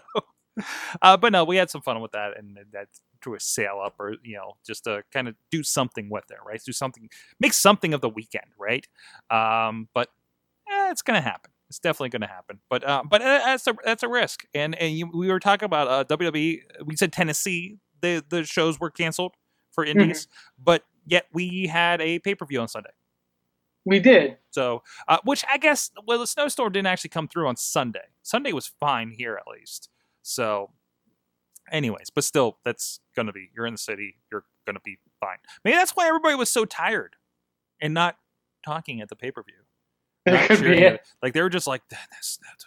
uh, 1.00 1.16
but 1.16 1.32
no, 1.32 1.44
we 1.44 1.56
had 1.56 1.70
some 1.70 1.82
fun 1.82 2.00
with 2.00 2.12
that, 2.12 2.36
and 2.36 2.58
that 2.72 2.88
drew 3.24 3.34
a 3.34 3.40
sale 3.40 3.80
up, 3.84 3.94
or 3.98 4.14
you 4.22 4.36
know, 4.36 4.56
just 4.66 4.84
to 4.84 5.02
kind 5.12 5.28
of 5.28 5.34
do 5.50 5.62
something 5.62 6.08
with 6.10 6.30
it, 6.30 6.38
right? 6.46 6.60
Do 6.64 6.72
something, 6.72 7.08
make 7.40 7.52
something 7.54 7.94
of 7.94 8.00
the 8.00 8.08
weekend, 8.08 8.46
right? 8.58 8.86
Um, 9.30 9.88
but 9.94 10.08
eh, 10.70 10.90
it's 10.90 11.02
gonna 11.02 11.20
happen. 11.20 11.50
It's 11.70 11.78
definitely 11.78 12.10
going 12.10 12.20
to 12.20 12.28
happen, 12.28 12.60
but 12.68 12.86
uh, 12.86 13.02
but 13.08 13.22
uh, 13.22 13.40
that's 13.46 13.66
a 13.66 13.74
that's 13.84 14.02
a 14.02 14.08
risk. 14.08 14.44
And 14.54 14.74
and 14.76 14.96
you, 14.96 15.10
we 15.12 15.28
were 15.28 15.40
talking 15.40 15.64
about 15.66 15.88
uh, 15.88 16.16
WWE. 16.16 16.60
We 16.84 16.96
said 16.96 17.12
Tennessee. 17.12 17.78
The 18.00 18.22
the 18.28 18.44
shows 18.44 18.78
were 18.78 18.90
canceled 18.90 19.32
for 19.72 19.84
indies, 19.84 20.28
but 20.62 20.84
yet 21.06 21.24
we 21.32 21.66
had 21.66 22.00
a 22.02 22.18
pay 22.18 22.34
per 22.34 22.46
view 22.46 22.60
on 22.60 22.68
Sunday. 22.68 22.90
we 23.84 23.98
did. 23.98 24.36
So, 24.50 24.82
uh, 25.08 25.18
which 25.24 25.44
I 25.50 25.58
guess, 25.58 25.90
well, 26.06 26.18
the 26.18 26.26
snowstorm 26.26 26.72
didn't 26.72 26.86
actually 26.86 27.10
come 27.10 27.28
through 27.28 27.48
on 27.48 27.56
Sunday. 27.56 28.08
Sunday 28.22 28.52
was 28.52 28.66
fine 28.66 29.10
here 29.10 29.36
at 29.36 29.50
least. 29.50 29.88
So, 30.22 30.70
anyways, 31.70 32.10
but 32.10 32.24
still, 32.24 32.58
that's 32.64 33.00
going 33.16 33.26
to 33.26 33.32
be, 33.32 33.50
you're 33.54 33.66
in 33.66 33.74
the 33.74 33.78
city, 33.78 34.16
you're 34.30 34.44
going 34.66 34.76
to 34.76 34.82
be 34.84 34.98
fine. 35.20 35.38
Maybe 35.64 35.76
that's 35.76 35.92
why 35.92 36.06
everybody 36.06 36.34
was 36.34 36.50
so 36.50 36.64
tired 36.64 37.16
and 37.80 37.94
not 37.94 38.16
talking 38.64 39.00
at 39.00 39.08
the 39.08 39.16
pay 39.16 39.30
per 39.30 39.42
view. 39.42 39.54
That 40.26 40.48
could 40.48 40.62
be 40.62 40.78
it. 40.78 41.00
Like, 41.22 41.34
they 41.34 41.42
were 41.42 41.50
just 41.50 41.66
like, 41.66 41.82
that, 41.90 42.06
that's, 42.10 42.38
that's 42.38 42.64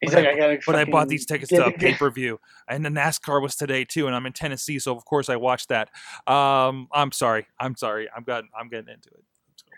He's 0.00 0.14
But 0.14 0.24
like, 0.24 0.40
I- 0.40 0.52
I 0.52 0.58
but 0.64 0.76
I 0.76 0.84
bought 0.84 1.08
these 1.08 1.26
tickets 1.26 1.50
to 1.50 1.66
a 1.66 1.72
pay 1.78 1.92
per 1.94 2.10
view, 2.10 2.40
and 2.66 2.82
the 2.84 2.88
NASCAR 2.88 3.42
was 3.42 3.54
today 3.54 3.84
too, 3.84 4.06
and 4.06 4.16
I'm 4.16 4.24
in 4.24 4.32
Tennessee, 4.32 4.78
so 4.78 4.96
of 4.96 5.04
course 5.04 5.28
I 5.28 5.36
watched 5.36 5.68
that. 5.68 5.90
Um, 6.26 6.88
I'm 6.92 7.12
sorry, 7.12 7.46
I'm 7.58 7.76
sorry, 7.76 8.08
I'm 8.16 8.24
got, 8.24 8.44
I'm 8.58 8.70
getting 8.70 8.88
into 8.94 9.10
it. 9.10 9.22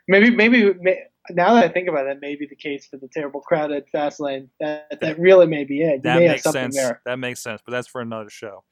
Maybe, 0.07 0.31
maybe 0.31 0.75
may- 0.75 1.07
now 1.31 1.55
that 1.55 1.65
I 1.65 1.69
think 1.69 1.89
about 1.89 2.07
it, 2.07 2.15
that 2.15 2.21
may 2.21 2.37
be 2.37 2.47
the 2.47 2.57
case 2.57 2.87
for 2.87 2.97
the 2.97 3.09
terrible 3.09 3.41
crowd 3.41 3.71
at 3.71 3.91
Fastlane. 3.93 4.49
That 4.61 5.01
that 5.01 5.19
really 5.19 5.47
may 5.47 5.65
be 5.65 5.83
it. 5.83 5.97
You 5.97 6.01
that 6.03 6.19
makes 6.19 6.43
sense. 6.43 6.77
there. 6.77 7.01
That 7.05 7.19
makes 7.19 7.41
sense, 7.41 7.61
but 7.65 7.73
that's 7.73 7.89
for 7.89 8.01
another 8.01 8.31
show. 8.31 8.65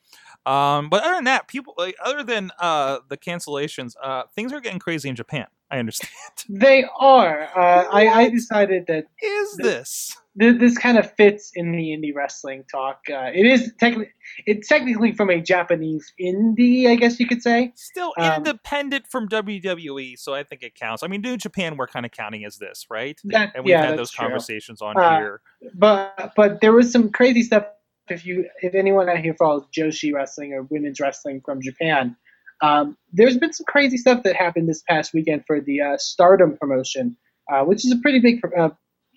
Um, 0.47 0.89
but 0.89 1.03
other 1.05 1.17
than 1.17 1.25
that, 1.25 1.49
people, 1.49 1.75
like, 1.77 1.97
other 2.03 2.23
than 2.25 2.51
uh, 2.59 2.99
the 3.09 3.17
cancellations, 3.17 3.93
uh, 4.03 4.23
things 4.35 4.53
are 4.53 4.61
getting 4.61 4.79
crazy 4.79 5.09
in 5.09 5.17
Japan. 5.17 5.47
I 5.71 5.79
understand. 5.79 6.11
They 6.49 6.85
are. 6.99 7.45
Uh, 7.57 7.85
I, 7.93 8.09
I 8.09 8.29
decided 8.31 8.87
that 8.89 9.05
Is 9.23 9.57
this? 9.57 10.17
th- 10.41 10.59
this 10.59 10.77
kind 10.77 10.99
of 10.99 11.15
fits 11.15 11.53
in 11.55 11.71
the 11.71 11.79
indie 11.91 12.13
wrestling 12.15 12.65
talk. 12.71 13.03
Uh, 13.09 13.31
it 13.33 13.47
is 13.47 13.73
technically, 13.79 14.13
it's 14.47 14.67
technically 14.67 15.13
from 15.13 15.31
a 15.31 15.41
Japanese 15.41 16.13
indie, 16.21 16.89
I 16.89 16.97
guess 16.97 17.21
you 17.21 17.29
could 17.29 17.43
say. 17.43 17.73
Still 17.77 18.13
Um, 18.19 18.39
independent 18.39 19.07
from 19.09 19.29
WWE, 19.29 20.19
so 20.19 20.35
I 20.35 20.43
think 20.43 20.63
it 20.65 20.75
counts. 20.75 21.05
I 21.05 21.07
mean, 21.07 21.21
New 21.21 21.37
Japan, 21.37 21.77
we're 21.77 21.87
kind 21.87 22.05
of 22.05 22.11
counting 22.11 22.45
as 22.45 22.57
this, 22.57 22.87
right? 22.91 23.21
That- 23.25 23.53
and 23.55 23.65
we've 23.65 23.71
yeah, 23.73 23.87
had 23.87 23.99
those 23.99 24.11
true. 24.11 24.25
conversations 24.25 24.83
on 24.83 24.97
Uh, 24.97 25.19
here. 25.19 25.41
But 25.75 26.33
but 26.35 26.61
there 26.63 26.73
was 26.73 26.91
some 26.91 27.11
crazy 27.11 27.43
stuff. 27.43 27.65
If 28.11 28.27
you 28.27 28.47
if 28.63 28.75
anyone 28.75 29.09
out 29.09 29.19
here 29.19 29.35
follows 29.35 29.65
Joshi 29.77 30.13
wrestling 30.13 30.53
or 30.55 30.63
women's 30.63 31.01
wrestling 31.01 31.43
from 31.45 31.63
Japan, 31.63 32.17
um, 32.63 32.97
there's 33.13 33.39
been 33.39 33.53
some 33.53 33.67
crazy 33.67 33.97
stuff 33.97 34.23
that 34.25 34.37
happened 34.37 34.69
this 34.69 34.83
past 34.89 35.15
weekend 35.15 35.45
for 35.47 35.61
the 35.61 35.81
uh, 35.81 35.99
Stardom 35.99 36.57
promotion, 36.59 37.17
uh, 37.53 37.65
which 37.65 37.85
is 37.85 37.93
a 37.93 37.99
pretty 37.99 38.21
big 38.21 38.41
uh, 38.59 38.71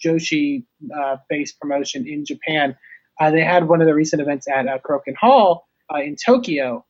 Joshi 0.03 0.65
uh, 0.95 1.17
promotion 1.59 2.07
in 2.07 2.25
Japan. 2.25 2.77
Uh, 3.19 3.31
they 3.31 3.43
had 3.43 3.67
one 3.67 3.81
of 3.81 3.87
the 3.87 3.93
recent 3.93 4.21
events 4.21 4.47
at 4.47 4.67
uh, 4.67 4.77
Korakuen 4.79 5.15
Hall 5.19 5.67
uh, 5.93 5.99
in 5.99 6.15
Tokyo 6.15 6.85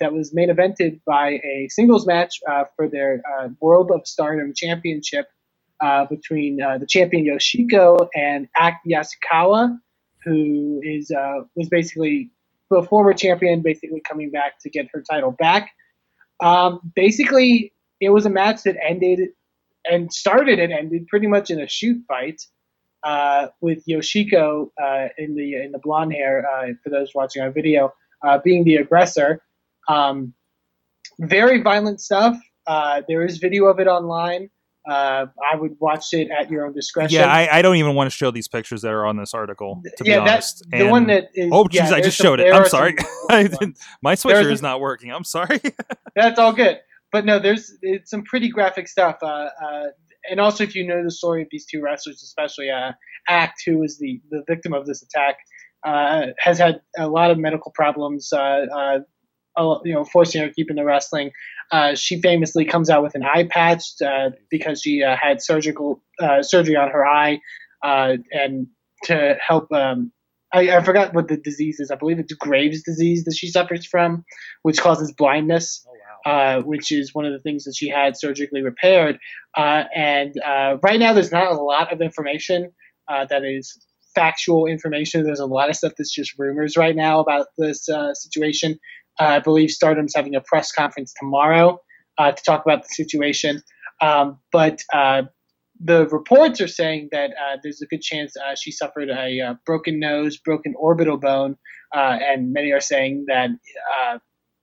that 0.00 0.12
was 0.12 0.34
main 0.34 0.50
evented 0.50 1.00
by 1.06 1.40
a 1.44 1.66
singles 1.70 2.06
match 2.06 2.40
for 2.76 2.88
their 2.88 3.22
World 3.60 3.90
of 3.90 4.06
Stardom 4.06 4.52
Championship 4.54 5.26
between 6.10 6.56
the 6.58 6.86
champion 6.88 7.24
Yoshiko 7.26 8.08
and 8.14 8.48
Act 8.56 8.86
Yasukawa, 8.86 9.78
who 10.24 10.80
is 10.84 11.10
uh, 11.10 11.40
was 11.54 11.68
basically 11.68 12.30
the 12.70 12.82
former 12.82 13.12
champion, 13.12 13.62
basically 13.62 14.00
coming 14.00 14.30
back 14.30 14.58
to 14.60 14.70
get 14.70 14.86
her 14.92 15.02
title 15.02 15.32
back. 15.32 15.70
Um, 16.42 16.80
basically, 16.94 17.72
it 18.00 18.10
was 18.10 18.26
a 18.26 18.30
match 18.30 18.62
that 18.64 18.76
ended 18.82 19.20
and 19.84 20.12
started 20.12 20.58
and 20.58 20.72
ended 20.72 21.06
pretty 21.08 21.26
much 21.26 21.50
in 21.50 21.60
a 21.60 21.68
shoot 21.68 22.02
fight 22.08 22.40
uh, 23.02 23.48
with 23.60 23.84
Yoshiko 23.86 24.68
uh, 24.82 25.08
in 25.18 25.34
the 25.34 25.54
in 25.56 25.72
the 25.72 25.78
blonde 25.78 26.12
hair. 26.12 26.46
Uh, 26.48 26.68
for 26.82 26.90
those 26.90 27.10
watching 27.14 27.42
our 27.42 27.50
video, 27.50 27.92
uh, 28.22 28.38
being 28.44 28.64
the 28.64 28.76
aggressor. 28.76 29.42
Um, 29.88 30.34
very 31.20 31.60
violent 31.60 32.00
stuff. 32.00 32.36
Uh, 32.66 33.02
there 33.08 33.24
is 33.24 33.38
video 33.38 33.66
of 33.66 33.80
it 33.80 33.86
online. 33.86 34.50
Uh, 34.88 35.26
I 35.52 35.56
would 35.56 35.76
watch 35.78 36.12
it 36.12 36.28
at 36.30 36.50
your 36.50 36.66
own 36.66 36.72
discretion. 36.74 37.18
Yeah, 37.20 37.26
I, 37.32 37.58
I 37.58 37.62
don't 37.62 37.76
even 37.76 37.94
want 37.94 38.10
to 38.10 38.16
show 38.16 38.30
these 38.32 38.48
pictures 38.48 38.82
that 38.82 38.90
are 38.92 39.06
on 39.06 39.16
this 39.16 39.32
article. 39.32 39.80
To 39.98 40.04
yeah, 40.04 40.24
be 40.24 40.30
honest. 40.30 40.64
the 40.70 40.78
And- 40.78 40.90
one 40.90 41.06
that 41.06 41.28
is. 41.34 41.50
Oh, 41.52 41.66
yeah, 41.70 41.86
jeez, 41.88 41.92
I 41.92 42.00
just 42.00 42.18
some- 42.18 42.24
showed 42.24 42.40
it. 42.40 42.52
I'm 42.52 42.66
sorry. 42.68 42.96
violent 42.96 43.08
I 43.30 43.42
ones. 43.42 43.58
didn't, 43.58 43.78
my 44.02 44.14
switcher 44.16 44.50
is 44.50 44.60
not 44.62 44.80
working. 44.80 45.10
I'm 45.12 45.24
sorry. 45.24 45.60
That's 46.16 46.38
all 46.38 46.52
good. 46.52 46.80
But 47.12 47.24
no, 47.26 47.38
there's 47.38 47.72
it's 47.82 48.10
some 48.10 48.22
pretty 48.24 48.48
graphic 48.48 48.88
stuff. 48.88 49.18
Uh, 49.22 49.26
uh, 49.64 49.84
and 50.30 50.40
also, 50.40 50.64
if 50.64 50.74
you 50.74 50.86
know 50.86 51.02
the 51.04 51.10
story 51.10 51.42
of 51.42 51.48
these 51.50 51.66
two 51.66 51.80
wrestlers, 51.82 52.22
especially 52.22 52.70
uh, 52.70 52.92
Act, 53.28 53.62
who 53.66 53.82
is 53.82 53.98
the, 53.98 54.20
the 54.30 54.42
victim 54.48 54.72
of 54.72 54.86
this 54.86 55.02
attack, 55.02 55.36
uh, 55.86 56.26
has 56.38 56.58
had 56.58 56.80
a 56.98 57.08
lot 57.08 57.30
of 57.30 57.38
medical 57.38 57.70
problems. 57.72 58.32
You 59.58 59.94
know, 59.94 60.04
forcing 60.04 60.40
her 60.40 60.48
to 60.48 60.54
keep 60.54 60.70
in 60.70 60.76
the 60.76 60.84
wrestling. 60.84 61.30
Uh, 61.70 61.94
she 61.94 62.20
famously 62.20 62.64
comes 62.64 62.90
out 62.90 63.02
with 63.02 63.14
an 63.14 63.22
eye 63.24 63.46
patch 63.48 63.84
uh, 64.04 64.30
because 64.50 64.82
she 64.82 65.02
uh, 65.02 65.16
had 65.16 65.42
surgical 65.42 66.02
uh, 66.20 66.42
surgery 66.42 66.76
on 66.76 66.90
her 66.90 67.06
eye, 67.06 67.40
uh, 67.82 68.16
and 68.32 68.66
to 69.04 69.36
help. 69.46 69.70
Um, 69.72 70.12
I, 70.54 70.76
I 70.76 70.82
forgot 70.82 71.14
what 71.14 71.28
the 71.28 71.38
disease 71.38 71.80
is. 71.80 71.90
I 71.90 71.94
believe 71.94 72.18
it's 72.18 72.32
Graves' 72.34 72.82
disease 72.82 73.24
that 73.24 73.34
she 73.34 73.48
suffers 73.48 73.86
from, 73.86 74.24
which 74.62 74.78
causes 74.78 75.10
blindness 75.12 75.82
uh, 76.24 76.62
which 76.62 76.92
is 76.92 77.14
one 77.14 77.24
of 77.24 77.32
the 77.32 77.38
things 77.40 77.64
that 77.64 77.74
she 77.76 77.88
had 77.88 78.16
surgically 78.16 78.62
repaired. 78.62 79.18
Uh, 79.56 79.84
and 79.94 80.34
uh, 80.40 80.76
right 80.82 80.98
now, 80.98 81.12
there's 81.12 81.32
not 81.32 81.50
a 81.50 81.56
lot 81.56 81.92
of 81.92 82.00
information 82.00 82.72
uh, 83.08 83.24
that 83.26 83.44
is 83.44 83.78
factual 84.14 84.66
information. 84.66 85.24
There's 85.24 85.40
a 85.40 85.46
lot 85.46 85.70
of 85.70 85.76
stuff 85.76 85.92
that's 85.96 86.14
just 86.14 86.38
rumors 86.38 86.76
right 86.76 86.94
now 86.94 87.20
about 87.20 87.46
this 87.58 87.88
uh, 87.88 88.14
situation. 88.14 88.78
Uh, 89.20 89.24
I 89.24 89.38
believe 89.40 89.70
Stardom's 89.70 90.14
having 90.14 90.34
a 90.34 90.40
press 90.40 90.72
conference 90.72 91.12
tomorrow 91.18 91.80
uh, 92.18 92.32
to 92.32 92.42
talk 92.42 92.64
about 92.64 92.82
the 92.82 92.88
situation. 92.88 93.62
Um, 94.00 94.38
but 94.50 94.82
uh, 94.92 95.22
the 95.82 96.06
reports 96.08 96.60
are 96.60 96.68
saying 96.68 97.08
that 97.12 97.30
uh, 97.30 97.56
there's 97.62 97.82
a 97.82 97.86
good 97.86 98.02
chance 98.02 98.34
uh, 98.36 98.54
she 98.54 98.72
suffered 98.72 99.08
a 99.08 99.40
uh, 99.40 99.54
broken 99.66 99.98
nose, 99.98 100.36
broken 100.36 100.74
orbital 100.76 101.16
bone, 101.16 101.56
and 101.92 102.52
many 102.52 102.72
are 102.72 102.80
saying 102.80 103.26
that 103.28 103.50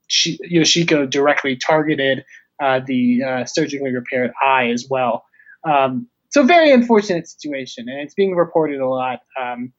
she, 0.07 0.39
Yoshiko 0.51 1.09
directly 1.09 1.55
targeted 1.55 2.23
the 2.59 3.43
surgically 3.45 3.93
repaired 3.93 4.31
eye 4.43 4.69
as 4.69 4.87
well. 4.89 5.23
Um, 5.67 6.07
so 6.29 6.43
very 6.43 6.71
unfortunate 6.71 7.27
situation, 7.27 7.89
and 7.89 7.99
it's 8.01 8.13
being 8.13 8.35
reported 8.35 8.79
a 8.79 8.87
lot 8.87 9.19
um, 9.39 9.73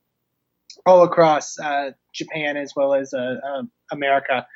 all 0.87 1.03
across 1.05 1.57
Japan 2.15 2.57
as 2.57 2.73
well 2.77 2.95
as 2.95 3.13
America. 3.91 4.47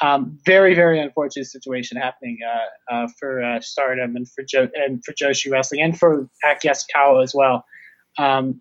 Um, 0.00 0.38
very 0.46 0.74
very 0.74 1.00
unfortunate 1.00 1.46
situation 1.46 1.96
happening 1.96 2.38
uh, 2.46 2.94
uh, 2.94 3.08
for 3.18 3.42
uh, 3.42 3.60
Stardom 3.60 4.14
and 4.14 4.28
for 4.30 4.44
jo- 4.48 4.70
and 4.74 5.04
for 5.04 5.12
Joshi 5.12 5.50
Wrestling 5.50 5.80
and 5.82 5.98
for 5.98 6.28
Act 6.44 6.62
Yasukawa 6.64 7.22
as 7.24 7.34
well. 7.34 7.64
Um, 8.16 8.60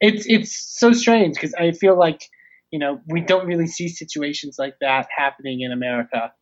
it's 0.00 0.26
it's 0.26 0.78
so 0.78 0.92
strange 0.92 1.34
because 1.36 1.54
I 1.54 1.72
feel 1.72 1.98
like 1.98 2.22
you 2.70 2.78
know 2.78 3.00
we 3.06 3.20
don't 3.22 3.46
really 3.46 3.66
see 3.66 3.88
situations 3.88 4.56
like 4.58 4.74
that 4.80 5.08
happening 5.16 5.60
in 5.62 5.72
America. 5.72 6.32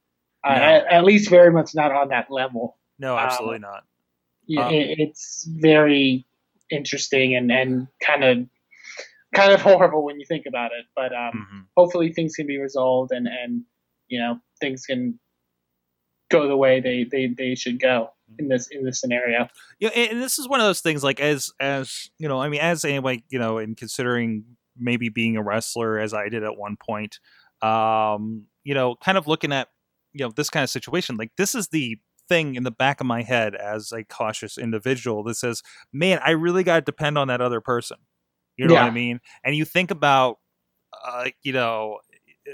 Uh, 0.46 0.54
No. 0.56 0.60
at, 0.62 0.86
at 0.92 1.04
least 1.04 1.30
very 1.30 1.50
much 1.52 1.70
not 1.74 1.90
on 1.92 2.08
that 2.08 2.30
level. 2.30 2.76
No, 2.98 3.16
absolutely 3.16 3.60
not. 3.60 3.84
Yeah, 4.46 4.66
Um, 4.66 4.74
it, 4.74 4.98
it's 4.98 5.48
very 5.48 6.26
interesting 6.70 7.34
and, 7.34 7.50
and 7.50 7.88
kind 8.04 8.24
of 8.24 8.38
kind 9.34 9.52
of 9.56 9.62
horrible 9.62 10.04
when 10.04 10.18
you 10.20 10.26
think 10.26 10.44
about 10.46 10.72
it. 10.72 10.84
But 10.94 11.12
um, 11.14 11.46
Mhm. 11.50 11.64
hopefully 11.76 12.12
things 12.12 12.34
can 12.34 12.46
be 12.46 12.58
resolved 12.58 13.12
and, 13.12 13.26
and 13.26 13.62
you 14.08 14.18
know 14.18 14.38
things 14.60 14.84
can 14.86 15.18
go 16.30 16.48
the 16.48 16.56
way 16.56 16.80
they, 16.80 17.04
they, 17.04 17.28
they 17.36 17.54
should 17.54 17.80
go 17.80 18.10
in 18.38 18.48
this 18.48 18.68
in 18.70 18.84
this 18.84 19.00
scenario. 19.00 19.48
Yeah, 19.78 19.90
and 19.90 20.20
this 20.20 20.38
is 20.38 20.48
one 20.48 20.60
of 20.60 20.66
those 20.66 20.80
things. 20.80 21.04
Like 21.04 21.20
as 21.20 21.50
as 21.60 22.10
you 22.18 22.28
know, 22.28 22.40
I 22.40 22.48
mean, 22.48 22.60
as 22.60 22.84
anybody 22.84 23.24
you 23.28 23.38
know, 23.38 23.58
in 23.58 23.74
considering 23.74 24.44
maybe 24.76 25.08
being 25.08 25.36
a 25.36 25.42
wrestler, 25.42 25.98
as 25.98 26.14
I 26.14 26.28
did 26.28 26.42
at 26.42 26.56
one 26.56 26.76
point, 26.76 27.20
um, 27.62 28.46
you 28.64 28.74
know, 28.74 28.96
kind 28.96 29.18
of 29.18 29.26
looking 29.26 29.52
at 29.52 29.68
you 30.12 30.24
know 30.24 30.32
this 30.34 30.50
kind 30.50 30.64
of 30.64 30.70
situation. 30.70 31.16
Like 31.16 31.32
this 31.36 31.54
is 31.54 31.68
the 31.68 31.98
thing 32.28 32.54
in 32.54 32.62
the 32.62 32.70
back 32.70 33.00
of 33.00 33.06
my 33.06 33.22
head 33.22 33.54
as 33.54 33.92
a 33.92 34.02
cautious 34.04 34.58
individual 34.58 35.22
that 35.24 35.36
says, 35.36 35.62
"Man, 35.92 36.18
I 36.24 36.30
really 36.30 36.64
got 36.64 36.76
to 36.76 36.80
depend 36.80 37.18
on 37.18 37.28
that 37.28 37.40
other 37.40 37.60
person." 37.60 37.98
You 38.56 38.68
know 38.68 38.74
what 38.74 38.84
I 38.84 38.90
mean? 38.90 39.20
And 39.42 39.56
you 39.56 39.64
think 39.64 39.90
about, 39.90 40.38
uh, 41.04 41.30
you 41.42 41.52
know, 41.52 41.98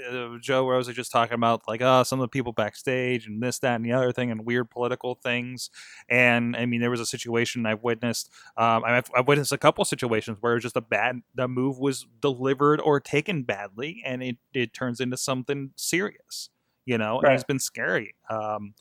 uh, 0.09 0.37
Joe 0.39 0.67
Rosa 0.67 0.89
was 0.89 0.95
just 0.95 1.11
talking 1.11 1.33
about 1.35 1.67
like, 1.67 1.81
oh, 1.81 2.03
some 2.03 2.19
of 2.19 2.23
the 2.23 2.29
people 2.29 2.53
backstage 2.53 3.27
and 3.27 3.41
this, 3.41 3.59
that, 3.59 3.75
and 3.75 3.85
the 3.85 3.91
other 3.91 4.11
thing, 4.11 4.31
and 4.31 4.45
weird 4.45 4.69
political 4.69 5.15
things. 5.15 5.69
And 6.09 6.55
I 6.55 6.65
mean, 6.65 6.81
there 6.81 6.89
was 6.89 6.99
a 6.99 7.05
situation 7.05 7.65
I've 7.65 7.83
witnessed. 7.83 8.29
Um, 8.57 8.83
I've, 8.85 9.09
I've 9.15 9.27
witnessed 9.27 9.51
a 9.51 9.57
couple 9.57 9.83
situations 9.85 10.37
where 10.39 10.53
it 10.53 10.55
was 10.55 10.63
just 10.63 10.77
a 10.77 10.81
bad, 10.81 11.21
the 11.35 11.47
move 11.47 11.79
was 11.79 12.07
delivered 12.21 12.79
or 12.81 12.99
taken 12.99 13.43
badly, 13.43 14.01
and 14.05 14.23
it 14.23 14.37
it 14.53 14.73
turns 14.73 14.99
into 14.99 15.17
something 15.17 15.71
serious. 15.75 16.49
You 16.85 16.97
know, 16.97 17.21
and 17.21 17.33
it's 17.33 17.43
Right. 17.43 17.47
been 17.47 17.59
scary. 17.59 18.15
Um, 18.29 18.73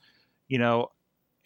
you 0.48 0.58
know, 0.58 0.88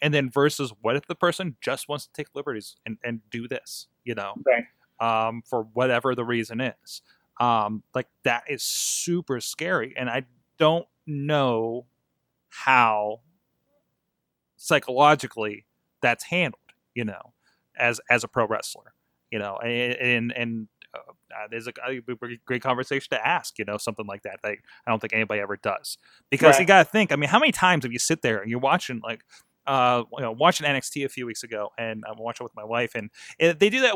and 0.01 0.13
then 0.13 0.29
versus 0.29 0.73
what 0.81 0.95
if 0.95 1.07
the 1.07 1.15
person 1.15 1.57
just 1.61 1.89
wants 1.89 2.05
to 2.07 2.13
take 2.13 2.27
liberties 2.35 2.77
and 2.85 2.97
and 3.03 3.21
do 3.29 3.47
this? 3.47 3.87
You 4.03 4.15
know, 4.15 4.35
Right. 4.45 4.65
um, 4.99 5.41
for 5.49 5.63
whatever 5.63 6.15
the 6.15 6.25
reason 6.25 6.61
is. 6.61 7.01
Um, 7.39 7.83
like 7.93 8.07
that 8.23 8.43
is 8.47 8.63
super 8.63 9.41
scary, 9.41 9.93
and 9.97 10.09
I 10.09 10.23
don't 10.57 10.87
know 11.05 11.85
how 12.49 13.21
psychologically 14.55 15.65
that's 16.01 16.25
handled. 16.25 16.61
You 16.93 17.05
know, 17.05 17.33
as 17.77 17.99
as 18.09 18.23
a 18.23 18.27
pro 18.27 18.47
wrestler, 18.47 18.93
you 19.31 19.39
know, 19.39 19.57
and 19.57 19.93
and, 19.93 20.31
and 20.31 20.67
uh, 20.93 20.99
uh, 21.35 21.47
there's 21.51 21.67
a, 21.67 21.73
a 21.85 21.99
great 22.45 22.61
conversation 22.61 23.07
to 23.11 23.27
ask. 23.27 23.59
You 23.59 23.65
know, 23.65 23.77
something 23.77 24.05
like 24.05 24.23
that. 24.23 24.39
Like, 24.43 24.63
I 24.87 24.91
don't 24.91 24.99
think 24.99 25.13
anybody 25.13 25.41
ever 25.41 25.57
does 25.57 25.97
because 26.29 26.59
you 26.59 26.65
got 26.65 26.79
to 26.79 26.89
think. 26.89 27.11
I 27.11 27.17
mean, 27.17 27.29
how 27.29 27.39
many 27.39 27.51
times 27.51 27.83
have 27.83 27.91
you 27.91 27.99
sit 27.99 28.21
there 28.21 28.39
and 28.39 28.49
you're 28.49 28.59
watching 28.59 29.01
like 29.03 29.23
uh, 29.67 30.03
you 30.13 30.21
know, 30.21 30.31
watching 30.31 30.67
NXT 30.67 31.05
a 31.05 31.09
few 31.09 31.25
weeks 31.25 31.43
ago, 31.43 31.69
and 31.77 32.03
I'm 32.09 32.17
watching 32.17 32.43
with 32.43 32.55
my 32.55 32.63
wife, 32.63 32.95
and 32.95 33.09
it, 33.39 33.59
they 33.59 33.69
do 33.69 33.81
that. 33.81 33.95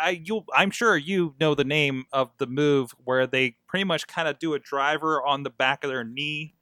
I, 0.00 0.20
you, 0.22 0.44
I'm 0.54 0.70
sure 0.70 0.96
you 0.96 1.34
know 1.40 1.54
the 1.54 1.64
name 1.64 2.04
of 2.12 2.30
the 2.38 2.46
move 2.46 2.94
where 3.04 3.26
they 3.26 3.56
pretty 3.66 3.84
much 3.84 4.06
kind 4.06 4.28
of 4.28 4.38
do 4.38 4.54
a 4.54 4.58
driver 4.58 5.24
on 5.24 5.42
the 5.42 5.50
back 5.50 5.84
of 5.84 5.90
their 5.90 6.04
knee, 6.04 6.54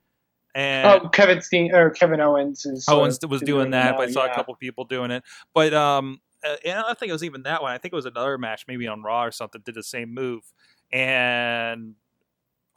and 0.55 1.03
Oh, 1.03 1.09
Kevin 1.09 1.41
Steen 1.41 1.73
or 1.73 1.89
Kevin 1.89 2.19
Owens 2.19 2.65
is 2.65 2.85
Owens 2.87 3.19
was 3.27 3.41
doing 3.41 3.71
that, 3.71 3.95
but 3.95 4.03
I 4.03 4.05
now, 4.07 4.11
saw 4.11 4.25
a 4.25 4.33
couple 4.33 4.55
people 4.55 4.85
doing 4.85 5.11
it. 5.11 5.23
But 5.53 5.73
um, 5.73 6.19
uh, 6.43 6.55
and 6.65 6.79
I 6.79 6.81
don't 6.81 6.97
think 6.97 7.09
it 7.09 7.13
was 7.13 7.23
even 7.23 7.43
that 7.43 7.61
one. 7.61 7.71
I 7.71 7.77
think 7.77 7.93
it 7.93 7.95
was 7.95 8.05
another 8.05 8.37
match, 8.37 8.65
maybe 8.67 8.87
on 8.87 9.03
Raw 9.03 9.25
or 9.25 9.31
something, 9.31 9.61
did 9.63 9.75
the 9.75 9.83
same 9.83 10.13
move. 10.13 10.41
And 10.91 11.95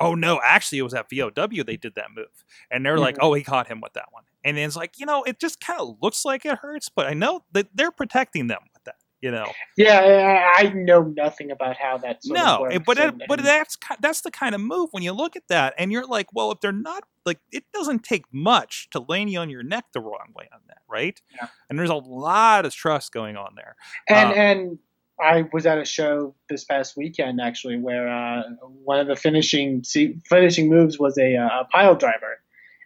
oh 0.02 0.14
no, 0.14 0.40
actually, 0.44 0.78
it 0.78 0.82
was 0.82 0.94
at 0.94 1.08
VOW 1.10 1.30
they 1.64 1.76
did 1.76 1.94
that 1.94 2.08
move, 2.14 2.44
and 2.70 2.84
they're 2.84 2.98
like, 2.98 3.16
Mhm. 3.16 3.20
oh, 3.22 3.34
he 3.34 3.42
caught 3.42 3.68
him 3.68 3.80
with 3.80 3.92
that 3.94 4.06
one. 4.12 4.24
And 4.44 4.58
it's 4.58 4.76
like, 4.76 4.98
you 4.98 5.06
know, 5.06 5.22
it 5.22 5.38
just 5.40 5.60
kind 5.60 5.80
of 5.80 5.96
looks 6.02 6.24
like 6.24 6.44
it 6.44 6.58
hurts, 6.58 6.88
but 6.88 7.06
I 7.06 7.14
know 7.14 7.44
that 7.52 7.68
they're 7.74 7.92
protecting 7.92 8.48
them 8.48 8.58
with 8.74 8.84
that. 8.84 8.96
You 9.20 9.30
know, 9.30 9.46
Yeah, 9.76 10.50
I, 10.56 10.64
know 10.74 11.02
nothing 11.02 11.52
about 11.52 11.76
how 11.76 11.96
that. 11.98 12.18
No, 12.26 12.54
of 12.56 12.60
works 12.62 12.74
it- 12.74 12.84
but 12.84 12.98
and- 12.98 13.22
but 13.28 13.40
that's 13.40 13.78
that's 14.00 14.20
the 14.22 14.32
kind 14.32 14.52
of 14.52 14.60
move 14.60 14.88
when 14.90 15.04
you 15.04 15.12
look 15.12 15.36
at 15.36 15.46
that, 15.48 15.74
and 15.78 15.92
you're 15.92 16.06
like, 16.06 16.26
well, 16.32 16.50
if 16.50 16.58
they're 16.60 16.72
not 16.72 17.04
like, 17.24 17.38
it 17.52 17.62
doesn't 17.72 18.02
take 18.02 18.24
much 18.32 18.90
to 18.90 18.98
land 18.98 19.30
you 19.30 19.38
on 19.38 19.48
your 19.48 19.62
neck 19.62 19.84
the 19.92 20.00
wrong 20.00 20.32
way 20.34 20.48
on 20.52 20.58
that, 20.66 20.78
right? 20.88 21.22
Yeah. 21.36 21.46
And 21.70 21.78
there's 21.78 21.88
a 21.88 21.94
lot 21.94 22.66
of 22.66 22.74
trust 22.74 23.12
going 23.12 23.36
on 23.36 23.54
there. 23.54 23.76
And 24.08 24.30
Um, 24.32 24.38
and 24.38 24.78
I 25.22 25.44
was 25.52 25.66
at 25.66 25.78
a 25.78 25.84
show 25.84 26.34
this 26.48 26.64
past 26.64 26.96
weekend 26.96 27.40
actually 27.40 27.78
where 27.78 28.08
uh, 28.08 28.42
one 28.84 29.00
of 29.00 29.06
the 29.06 29.16
finishing 29.16 29.84
se- 29.84 30.16
finishing 30.28 30.68
moves 30.68 30.98
was 30.98 31.16
a, 31.18 31.36
uh, 31.36 31.60
a 31.62 31.64
pile 31.72 31.94
driver, 31.94 32.38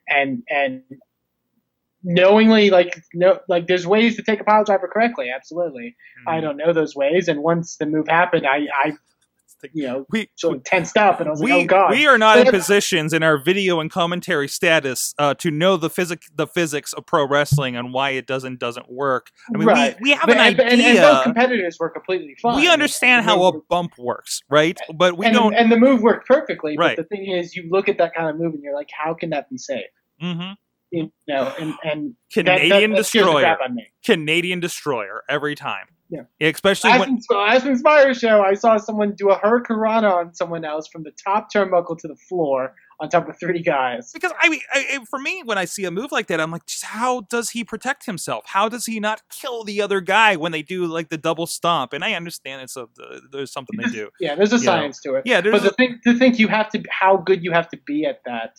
and 0.08 0.42
and 0.50 0.82
knowingly 2.02 2.70
like 2.70 3.02
no 3.14 3.40
like 3.48 3.66
there's 3.66 3.86
ways 3.86 4.16
to 4.16 4.22
take 4.22 4.40
a 4.40 4.44
pile 4.44 4.64
driver 4.64 4.88
correctly. 4.92 5.30
Absolutely, 5.34 5.96
Mm. 6.26 6.32
I 6.32 6.40
don't 6.40 6.56
know 6.56 6.72
those 6.72 6.94
ways, 6.94 7.28
and 7.28 7.42
once 7.42 7.76
the 7.76 7.86
move 7.86 8.08
happened, 8.08 8.46
I 8.46 8.66
I 8.84 8.92
you 9.72 9.84
know 9.86 10.06
We 10.10 10.28
sort 10.36 10.56
of 10.56 10.64
tensed 10.64 10.96
up, 10.96 11.20
and 11.20 11.28
I 11.28 11.30
was 11.32 11.42
we, 11.42 11.52
like, 11.52 11.64
oh 11.64 11.66
god, 11.66 11.90
we 11.90 12.06
are 12.06 12.18
not 12.18 12.38
in 12.38 12.46
positions 12.50 13.12
in 13.12 13.22
our 13.22 13.38
video 13.38 13.80
and 13.80 13.90
commentary 13.90 14.48
status 14.48 15.14
uh, 15.18 15.34
to 15.34 15.50
know 15.50 15.76
the 15.76 15.90
physic 15.90 16.22
the 16.34 16.46
physics 16.46 16.92
of 16.92 17.06
pro 17.06 17.26
wrestling 17.26 17.76
and 17.76 17.92
why 17.92 18.10
it 18.10 18.26
doesn't 18.26 18.58
doesn't 18.58 18.90
work. 18.90 19.30
I 19.54 19.58
mean, 19.58 19.66
right. 19.68 19.96
we, 20.00 20.10
we 20.10 20.16
have 20.16 20.26
But- 20.26 20.36
an 20.36 20.42
and, 20.58 20.60
idea. 20.60 20.66
and, 20.72 20.80
and 20.82 20.98
both 20.98 21.22
competitors 21.24 21.76
were 21.80 21.90
completely 21.90 22.36
fine. 22.40 22.56
we 22.56 22.68
understand 22.68 23.24
how 23.24 23.42
a 23.44 23.60
bump 23.68 23.92
works, 23.98 24.40
right? 24.50 24.78
But 24.94 25.16
we 25.18 25.26
and, 25.26 25.34
don't. 25.34 25.54
and 25.54 25.70
the 25.72 25.76
move 25.78 26.02
worked 26.02 26.26
perfectly. 26.26 26.76
Right. 26.76 26.96
But 26.96 27.08
the 27.08 27.16
thing 27.16 27.30
is, 27.30 27.56
you 27.56 27.68
look 27.70 27.88
at 27.88 27.98
that 27.98 28.14
kind 28.14 28.28
of 28.30 28.36
move 28.36 28.54
and 28.54 28.62
you're 28.62 28.74
like, 28.74 28.88
how 28.96 29.14
can 29.14 29.30
that 29.30 29.48
be 29.50 29.58
safe? 29.58 29.84
Mhm. 30.22 30.56
You 30.92 31.10
know, 31.26 31.52
and 31.58 31.74
and 31.82 32.14
Canadian 32.32 32.68
that, 32.70 32.80
that, 32.80 32.88
that 32.90 32.96
destroyer. 32.96 33.56
Canadian 34.04 34.60
destroyer 34.60 35.22
every 35.28 35.54
time. 35.56 35.86
Yeah. 36.08 36.22
especially 36.40 36.90
As 36.90 37.00
when 37.00 37.08
in, 37.10 37.20
as 37.48 37.64
in 37.66 38.14
show, 38.14 38.42
I 38.42 38.54
saw 38.54 38.76
someone 38.76 39.14
do 39.16 39.30
a 39.30 39.38
hurricane 39.38 40.04
on 40.04 40.34
someone 40.34 40.64
else 40.64 40.86
from 40.86 41.02
the 41.02 41.10
top 41.12 41.48
turnbuckle 41.52 41.98
to 41.98 42.08
the 42.08 42.16
floor 42.16 42.74
on 43.00 43.08
top 43.08 43.28
of 43.28 43.38
three 43.38 43.60
guys. 43.62 44.12
because 44.12 44.32
I 44.40 44.48
mean, 44.48 44.60
I, 44.72 45.04
for 45.08 45.18
me, 45.18 45.42
when 45.44 45.58
I 45.58 45.64
see 45.64 45.84
a 45.84 45.90
move 45.90 46.12
like 46.12 46.28
that, 46.28 46.40
I'm 46.40 46.50
like, 46.50 46.62
how 46.82 47.22
does 47.22 47.50
he 47.50 47.64
protect 47.64 48.06
himself? 48.06 48.44
How 48.46 48.68
does 48.68 48.86
he 48.86 49.00
not 49.00 49.22
kill 49.30 49.64
the 49.64 49.82
other 49.82 50.00
guy 50.00 50.36
when 50.36 50.52
they 50.52 50.62
do 50.62 50.86
like 50.86 51.08
the 51.08 51.18
double 51.18 51.46
stomp? 51.46 51.92
And 51.92 52.04
I 52.04 52.14
understand 52.14 52.62
it's 52.62 52.76
a 52.76 52.86
there's 53.32 53.52
something 53.52 53.78
they 53.78 53.90
do. 53.90 54.10
Yeah, 54.20 54.34
there's 54.34 54.52
a 54.52 54.56
You 54.56 54.62
know. 54.62 54.66
science 54.66 55.00
to 55.02 55.14
it. 55.16 55.22
Yeah, 55.26 55.40
there's 55.40 55.60
but 55.60 55.62
the 55.62 55.70
thing 55.70 56.00
to 56.04 56.18
think 56.18 56.38
you 56.38 56.48
have 56.48 56.70
to 56.70 56.82
how 56.90 57.16
good 57.18 57.42
you 57.44 57.52
have 57.52 57.68
to 57.68 57.78
be 57.86 58.06
at 58.06 58.20
that 58.24 58.58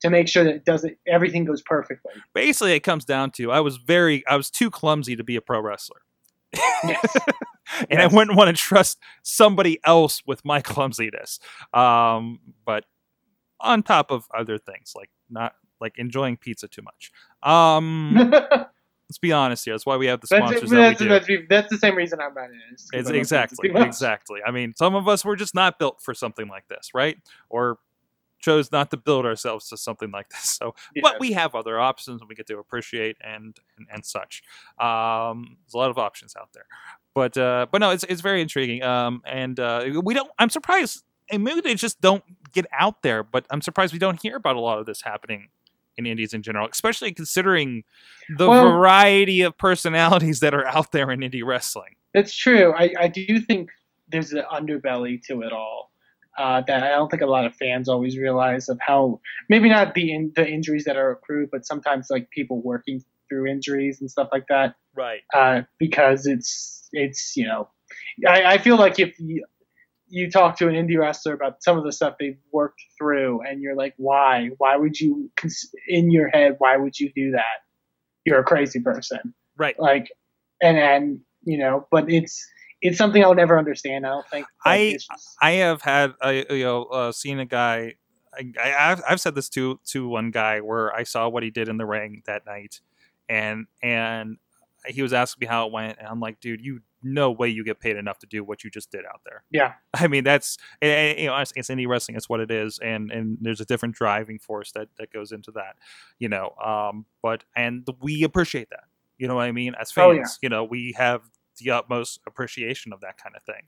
to 0.00 0.10
make 0.10 0.28
sure 0.28 0.44
that 0.44 0.54
it 0.54 0.64
doesn't 0.64 0.96
everything 1.06 1.44
goes 1.44 1.62
perfectly. 1.62 2.12
basically 2.34 2.72
it 2.72 2.80
comes 2.80 3.04
down 3.04 3.30
to 3.32 3.50
I 3.52 3.60
was 3.60 3.76
very 3.76 4.26
I 4.26 4.36
was 4.36 4.50
too 4.50 4.70
clumsy 4.70 5.16
to 5.16 5.24
be 5.24 5.36
a 5.36 5.40
pro 5.40 5.60
wrestler. 5.60 6.00
Yes. 6.84 7.16
and 7.90 8.00
I 8.00 8.06
wouldn't 8.06 8.36
want 8.36 8.54
to 8.54 8.60
trust 8.60 8.98
somebody 9.22 9.78
else 9.84 10.22
with 10.26 10.44
my 10.44 10.60
clumsiness. 10.62 11.38
Um, 11.72 12.40
but 12.64 12.84
on 13.60 13.82
top 13.82 14.10
of 14.10 14.26
other 14.36 14.58
things 14.58 14.92
like 14.94 15.10
not 15.30 15.54
like 15.80 15.98
enjoying 15.98 16.36
pizza 16.36 16.68
too 16.68 16.82
much. 16.82 17.10
Um, 17.42 18.14
let's 19.08 19.18
be 19.20 19.32
honest 19.32 19.64
here. 19.64 19.74
That's 19.74 19.86
why 19.86 19.96
we 19.96 20.06
have 20.06 20.20
the 20.20 20.26
sponsors 20.26 20.70
that's, 20.70 20.98
that 20.98 21.26
we 21.28 21.36
do. 21.36 21.46
that's, 21.48 21.68
the 21.68 21.78
same 21.78 21.96
reason 21.96 22.20
I'm 22.20 22.34
not 22.34 22.50
in 22.50 22.56
it. 22.56 22.80
It's 22.92 23.10
exactly, 23.10 23.16
think 23.16 23.50
it's 23.50 23.60
too 23.60 23.72
much. 23.72 23.86
exactly. 23.86 24.40
I 24.46 24.50
mean, 24.50 24.74
some 24.76 24.94
of 24.94 25.08
us 25.08 25.24
were 25.24 25.36
just 25.36 25.54
not 25.54 25.78
built 25.78 26.00
for 26.00 26.14
something 26.14 26.48
like 26.48 26.66
this, 26.68 26.90
right? 26.94 27.16
Or 27.50 27.78
chose 28.44 28.70
not 28.70 28.90
to 28.90 28.96
build 28.96 29.24
ourselves 29.26 29.68
to 29.70 29.76
something 29.76 30.10
like 30.10 30.28
this. 30.30 30.58
So, 30.60 30.74
Yeah. 30.94 31.00
but 31.02 31.18
we 31.20 31.32
have 31.32 31.54
other 31.54 31.80
options 31.80 32.20
and 32.20 32.28
we 32.28 32.34
get 32.34 32.46
to 32.48 32.58
appreciate 32.58 33.16
and 33.20 33.56
and, 33.78 33.86
and 33.92 34.04
such. 34.04 34.42
Um, 34.78 35.56
there's 35.64 35.74
a 35.74 35.78
lot 35.78 35.90
of 35.90 35.98
options 35.98 36.34
out 36.36 36.50
there, 36.52 36.66
but 37.14 37.36
uh, 37.38 37.66
but 37.72 37.80
no, 37.80 37.90
it's 37.90 38.04
it's 38.04 38.20
very 38.20 38.40
intriguing. 38.40 38.82
Um, 38.82 39.22
and 39.26 39.58
uh, 39.58 40.00
we 40.02 40.14
don't. 40.14 40.30
I'm 40.38 40.50
surprised, 40.50 41.02
and 41.30 41.42
maybe 41.42 41.60
they 41.60 41.74
just 41.74 42.00
don't 42.00 42.22
get 42.52 42.66
out 42.72 43.02
there. 43.02 43.22
But 43.22 43.46
I'm 43.50 43.62
surprised 43.62 43.92
we 43.92 43.98
don't 43.98 44.20
hear 44.20 44.36
about 44.36 44.56
a 44.56 44.60
lot 44.60 44.78
of 44.78 44.86
this 44.86 45.00
happening 45.02 45.48
in 45.96 46.06
indies 46.06 46.34
in 46.34 46.42
general, 46.42 46.68
especially 46.70 47.12
considering 47.12 47.84
the 48.36 48.48
Well- 48.48 48.64
variety 48.72 49.42
of 49.42 49.56
personalities 49.56 50.40
that 50.40 50.52
are 50.54 50.66
out 50.66 50.90
there 50.92 51.10
in 51.10 51.20
indie 51.20 51.44
wrestling. 51.44 51.94
It's 52.14 52.34
true. 52.36 52.72
I, 52.76 52.92
I 52.98 53.08
do 53.08 53.40
think 53.40 53.70
there's 54.08 54.32
an 54.32 54.44
underbelly 54.52 55.22
to 55.26 55.42
it 55.42 55.52
all 55.52 55.90
uh, 56.38 56.62
that 56.66 56.82
I 56.82 56.90
don't 56.90 57.10
think 57.10 57.22
a 57.22 57.26
lot 57.26 57.46
of 57.46 57.54
fans 57.54 57.88
always 57.88 58.16
realize 58.18 58.68
of 58.68 58.78
how 58.80 59.20
maybe 59.48 59.68
not 59.68 59.94
the 59.94 60.12
in, 60.12 60.32
the 60.34 60.46
injuries 60.46 60.84
that 60.84 60.96
are 60.96 61.10
accrued, 61.10 61.50
but 61.50 61.66
sometimes 61.66 62.08
like 62.10 62.30
people 62.30 62.60
working 62.62 63.02
through 63.28 63.46
injuries 63.46 64.00
and 64.00 64.10
stuff 64.10 64.28
like 64.32 64.46
that. 64.48 64.74
Right. 64.94 65.20
Uh, 65.32 65.62
because 65.78 66.26
it's 66.26 66.88
it's 66.92 67.36
you 67.36 67.46
know, 67.46 67.68
I, 68.28 68.44
I 68.54 68.58
feel 68.58 68.76
like 68.76 68.98
if 68.98 69.18
you, 69.18 69.44
you 70.08 70.30
talk 70.30 70.56
to 70.58 70.68
an 70.68 70.74
indie 70.74 70.98
wrestler 70.98 71.34
about 71.34 71.62
some 71.62 71.78
of 71.78 71.84
the 71.84 71.92
stuff 71.92 72.16
they've 72.18 72.38
worked 72.52 72.82
through, 72.98 73.42
and 73.42 73.60
you're 73.62 73.76
like, 73.76 73.94
why? 73.96 74.50
Why 74.58 74.76
would 74.76 74.98
you 75.00 75.30
in 75.88 76.10
your 76.10 76.28
head? 76.28 76.56
Why 76.58 76.76
would 76.76 76.98
you 76.98 77.10
do 77.14 77.32
that? 77.32 77.62
You're 78.24 78.40
a 78.40 78.44
crazy 78.44 78.80
person 78.80 79.34
Right. 79.56 79.78
like 79.78 80.10
and 80.62 80.76
and 80.78 81.20
you 81.44 81.58
know 81.58 81.86
but 81.90 82.10
it's 82.10 82.44
it's 82.84 82.98
something 82.98 83.22
i'll 83.24 83.34
never 83.34 83.58
understand 83.58 84.06
i 84.06 84.10
don't 84.10 84.28
think 84.28 84.46
I- 84.64 84.92
just- 84.92 85.10
I 85.42 85.50
have 85.52 85.82
had 85.82 86.12
I 86.22 86.44
you 86.50 86.64
know 86.64 86.84
uh, 86.84 87.10
seen 87.12 87.38
a 87.40 87.44
guy. 87.46 87.94
I, 88.36 88.52
I 88.62 88.92
I've, 88.92 89.02
I've 89.10 89.20
said 89.20 89.34
this 89.34 89.48
to 89.50 89.78
to 89.92 90.08
one 90.08 90.30
guy 90.30 90.60
where 90.60 90.92
I 90.94 91.02
saw 91.04 91.28
what 91.28 91.42
he 91.42 91.50
did 91.50 91.68
in 91.68 91.76
the 91.76 91.86
ring 91.86 92.22
that 92.26 92.44
night, 92.46 92.80
and 93.28 93.66
and 93.82 94.38
he 94.86 95.02
was 95.02 95.12
asking 95.12 95.46
me 95.46 95.46
how 95.46 95.66
it 95.66 95.72
went, 95.72 95.98
and 95.98 96.06
I'm 96.08 96.20
like, 96.20 96.40
dude, 96.40 96.60
you 96.60 96.80
no 97.02 97.30
way 97.30 97.48
you 97.48 97.62
get 97.64 97.78
paid 97.80 97.96
enough 97.96 98.18
to 98.20 98.26
do 98.26 98.42
what 98.42 98.64
you 98.64 98.70
just 98.70 98.90
did 98.90 99.04
out 99.04 99.20
there. 99.26 99.44
yeah 99.52 99.74
I 99.94 100.08
mean, 100.08 100.24
that's 100.24 100.56
and- 100.82 100.90
and, 100.90 101.18
you 101.20 101.26
know, 101.26 101.36
it's, 101.36 101.52
it's 101.54 101.68
indie 101.68 101.86
wrestling. 101.86 102.16
It's 102.16 102.28
what 102.28 102.40
it 102.40 102.50
is, 102.50 102.78
and 102.80 103.10
and 103.12 103.38
there's 103.40 103.60
a 103.60 103.64
different 103.66 103.94
driving 103.94 104.38
force 104.38 104.72
that 104.72 104.88
that 104.98 105.12
goes 105.12 105.30
into 105.32 105.50
that, 105.52 105.76
you 106.18 106.28
know. 106.28 106.54
Um, 106.64 107.06
but 107.22 107.44
and 107.54 107.86
we 108.00 108.22
appreciate 108.24 108.70
that. 108.70 108.84
You 109.18 109.28
know 109.28 109.36
what 109.36 109.44
I 109.46 109.52
mean? 109.52 109.74
As 109.80 109.92
fans, 109.92 110.06
Oh, 110.08 110.10
yeah. 110.12 110.24
you 110.42 110.48
know, 110.48 110.64
we 110.64 110.92
have 110.96 111.20
the 111.58 111.70
utmost 111.70 112.20
appreciation 112.26 112.92
of 112.92 113.00
that 113.00 113.16
kind 113.18 113.34
of 113.36 113.42
thing. 113.44 113.62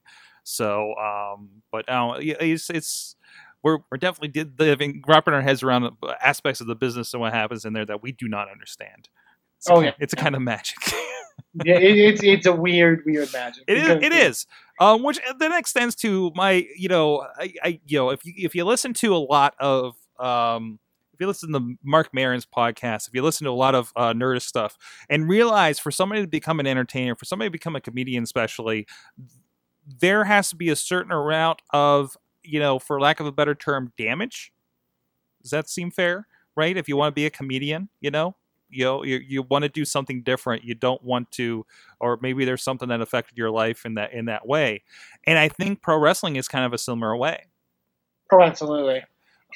So, 0.45 0.95
um, 0.97 1.49
but 1.72 1.89
uh, 1.89 2.14
it's 2.18 2.70
it's 2.70 3.16
we're 3.62 3.78
we're 3.91 3.99
definitely 3.99 4.28
did 4.28 4.59
living 4.59 5.03
wrapping 5.07 5.34
our 5.34 5.43
heads 5.43 5.62
around 5.62 5.91
aspects 6.22 6.61
of 6.61 6.66
the 6.66 6.76
business 6.76 7.12
and 7.14 7.20
what 7.20 7.32
happens 7.32 7.64
in 7.64 7.72
there 7.72 7.84
that 7.87 8.03
we 8.03 8.12
do 8.12 8.28
not 8.28 8.51
understand. 8.51 9.09
It's 9.59 9.70
Oh, 9.70 9.80
yeah. 9.80 9.93
it's 9.99 10.12
a 10.12 10.16
kind 10.16 10.34
of 10.34 10.43
magic. 10.43 10.76
yeah 11.64 11.76
it, 11.78 11.99
it's 11.99 12.22
it's 12.22 12.47
a 12.47 12.53
weird 12.53 13.03
weird 13.07 13.32
magic 13.32 13.64
It 13.66 13.78
is. 13.78 13.89
It 14.03 14.12
is. 14.12 14.47
Um, 14.78 15.03
which 15.03 15.18
then 15.39 15.53
extends 15.53 15.95
to 15.97 16.30
my, 16.34 16.66
you 16.76 16.89
know, 16.89 17.26
I, 17.39 17.55
I, 17.62 17.80
you 17.87 17.99
know, 17.99 18.11
if 18.11 18.24
you 18.26 18.34
if 18.37 18.55
you 18.55 18.64
listen 18.64 18.93
to 18.95 19.14
a 19.14 19.18
lot 19.18 19.55
of, 19.59 19.95
um, 20.18 20.78
if 21.16 21.20
you 21.20 21.26
listen 21.26 21.50
to 21.54 21.76
Marc 21.82 22.12
Maron's 22.12 22.44
podcast, 22.44 23.08
if 23.08 23.14
you 23.14 23.22
listen 23.22 23.46
to 23.46 23.50
a 23.50 23.52
lot 23.52 23.74
of 23.74 23.90
uh, 23.96 24.12
Nerdist 24.12 24.42
stuff, 24.42 24.76
and 25.08 25.26
realize 25.26 25.78
for 25.78 25.90
somebody 25.90 26.20
to 26.20 26.28
become 26.28 26.60
an 26.60 26.66
entertainer, 26.66 27.16
for 27.16 27.24
somebody 27.24 27.48
to 27.48 27.52
become 27.52 27.74
a 27.74 27.80
comedian, 27.80 28.22
especially, 28.22 28.86
there 29.98 30.24
has 30.24 30.50
to 30.50 30.56
be 30.56 30.68
a 30.68 30.76
certain 30.76 31.10
amount 31.10 31.62
of, 31.70 32.18
you 32.42 32.60
know, 32.60 32.78
for 32.78 33.00
lack 33.00 33.18
of 33.18 33.24
a 33.24 33.32
better 33.32 33.54
term, 33.54 33.94
damage. 33.96 34.52
Does 35.40 35.52
that 35.52 35.70
seem 35.70 35.90
fair? 35.90 36.26
Right? 36.54 36.76
If 36.76 36.86
you 36.86 36.98
want 36.98 37.12
to 37.12 37.18
be 37.18 37.24
a 37.24 37.30
comedian, 37.30 37.88
you 38.00 38.10
know, 38.10 38.36
you 38.68 38.84
know, 38.84 39.02
you, 39.02 39.16
you 39.16 39.42
want 39.42 39.62
to 39.62 39.70
do 39.70 39.86
something 39.86 40.22
different. 40.22 40.64
You 40.64 40.74
don't 40.74 41.02
want 41.02 41.30
to 41.32 41.64
or 41.98 42.18
maybe 42.20 42.44
there's 42.44 42.62
something 42.62 42.88
that 42.90 43.00
affected 43.00 43.38
your 43.38 43.50
life 43.50 43.86
in 43.86 43.94
that 43.94 44.12
in 44.12 44.26
that 44.26 44.46
way. 44.46 44.82
And 45.24 45.38
I 45.38 45.48
think 45.48 45.80
pro 45.80 45.98
wrestling 45.98 46.36
is 46.36 46.46
kind 46.48 46.64
of 46.64 46.74
a 46.74 46.78
similar 46.78 47.16
way. 47.16 47.46
oh 48.32 48.42
absolutely 48.42 49.02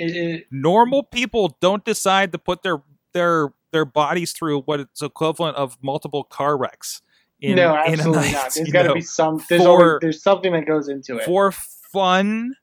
it, 0.01 0.17
it, 0.17 0.47
Normal 0.51 1.03
people 1.03 1.57
don't 1.61 1.85
decide 1.85 2.33
to 2.33 2.39
put 2.39 2.63
their 2.63 2.83
their 3.13 3.53
their 3.73 3.85
bodies 3.85 4.33
through 4.33 4.63
what 4.63 4.81
it's 4.81 5.03
equivalent 5.03 5.57
of 5.57 5.79
multiple 5.83 6.25
car 6.25 6.57
wrecks. 6.57 7.03
In, 7.41 7.57
no 7.57 7.75
absolutely 7.75 8.21
night, 8.21 8.33
not 8.33 8.55
there's 8.55 8.71
got 8.71 8.83
to 8.83 8.95
be 8.95 9.01
some 9.01 9.43
there's 9.49 9.63
for- 9.63 9.69
always, 9.69 9.99
there's 10.01 10.23
something 10.23 10.53
that 10.53 10.67
goes 10.67 10.89
into 10.89 11.17
it 11.17 11.25
for 11.25 11.53
fun, 11.53 12.55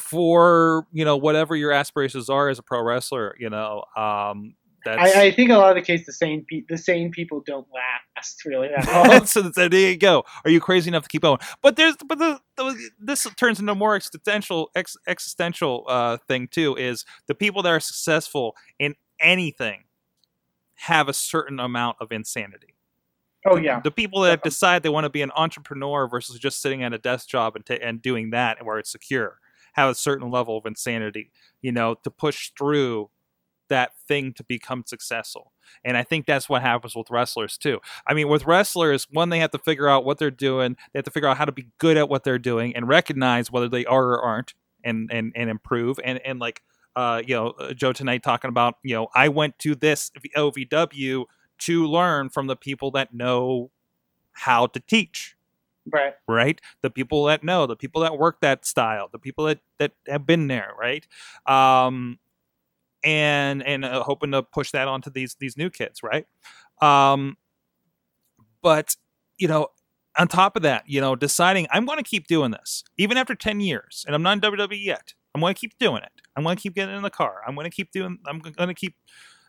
for 0.00 0.86
you 0.92 1.04
know 1.04 1.16
whatever 1.16 1.54
your 1.54 1.70
aspirations 1.70 2.28
are 2.28 2.48
as 2.48 2.58
a 2.58 2.62
pro 2.62 2.82
wrestler. 2.82 3.36
You 3.38 3.50
know, 3.50 3.84
um, 3.96 4.54
that's 4.84 5.16
I, 5.16 5.24
I 5.24 5.30
think 5.30 5.50
a 5.50 5.56
lot 5.56 5.70
of 5.70 5.76
the 5.76 5.82
case 5.82 6.06
the 6.06 6.12
same 6.12 6.44
pe- 6.48 6.64
the 6.68 6.78
same 6.78 7.10
people 7.10 7.42
don't 7.44 7.66
last 7.72 8.44
really 8.44 8.68
that 8.68 8.86
long 9.08 9.26
so 9.26 9.42
there 9.42 9.72
you 9.72 9.96
go. 9.96 10.24
Are 10.44 10.50
you 10.50 10.60
crazy 10.60 10.88
enough 10.88 11.04
to 11.04 11.08
keep 11.08 11.22
going? 11.22 11.38
But 11.62 11.76
there's 11.76 11.96
but 12.06 12.18
the, 12.18 12.40
the 12.56 12.90
this 12.98 13.26
turns 13.36 13.60
into 13.60 13.72
a 13.72 13.74
more 13.74 13.96
existential 13.96 14.70
ex, 14.74 14.96
existential 15.06 15.84
uh, 15.88 16.18
thing 16.28 16.48
too. 16.48 16.76
Is 16.76 17.04
the 17.26 17.34
people 17.34 17.62
that 17.62 17.70
are 17.70 17.80
successful 17.80 18.56
in 18.78 18.94
anything 19.20 19.84
have 20.74 21.08
a 21.08 21.14
certain 21.14 21.60
amount 21.60 21.96
of 22.00 22.10
insanity. 22.12 22.74
oh 23.46 23.56
yeah 23.56 23.80
The 23.80 23.90
people 23.90 24.22
that 24.22 24.42
decide 24.42 24.82
they 24.82 24.88
want 24.88 25.04
to 25.04 25.10
be 25.10 25.22
an 25.22 25.30
entrepreneur 25.36 26.08
versus 26.08 26.38
just 26.38 26.60
sitting 26.60 26.82
at 26.82 26.92
a 26.92 26.98
desk 26.98 27.28
job 27.28 27.56
and 27.56 27.64
ta 27.64 27.74
and 27.74 28.02
doing 28.02 28.30
that 28.30 28.64
where 28.64 28.78
it's 28.78 28.90
secure 28.90 29.38
have 29.74 29.90
a 29.90 29.94
certain 29.94 30.30
level 30.30 30.56
of 30.56 30.66
insanity. 30.66 31.30
You 31.60 31.72
know, 31.72 31.94
to 32.02 32.10
push 32.10 32.50
through 32.56 33.10
that 33.68 33.92
thing 34.06 34.32
to 34.34 34.44
become 34.44 34.84
successful. 34.86 35.52
And 35.84 35.96
I 35.96 36.02
think 36.02 36.26
that's 36.26 36.48
what 36.48 36.62
happens 36.62 36.94
with 36.94 37.10
wrestlers 37.10 37.56
too. 37.56 37.80
I 38.06 38.14
mean, 38.14 38.28
with 38.28 38.46
wrestlers, 38.46 39.06
one, 39.10 39.30
they 39.30 39.38
have 39.38 39.50
to 39.52 39.58
figure 39.58 39.88
out 39.88 40.04
what 40.04 40.18
they're 40.18 40.30
doing. 40.30 40.76
They 40.92 40.98
have 40.98 41.04
to 41.04 41.10
figure 41.10 41.28
out 41.28 41.36
how 41.36 41.44
to 41.44 41.52
be 41.52 41.68
good 41.78 41.96
at 41.96 42.08
what 42.08 42.24
they're 42.24 42.38
doing 42.38 42.76
and 42.76 42.88
recognize 42.88 43.50
whether 43.50 43.68
they 43.68 43.84
are 43.86 44.12
or 44.12 44.22
aren't 44.22 44.54
and, 44.82 45.10
and, 45.12 45.32
and 45.34 45.50
improve. 45.50 45.98
And, 46.04 46.20
and 46.24 46.38
like, 46.38 46.62
uh, 46.96 47.22
you 47.26 47.34
know, 47.34 47.48
uh, 47.50 47.72
Joe 47.72 47.92
tonight 47.92 48.22
talking 48.22 48.48
about, 48.48 48.76
you 48.82 48.94
know, 48.94 49.08
I 49.14 49.28
went 49.28 49.58
to 49.60 49.74
this 49.74 50.10
OVW 50.36 51.24
to 51.58 51.86
learn 51.86 52.28
from 52.28 52.46
the 52.46 52.56
people 52.56 52.90
that 52.92 53.14
know 53.14 53.70
how 54.32 54.66
to 54.66 54.80
teach 54.80 55.36
right 55.92 56.14
right 56.26 56.60
the 56.80 56.90
people 56.90 57.24
that 57.24 57.44
know 57.44 57.66
the 57.66 57.76
people 57.76 58.00
that 58.02 58.18
work 58.18 58.40
that 58.40 58.64
style 58.64 59.08
the 59.12 59.18
people 59.18 59.44
that 59.44 59.60
that 59.78 59.92
have 60.08 60.26
been 60.26 60.46
there 60.46 60.72
right 60.78 61.06
um 61.46 62.18
and 63.04 63.62
and 63.62 63.84
uh, 63.84 64.02
hoping 64.02 64.32
to 64.32 64.42
push 64.42 64.70
that 64.72 64.88
onto 64.88 65.10
these 65.10 65.36
these 65.38 65.56
new 65.56 65.70
kids 65.70 66.02
right? 66.02 66.26
Um 66.80 67.36
but 68.62 68.96
you 69.38 69.48
know 69.48 69.68
on 70.18 70.28
top 70.28 70.56
of 70.56 70.62
that 70.62 70.84
you 70.86 71.00
know 71.00 71.16
deciding 71.16 71.66
i'm 71.72 71.84
going 71.84 71.98
to 71.98 72.08
keep 72.08 72.28
doing 72.28 72.52
this 72.52 72.84
even 72.96 73.16
after 73.16 73.34
10 73.34 73.58
years 73.60 74.04
and 74.06 74.14
i'm 74.14 74.22
not 74.22 74.32
in 74.32 74.40
wwe 74.40 74.84
yet. 74.84 75.12
I'm 75.34 75.40
going 75.40 75.52
to 75.52 75.60
keep 75.60 75.76
doing 75.78 76.00
it. 76.04 76.12
I'm 76.36 76.44
going 76.44 76.56
to 76.56 76.62
keep 76.62 76.76
getting 76.76 76.94
in 76.94 77.02
the 77.02 77.10
car. 77.10 77.40
I'm 77.44 77.56
going 77.56 77.68
to 77.68 77.74
keep 77.74 77.90
doing 77.90 78.18
i'm 78.26 78.38
going 78.38 78.68
to 78.68 78.74
keep 78.74 78.94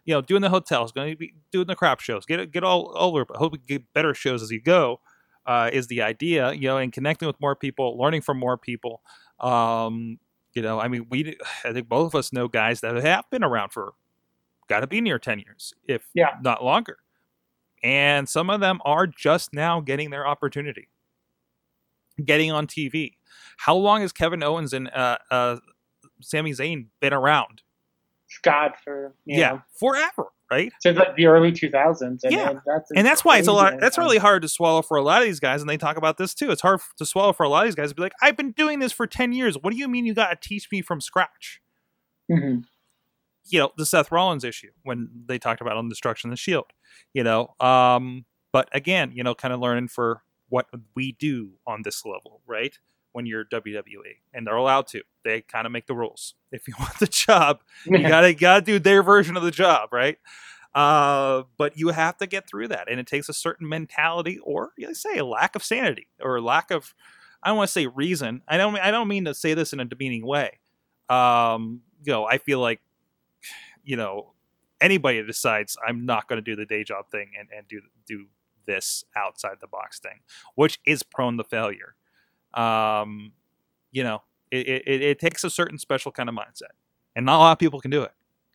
you 0.05 0.13
know 0.13 0.21
doing 0.21 0.41
the 0.41 0.49
hotels 0.49 0.91
going 0.91 1.11
to 1.11 1.17
be 1.17 1.33
doing 1.51 1.67
the 1.67 1.75
crap 1.75 1.99
shows 1.99 2.25
get 2.25 2.51
get 2.51 2.63
all 2.63 2.93
over 2.95 3.25
but 3.25 3.37
hope 3.37 3.53
we 3.53 3.59
get 3.59 3.93
better 3.93 4.13
shows 4.13 4.41
as 4.43 4.51
you 4.51 4.61
go 4.61 4.99
uh, 5.45 5.69
is 5.71 5.87
the 5.87 6.01
idea, 6.01 6.51
you 6.53 6.67
know, 6.67 6.77
and 6.77 6.91
connecting 6.91 7.27
with 7.27 7.39
more 7.39 7.55
people, 7.55 7.97
learning 7.97 8.21
from 8.21 8.37
more 8.37 8.57
people. 8.57 9.01
Um, 9.39 10.17
you 10.55 10.61
know, 10.63 10.79
I 10.79 10.87
mean, 10.87 11.07
we, 11.09 11.37
I 11.65 11.73
think 11.73 11.89
both 11.89 12.13
of 12.13 12.15
us 12.19 12.33
know 12.33 12.47
guys 12.47 12.81
that 12.81 12.95
have 12.95 13.25
been 13.31 13.43
around 13.43 13.71
for, 13.71 13.93
got 14.69 14.81
to 14.81 14.87
be 14.87 15.01
near 15.01 15.19
10 15.19 15.39
years, 15.39 15.73
if 15.87 16.07
Yeah. 16.13 16.31
not 16.41 16.63
longer. 16.63 16.97
And 17.83 18.27
some 18.27 18.49
of 18.49 18.61
them 18.61 18.79
are 18.85 19.07
just 19.07 19.53
now 19.53 19.79
getting 19.81 20.09
their 20.09 20.27
opportunity, 20.27 20.89
getting 22.23 22.51
on 22.51 22.67
TV. 22.67 23.13
How 23.57 23.75
long 23.75 24.01
has 24.01 24.11
Kevin 24.11 24.43
Owens 24.43 24.73
and 24.73 24.89
uh, 24.89 25.17
uh, 25.29 25.57
Sami 26.21 26.51
Zayn 26.51 26.87
been 26.99 27.13
around? 27.13 27.61
god 28.41 28.73
for 28.83 29.13
you 29.25 29.39
yeah, 29.39 29.49
know, 29.51 29.61
forever, 29.79 30.25
right? 30.51 30.71
since 30.81 30.97
like 30.97 31.15
the 31.15 31.25
early 31.25 31.51
2000s 31.51 32.01
and, 32.01 32.19
Yeah. 32.31 32.49
and 32.51 32.59
that's 32.65 32.91
and 32.95 33.05
that's 33.05 33.25
why 33.25 33.37
it's 33.39 33.47
a 33.47 33.51
lot 33.51 33.79
that's 33.79 33.97
really 33.97 34.17
hard 34.17 34.41
to 34.43 34.47
swallow 34.47 34.81
for 34.81 34.97
a 34.97 35.01
lot 35.03 35.21
of 35.21 35.27
these 35.27 35.39
guys 35.39 35.61
and 35.61 35.69
they 35.69 35.77
talk 35.77 35.97
about 35.97 36.17
this 36.17 36.33
too 36.33 36.51
it's 36.51 36.61
hard 36.61 36.79
to 36.97 37.05
swallow 37.05 37.33
for 37.33 37.43
a 37.43 37.49
lot 37.49 37.63
of 37.63 37.67
these 37.67 37.75
guys 37.75 37.89
to 37.89 37.95
be 37.95 38.01
like 38.03 38.13
i've 38.21 38.37
been 38.37 38.51
doing 38.51 38.79
this 38.79 38.91
for 38.91 39.07
10 39.07 39.33
years 39.33 39.55
what 39.61 39.71
do 39.71 39.77
you 39.77 39.87
mean 39.87 40.05
you 40.05 40.13
got 40.13 40.29
to 40.39 40.47
teach 40.49 40.67
me 40.71 40.81
from 40.81 41.01
scratch 41.01 41.61
Mhm. 42.31 42.63
you 43.45 43.59
know 43.59 43.71
the 43.77 43.85
seth 43.85 44.11
rollins 44.11 44.43
issue 44.43 44.71
when 44.83 45.09
they 45.27 45.37
talked 45.39 45.61
about 45.61 45.77
on 45.77 45.89
destruction 45.89 46.29
of 46.29 46.31
the 46.33 46.37
shield 46.37 46.65
you 47.13 47.23
know 47.23 47.49
um 47.59 48.25
but 48.53 48.69
again 48.71 49.11
you 49.13 49.23
know 49.23 49.33
kind 49.35 49.53
of 49.53 49.59
learning 49.59 49.87
for 49.87 50.21
what 50.49 50.67
we 50.95 51.13
do 51.13 51.53
on 51.65 51.81
this 51.83 52.05
level 52.05 52.41
right 52.47 52.77
when 53.16 53.26
you're 53.26 53.45
wwe 53.45 54.18
and 54.34 54.45
they're 54.45 54.57
allowed 54.57 54.86
to 54.86 55.01
they 55.24 55.39
kind 55.39 55.66
of 55.66 55.72
make 55.72 55.88
the 55.88 55.95
rules 55.95 56.36
if 56.51 56.68
you 56.68 56.74
want 56.78 56.99
the 56.99 57.07
job 57.07 57.61
you 57.86 57.99
gotta 57.99 58.34
gotta 58.34 58.61
do 58.61 58.78
their 58.78 59.01
version 59.01 59.38
of 59.38 59.43
the 59.43 59.51
job, 59.51 59.89
right? 59.91 60.18
Uh, 60.76 61.43
but 61.57 61.78
you 61.78 61.88
have 61.88 62.18
to 62.18 62.28
get 62.28 62.49
through 62.49 62.68
that, 62.68 62.91
and 62.91 62.99
it 62.99 63.07
takes 63.07 63.30
a 63.30 63.34
certain 63.34 63.68
mentality, 63.68 64.38
or 64.43 64.72
you 64.78 64.93
say 64.93 65.18
a 65.18 65.26
lack 65.26 65.55
of 65.55 65.63
sanity, 65.63 66.09
or 66.22 66.41
lack 66.41 66.70
of 66.70 66.93
I 67.41 67.47
don't 67.47 67.57
want 67.57 67.70
to 67.70 67.72
say 67.72 67.88
reason. 67.88 68.41
I 68.45 68.57
don't 68.57 68.78
I 68.78 68.91
don't 68.91 69.07
mean 69.07 69.24
to 69.26 69.34
say 69.34 69.53
this 69.53 69.72
in 69.72 69.80
a 69.80 69.86
demeaning 69.86 70.26
way. 70.26 70.59
Um, 71.09 71.82
you 72.03 72.11
know, 72.11 72.26
I 72.26 72.39
feel 72.39 72.59
like 72.59 72.82
you 73.86 73.95
know 73.95 74.34
anybody 74.82 75.22
that 75.22 75.28
decides 75.28 75.78
I'm 75.88 76.05
not 76.05 76.28
going 76.28 76.38
to 76.38 76.43
do 76.43 76.57
the 76.57 76.66
day 76.66 76.84
job 76.84 77.09
thing 77.09 77.32
and 77.39 77.47
and 77.55 77.66
do 77.70 77.80
do 78.05 78.26
this 78.68 79.05
outside 79.16 79.57
the 79.61 79.68
box 79.68 79.99
thing, 79.99 80.20
which 80.55 80.80
is 80.86 81.03
prone 81.03 81.38
to 81.38 81.45
failure. 81.45 81.95
Um, 82.55 83.33
you 83.91 84.03
know, 84.03 84.21
it, 84.51 84.67
it, 84.67 85.01
it 85.01 85.19
takes 85.19 85.43
a 85.43 85.49
certain 85.49 85.77
special 85.77 86.11
kind 86.11 86.29
of 86.29 86.35
mindset, 86.35 86.73
and 87.15 87.25
not 87.25 87.37
a 87.37 87.39
lot 87.39 87.51
of 87.53 87.59
people 87.59 87.79
can 87.81 87.91
do 87.91 88.03
it, 88.03 88.11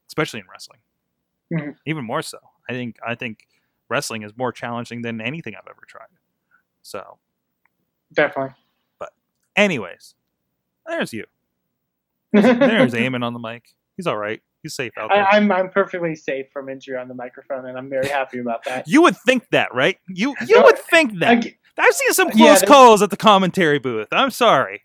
especially 0.08 0.40
in 0.40 0.46
wrestling. 0.50 0.78
Mhm. 1.52 1.76
Even 1.86 2.04
more 2.04 2.22
so. 2.22 2.38
I 2.68 2.72
think 2.72 2.96
I 3.06 3.14
think 3.14 3.46
wrestling 3.88 4.22
is 4.22 4.32
more 4.36 4.52
challenging 4.52 5.02
than 5.02 5.20
anything 5.20 5.54
I've 5.56 5.66
ever 5.68 5.82
tried. 5.86 6.06
So, 6.82 7.18
Definitely. 8.12 8.54
But, 8.98 9.10
anyways, 9.56 10.14
there's 10.86 11.12
you. 11.12 11.24
There's 12.32 12.92
Eamon 12.94 13.24
on 13.24 13.32
the 13.32 13.40
mic. 13.40 13.74
He's 13.96 14.06
all 14.06 14.16
right. 14.16 14.40
He's 14.62 14.74
safe 14.74 14.92
out 14.98 15.10
there. 15.12 15.26
I, 15.26 15.36
I'm 15.36 15.50
I'm 15.50 15.70
perfectly 15.70 16.14
safe 16.14 16.46
from 16.52 16.68
injury 16.68 16.96
on 16.96 17.08
the 17.08 17.14
microphone, 17.14 17.66
and 17.66 17.78
I'm 17.78 17.88
very 17.88 18.08
happy 18.08 18.38
about 18.38 18.64
that. 18.64 18.86
you 18.86 19.00
would 19.02 19.16
think 19.16 19.48
that, 19.50 19.74
right? 19.74 19.96
You 20.08 20.34
you 20.46 20.56
No, 20.56 20.62
would 20.64 20.78
think 20.78 21.18
that. 21.20 21.44
I, 21.78 21.82
have 21.82 21.94
seen 21.94 22.12
some 22.12 22.30
close 22.30 22.60
there's- 22.60 22.62
calls 22.64 23.00
at 23.00 23.08
the 23.10 23.16
commentary 23.16 23.78
booth. 23.78 24.08
I'm 24.12 24.30
sorry. 24.30 24.82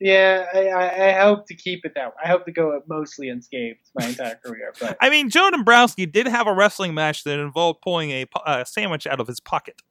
yeah, 0.00 0.46
I, 0.54 1.10
I, 1.10 1.12
hope 1.20 1.46
to 1.48 1.54
keep 1.54 1.84
it 1.84 1.92
that 1.96 2.06
way. 2.08 2.14
I 2.24 2.28
hope 2.28 2.46
to 2.46 2.52
go 2.52 2.80
mostly 2.88 3.28
unscathed 3.28 3.80
my 3.94 4.06
entire 4.06 4.36
career. 4.36 4.72
But 4.80 4.96
I 5.02 5.10
mean, 5.10 5.28
Joe 5.28 5.50
Dombrowski 5.50 6.06
did 6.06 6.26
have 6.26 6.46
a 6.46 6.54
wrestling 6.54 6.94
match 6.94 7.24
that 7.24 7.38
involved 7.38 7.82
pulling 7.82 8.10
a 8.12 8.24
uh, 8.46 8.64
sandwich 8.64 9.06
out 9.06 9.20
of 9.20 9.26
his 9.26 9.38
pocket. 9.40 9.82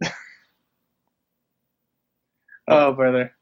oh, 2.68 2.92
brother, 2.94 3.32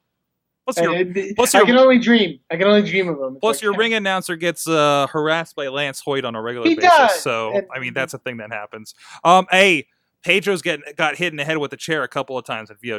Plus, 0.64 0.78
your, 0.78 0.94
I, 0.96 1.32
plus 1.36 1.54
I 1.54 1.58
your- 1.58 1.66
can 1.66 1.76
only 1.76 1.98
dream. 1.98 2.40
I 2.50 2.56
can 2.56 2.66
only 2.66 2.88
dream 2.88 3.08
of 3.08 3.18
them. 3.18 3.36
Plus 3.40 3.56
like- 3.56 3.62
your 3.62 3.74
ring 3.76 3.92
announcer 3.94 4.34
gets 4.36 4.66
uh, 4.66 5.06
harassed 5.10 5.54
by 5.56 5.68
Lance 5.68 6.00
Hoyt 6.00 6.24
on 6.24 6.34
a 6.34 6.40
regular 6.42 6.64
basis. 6.66 6.84
does, 6.84 7.20
So, 7.20 7.52
and- 7.54 7.66
I 7.74 7.78
mean, 7.80 7.92
that's 7.94 8.14
a 8.14 8.18
thing 8.18 8.38
that 8.38 8.50
happens. 8.50 8.94
Um, 9.24 9.46
hey, 9.50 9.88
Pedro's 10.22 10.62
getting 10.62 10.84
got 10.96 11.16
hit 11.16 11.32
in 11.32 11.36
the 11.36 11.44
head 11.44 11.58
with 11.58 11.72
a 11.74 11.76
chair 11.76 12.02
a 12.02 12.08
couple 12.08 12.38
of 12.38 12.44
times 12.46 12.70
at 12.70 12.78
VOW 12.82 12.98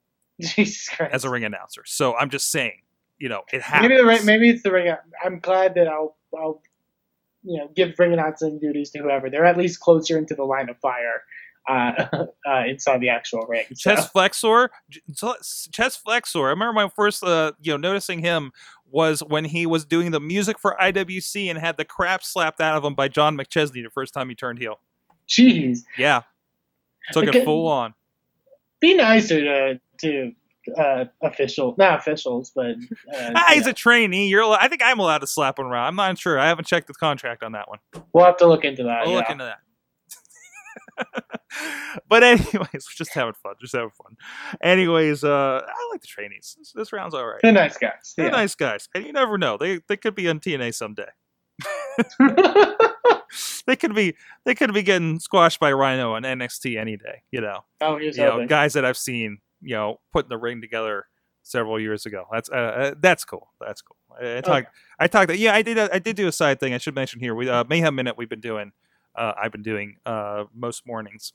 Jesus 0.40 0.88
Christ. 0.88 1.12
as 1.12 1.24
a 1.24 1.30
ring 1.30 1.44
announcer. 1.44 1.82
So 1.84 2.14
I'm 2.16 2.30
just 2.30 2.50
saying, 2.52 2.82
you 3.18 3.28
know, 3.28 3.42
it 3.52 3.60
happens. 3.60 3.88
maybe 3.90 4.00
the 4.02 4.24
maybe 4.24 4.48
it's 4.48 4.62
the 4.62 4.70
ring. 4.70 4.94
I'm 5.24 5.40
glad 5.40 5.74
that 5.74 5.88
I'll 5.88 6.16
I'll 6.38 6.62
you 7.42 7.58
know 7.58 7.68
give 7.74 7.98
ring 7.98 8.12
announcing 8.12 8.58
duties 8.60 8.90
to 8.90 9.00
whoever. 9.00 9.28
They're 9.28 9.44
at 9.44 9.58
least 9.58 9.80
closer 9.80 10.16
into 10.16 10.34
the 10.36 10.44
line 10.44 10.68
of 10.68 10.78
fire 10.78 11.22
uh, 11.70 12.26
uh, 12.48 12.64
inside 12.66 13.00
the 13.00 13.08
actual 13.08 13.46
ring. 13.48 13.64
So. 13.74 13.90
chest 13.90 14.12
flexor 14.12 14.70
chest 15.72 16.02
flexor 16.02 16.46
i 16.46 16.50
remember 16.50 16.72
my 16.72 16.88
first 16.88 17.22
uh, 17.22 17.52
you 17.60 17.72
know 17.72 17.76
noticing 17.76 18.18
him 18.20 18.52
was 18.90 19.20
when 19.22 19.44
he 19.44 19.66
was 19.66 19.84
doing 19.84 20.10
the 20.10 20.20
music 20.20 20.58
for 20.58 20.76
iwc 20.80 21.48
and 21.50 21.58
had 21.58 21.76
the 21.76 21.84
crap 21.84 22.24
slapped 22.24 22.60
out 22.60 22.76
of 22.76 22.84
him 22.84 22.94
by 22.94 23.08
john 23.08 23.36
mcchesney 23.36 23.82
the 23.82 23.90
first 23.90 24.12
time 24.12 24.28
he 24.28 24.34
turned 24.34 24.58
heel 24.58 24.80
Jeez, 25.28 25.84
yeah 25.96 26.22
took 27.12 27.28
Okay. 27.28 27.40
it 27.40 27.44
full 27.44 27.68
on 27.68 27.94
be 28.80 28.94
nicer 28.94 29.40
to 29.40 29.80
to 29.98 30.32
uh, 30.76 31.06
official, 31.22 31.74
not 31.78 31.98
officials, 31.98 32.52
but 32.54 32.76
uh, 33.14 33.32
ah, 33.34 33.44
he's 33.54 33.64
know. 33.64 33.70
a 33.70 33.74
trainee 33.74 34.28
you're 34.28 34.44
i 34.44 34.68
think 34.68 34.82
i'm 34.84 34.98
allowed 34.98 35.18
to 35.18 35.26
slap 35.26 35.58
him 35.58 35.66
around 35.66 35.86
i'm 35.86 35.96
not 35.96 36.18
sure 36.18 36.38
i 36.38 36.46
haven't 36.46 36.66
checked 36.66 36.86
the 36.86 36.94
contract 36.94 37.42
on 37.42 37.52
that 37.52 37.68
one 37.68 37.78
we'll 38.12 38.24
have 38.24 38.36
to 38.36 38.46
look 38.46 38.64
into 38.64 38.82
that. 38.82 39.02
i'll 39.02 39.08
yeah. 39.10 39.16
look 39.16 39.30
into 39.30 39.44
that 39.44 39.58
but 42.08 42.22
anyways 42.22 42.86
just 42.94 43.12
having 43.14 43.34
fun 43.34 43.54
just 43.60 43.74
having 43.74 43.90
fun 43.90 44.16
anyways 44.62 45.24
uh 45.24 45.60
i 45.66 45.88
like 45.92 46.00
the 46.00 46.06
trainees 46.06 46.56
this, 46.58 46.72
this 46.72 46.92
round's 46.92 47.14
all 47.14 47.26
right 47.26 47.40
They're 47.42 47.52
nice 47.52 47.76
guys. 47.76 48.14
they're 48.16 48.26
yeah. 48.26 48.32
nice 48.32 48.54
guys 48.54 48.88
and 48.94 49.04
you 49.04 49.12
never 49.12 49.38
know 49.38 49.56
they 49.56 49.80
they 49.88 49.96
could 49.96 50.14
be 50.14 50.28
on 50.28 50.40
tna 50.40 50.74
someday 50.74 51.08
they 53.66 53.76
could 53.76 53.94
be 53.94 54.14
they 54.44 54.54
could 54.54 54.72
be 54.72 54.82
getting 54.82 55.18
squashed 55.20 55.60
by 55.60 55.72
Rhino 55.72 56.14
on 56.14 56.22
NXT 56.22 56.78
any 56.78 56.96
day. 56.96 57.22
You 57.30 57.40
know, 57.40 57.60
oh, 57.80 57.96
here's 57.96 58.16
you 58.16 58.24
know 58.24 58.46
guys 58.46 58.74
that 58.74 58.84
I've 58.84 58.98
seen 58.98 59.38
you 59.60 59.74
know 59.74 60.00
putting 60.12 60.28
the 60.28 60.38
ring 60.38 60.60
together 60.60 61.06
several 61.42 61.80
years 61.80 62.06
ago. 62.06 62.24
That's 62.32 62.50
uh, 62.50 62.54
uh, 62.54 62.94
that's 62.98 63.24
cool. 63.24 63.52
That's 63.60 63.82
cool. 63.82 63.96
I, 64.20 64.38
I 64.38 64.40
talked 64.40 64.68
I 64.98 65.06
talked 65.06 65.34
yeah 65.36 65.54
I 65.54 65.62
did 65.62 65.78
I 65.78 65.98
did 65.98 66.16
do 66.16 66.28
a 66.28 66.32
side 66.32 66.60
thing 66.60 66.74
I 66.74 66.78
should 66.78 66.94
mention 66.94 67.20
here. 67.20 67.34
We 67.34 67.48
uh, 67.48 67.64
Mayhem 67.68 67.94
Minute 67.94 68.16
we've 68.16 68.28
been 68.28 68.40
doing 68.40 68.72
uh, 69.16 69.32
I've 69.40 69.52
been 69.52 69.62
doing 69.62 69.96
uh, 70.06 70.44
most 70.54 70.86
mornings. 70.86 71.32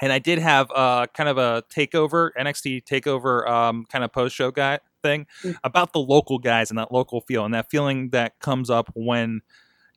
And 0.00 0.12
I 0.12 0.18
did 0.18 0.38
have 0.40 0.70
uh, 0.74 1.06
kind 1.14 1.28
of 1.28 1.38
a 1.38 1.62
takeover 1.74 2.30
NXT 2.38 2.84
takeover 2.84 3.48
um, 3.48 3.84
kind 3.88 4.02
of 4.04 4.12
post 4.12 4.34
show 4.34 4.50
guy 4.50 4.80
thing 5.02 5.26
Mm. 5.42 5.54
about 5.62 5.92
the 5.92 6.00
local 6.00 6.38
guys 6.38 6.70
and 6.70 6.78
that 6.78 6.90
local 6.90 7.20
feel 7.20 7.44
and 7.44 7.52
that 7.54 7.70
feeling 7.70 8.08
that 8.10 8.38
comes 8.40 8.70
up 8.70 8.90
when 8.94 9.42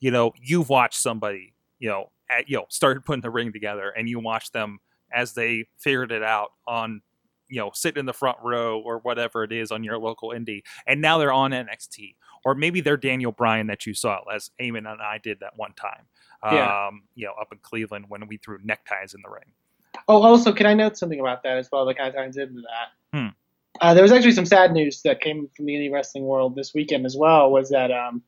you 0.02 0.12
know 0.12 0.34
you've 0.41 0.68
watched 0.70 1.00
somebody 1.00 1.54
you 1.80 1.88
know 1.88 2.12
at, 2.30 2.50
you 2.50 2.58
know 2.58 2.66
started 2.70 3.06
putting 3.06 3.22
the 3.22 3.30
ring 3.30 3.54
together 3.54 3.89
and 3.89 4.10
you 4.10 4.20
watch 4.20 4.52
them 4.52 4.80
as 5.14 5.34
they 5.34 5.66
figured 5.78 6.12
it 6.12 6.24
out 6.24 6.50
on 6.68 7.02
you 7.50 7.60
know 7.60 7.72
sitting 7.74 8.00
in 8.00 8.06
the 8.06 8.14
front 8.14 8.38
row 8.43 8.80
or 8.80 9.00
whatever 9.00 9.43
it 9.43 9.52
is 9.52 9.72
on 9.72 9.84
your 9.84 9.98
local 9.98 10.30
indie 10.30 10.62
and 10.86 11.02
now 11.02 11.18
they're 11.18 11.32
on 11.34 11.52
NXT 11.52 12.16
or 12.45 12.56
maybe 12.56 12.82
they're 12.82 12.98
Daniel 12.98 13.32
Bryan 13.32 13.68
that 13.68 13.86
you 13.86 13.93
saw 13.93 14.20
as 14.34 14.50
Eamon 14.62 14.80
and 14.91 15.02
I 15.02 15.18
did 15.18 15.39
that 15.41 15.54
one 15.56 15.74
time 15.74 16.06
Yeah. 16.43 16.88
um 16.88 17.04
you 17.16 17.26
know 17.26 17.34
up 17.39 17.50
in 17.52 17.60
Cleveland 17.62 18.06
when 18.10 18.28
we 18.28 18.38
threw 18.38 18.58
neckties 18.64 19.14
in 19.14 19.22
the 19.24 19.30
ring 19.30 19.52
Oh, 20.10 20.22
also, 20.22 20.54
can 20.54 20.68
I 20.68 20.74
note 20.76 20.95
something 20.95 21.20
about 21.20 21.41
that 21.43 21.58
as 21.58 21.70
well 21.72 21.84
that 21.86 21.98
kind 21.98 22.10
of 22.10 22.16
ties 22.16 22.38
into 22.38 22.62
that? 22.62 23.18
Hmm. 23.18 23.28
Uh, 23.82 23.93
there 23.95 24.04
was 24.04 24.12
actually 24.12 24.32
some 24.32 24.45
sad 24.45 24.72
news 24.72 25.02
that 25.02 25.22
came 25.22 25.50
from 25.56 25.66
the 25.66 25.74
indie 25.74 25.91
wrestling 25.91 26.24
world 26.26 26.56
this 26.56 26.72
weekend 26.74 27.06
as 27.06 27.16
well. 27.18 27.50
Was 27.52 27.70
that 27.70 27.91
um, 27.91 28.22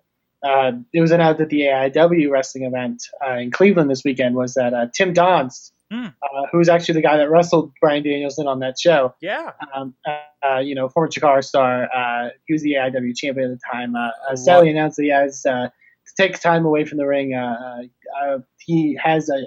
uh, 0.44 0.72
it 0.94 1.00
was 1.00 1.12
announced 1.12 1.42
at 1.42 1.50
the 1.50 1.62
AIW 1.62 2.32
wrestling 2.32 2.66
event 2.66 3.04
uh, 3.26 3.36
in 3.36 3.52
Cleveland 3.52 3.90
this 3.90 4.04
weekend 4.04 4.36
was 4.36 4.56
that 4.56 4.74
uh, 4.74 4.88
Tim 4.94 5.14
Donst, 5.14 5.72
Hmm. 5.92 6.06
uh, 6.22 6.46
who 6.52 6.60
was 6.60 6.70
actually 6.70 6.94
the 6.94 7.02
guy 7.02 7.18
that 7.18 7.32
wrestled 7.32 7.72
Bryan 7.82 8.04
Danielson 8.04 8.48
on 8.48 8.60
that 8.60 8.80
show, 8.80 9.16
yeah 9.22 9.54
um, 9.74 9.96
uh, 10.44 10.60
you 10.60 10.76
know, 10.76 10.90
former 10.90 11.10
Chikara 11.10 11.44
star, 11.44 11.90
uh, 11.94 12.30
he 12.46 12.54
was 12.54 12.62
the 12.62 12.74
AIW 12.74 13.16
champion 13.16 13.52
at 13.52 13.60
the 13.60 13.62
time. 13.72 13.96
Uh, 13.96 14.10
uh, 14.30 14.36
sadly 14.36 14.70
announced 14.70 14.98
that 14.98 15.04
he 15.04 15.10
has 15.10 15.46
uh, 15.46 15.68
to 15.70 16.14
take 16.18 16.40
time 16.40 16.66
away 16.66 16.86
from 16.86 16.98
the 16.98 17.06
ring. 17.06 17.34
Uh, 17.34 17.84
uh, 18.24 18.38
he 18.58 18.98
has 19.02 19.30
a 19.30 19.46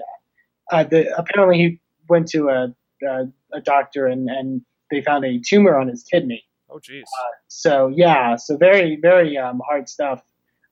uh, 0.75 0.85
the, 0.85 1.15
apparently 1.17 1.59
he 1.59 1.81
went 2.09 2.29
to 2.29 2.49
a, 2.49 2.75
a, 3.07 3.25
a 3.53 3.61
doctor 3.61 4.07
and, 4.07 4.29
and 4.29 4.63
they 4.91 5.03
found 5.03 5.25
a 5.25 5.39
tumor 5.41 5.77
on 5.77 5.89
his 5.89 6.03
kidney. 6.03 6.45
oh 6.71 6.79
jeez 6.79 7.05
So 7.49 7.89
yeah, 7.89 8.37
so 8.37 8.57
very 8.57 8.97
very 8.97 9.37
um, 9.39 9.61
hard 9.67 9.89
stuff. 9.89 10.23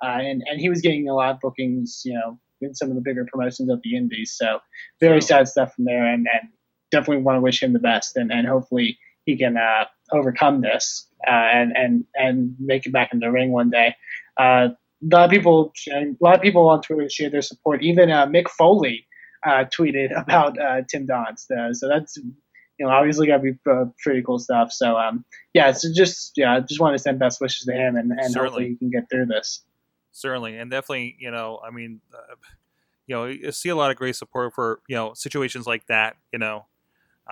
Uh, 0.03 0.19
and 0.21 0.43
and 0.47 0.61
he 0.61 0.69
was 0.69 0.81
getting 0.81 1.09
a 1.09 1.15
lot 1.15 1.35
of 1.35 1.41
bookings, 1.41 2.03
you 2.05 2.15
know, 2.15 2.39
in 2.61 2.75
some 2.75 2.89
of 2.89 2.95
the 2.95 3.01
bigger 3.01 3.27
promotions 3.31 3.71
of 3.71 3.81
the 3.83 3.97
Indies. 3.97 4.35
So 4.37 4.59
very 5.01 5.21
sad 5.21 5.49
stuff 5.49 5.75
from 5.75 5.85
there, 5.85 6.05
and, 6.05 6.27
and 6.33 6.51
definitely 6.91 7.23
want 7.23 7.37
to 7.37 7.41
wish 7.41 7.63
him 7.63 7.73
the 7.73 7.79
best, 7.79 8.17
and, 8.17 8.33
and 8.33 8.47
hopefully 8.47 8.99
he 9.25 9.37
can 9.37 9.57
uh, 9.57 9.85
overcome 10.13 10.61
this 10.61 11.07
uh, 11.27 11.31
and 11.31 11.73
and 11.77 12.05
and 12.15 12.55
make 12.59 12.87
it 12.87 12.93
back 12.93 13.11
in 13.13 13.21
the 13.21 13.31
ring 13.31 13.53
one 13.53 13.71
day. 13.71 13.95
Uh, 14.39 14.69
a 15.03 15.17
lot 15.17 15.25
of 15.25 15.31
people, 15.31 15.73
a 15.91 16.15
lot 16.21 16.37
of 16.37 16.43
people 16.43 16.69
on 16.69 16.83
Twitter 16.83 17.09
shared 17.09 17.33
their 17.33 17.43
support. 17.43 17.83
Even 17.83 18.11
uh, 18.11 18.27
Mick 18.27 18.49
Foley 18.49 19.07
uh, 19.47 19.65
tweeted 19.77 20.11
about 20.21 20.59
uh, 20.59 20.83
Tim 20.89 21.07
Donst. 21.07 21.47
So 21.77 21.89
that's 21.89 22.17
you 22.17 22.87
know 22.87 22.89
obviously 22.89 23.27
got 23.27 23.39
to 23.39 23.43
be 23.43 23.59
uh, 23.71 23.87
pretty 24.03 24.23
cool 24.23 24.39
stuff. 24.39 24.73
So 24.73 24.97
um, 24.97 25.25
yeah, 25.55 25.73
so 25.73 25.89
just 25.95 26.33
yeah, 26.37 26.61
just 26.61 26.81
want 26.81 26.95
to 26.95 26.99
send 26.99 27.19
best 27.19 27.41
wishes 27.41 27.67
to 27.67 27.73
him, 27.73 27.97
and, 27.97 28.11
and 28.13 28.33
Certainly. 28.33 28.45
hopefully 28.45 28.69
he 28.69 28.77
can 28.77 28.91
get 28.91 29.11
through 29.11 29.27
this. 29.27 29.65
Certainly 30.13 30.57
and 30.57 30.71
definitely 30.71 31.17
you 31.19 31.31
know 31.31 31.61
i 31.67 31.71
mean 31.71 32.01
uh, 32.15 32.35
you 33.07 33.15
know 33.15 33.27
you 33.27 33.53
see 33.53 33.69
a 33.69 33.77
lot 33.77 33.91
of 33.91 33.97
great 33.97 34.17
support 34.17 34.55
for 34.55 34.81
you 34.89 34.97
know 34.97 35.15
situations 35.15 35.67
like 35.67 35.87
that 35.87 36.17
you 36.33 36.39
know 36.39 36.67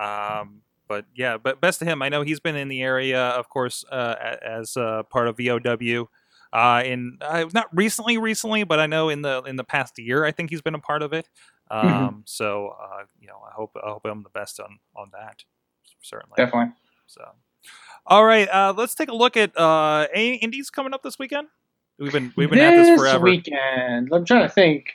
um 0.01 0.62
but 0.89 1.05
yeah 1.14 1.37
but 1.37 1.61
best 1.61 1.79
to 1.79 1.85
him 1.85 2.03
i 2.03 2.09
know 2.09 2.22
he's 2.22 2.41
been 2.41 2.57
in 2.57 2.68
the 2.68 2.83
area 2.83 3.20
of 3.31 3.49
course 3.49 3.85
uh, 3.91 4.14
as 4.43 4.76
uh, 4.76 5.03
part 5.05 5.29
of 5.29 5.37
vow 5.37 6.09
uh 6.53 6.83
in 6.85 7.18
uh, 7.20 7.45
not 7.55 7.66
recently 7.76 8.16
recently 8.18 8.64
but 8.64 8.79
i 8.81 8.87
know 8.87 9.09
in 9.09 9.22
the 9.22 9.43
in 9.43 9.57
the 9.57 9.64
past 9.64 9.99
year 9.99 10.24
i 10.24 10.33
think 10.33 10.51
he's 10.51 10.62
been 10.62 10.74
a 10.74 10.79
part 10.79 11.03
of 11.03 11.12
it 11.12 11.29
um 11.70 11.79
Mhm. 11.81 12.22
so 12.24 12.74
uh 12.81 13.05
you 13.20 13.26
know 13.29 13.39
i 13.49 13.53
hope 13.53 13.76
i 13.85 13.89
hope 13.91 14.05
i'm 14.07 14.22
the 14.22 14.31
best 14.31 14.59
on 14.61 14.79
on 14.97 15.11
that 15.12 15.45
certainly 16.03 16.37
Definitely. 16.37 16.72
so, 17.07 17.22
all 18.07 18.24
right, 18.24 18.49
uh, 18.49 18.72
let's 18.76 18.95
take 18.95 19.09
a 19.09 19.14
look 19.14 19.37
at 19.37 19.57
uh, 19.59 20.07
any 20.14 20.37
indies 20.37 20.70
coming 20.70 20.95
up 20.95 21.03
this 21.03 21.18
weekend. 21.18 21.49
We've 21.99 22.12
been 22.12 22.32
we've 22.36 22.49
been 22.51 22.59
at 22.61 22.76
this 22.76 22.99
forever. 23.01 23.24
weekend. 23.24 24.11
I'm 24.12 24.24
trying 24.24 24.42
to 24.46 24.49
think 24.53 24.92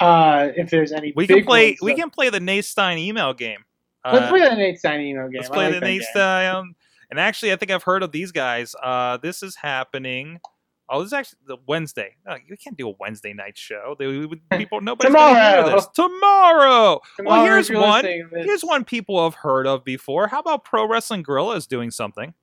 uh, 0.00 0.48
if 0.56 0.70
there's 0.70 0.92
any. 0.92 1.12
we 1.16 1.26
can 1.26 1.44
play 1.44 1.76
we 1.82 1.92
that- 1.92 1.98
can 1.98 2.10
play 2.10 2.30
the 2.30 2.40
Nate 2.40 2.64
Stein 2.64 2.98
email 2.98 3.32
game. 3.34 3.64
Let's 4.04 4.26
Uh, 4.26 4.28
play 4.30 4.40
that 4.40 4.58
Nate 4.58 4.78
Stein 4.78 5.00
email 5.00 5.28
game. 5.28 5.38
let's 5.38 5.48
play 5.48 5.66
like 5.66 5.74
the 5.74 5.80
Nate 5.80 6.00
game. 6.00 6.08
Stein. 6.10 6.74
And 7.10 7.20
actually, 7.20 7.52
I 7.52 7.56
think 7.56 7.70
I've 7.70 7.82
heard 7.82 8.02
of 8.02 8.10
these 8.10 8.32
guys. 8.32 8.74
Uh, 8.82 9.18
this 9.18 9.42
is 9.42 9.54
happening. 9.56 10.40
Oh, 10.88 10.98
this 11.00 11.08
is 11.08 11.12
actually 11.12 11.38
the 11.46 11.56
Wednesday. 11.66 12.16
No, 12.26 12.36
you 12.46 12.56
can't 12.56 12.76
do 12.76 12.88
a 12.88 12.94
Wednesday 12.98 13.32
night 13.32 13.56
show. 13.56 13.94
They, 13.98 14.06
people, 14.58 14.80
nobody's 14.80 15.14
gonna 15.14 15.62
hear 15.64 15.74
this 15.74 15.86
tomorrow. 15.94 17.00
Tomorrow, 17.16 17.30
well, 17.36 17.44
here's 17.44 17.70
one. 17.70 18.02
to 18.04 18.28
this- 18.32 18.44
Here's 18.46 18.62
one 18.62 18.84
people 18.84 19.22
have 19.22 19.34
heard 19.36 19.66
of 19.66 19.84
before. 19.84 20.26
How 20.28 20.40
about 20.40 20.64
Pro 20.64 20.86
Wrestling 20.86 21.22
Guerrilla 21.22 21.56
is 21.56 21.66
doing 21.66 21.90
something? 21.90 22.34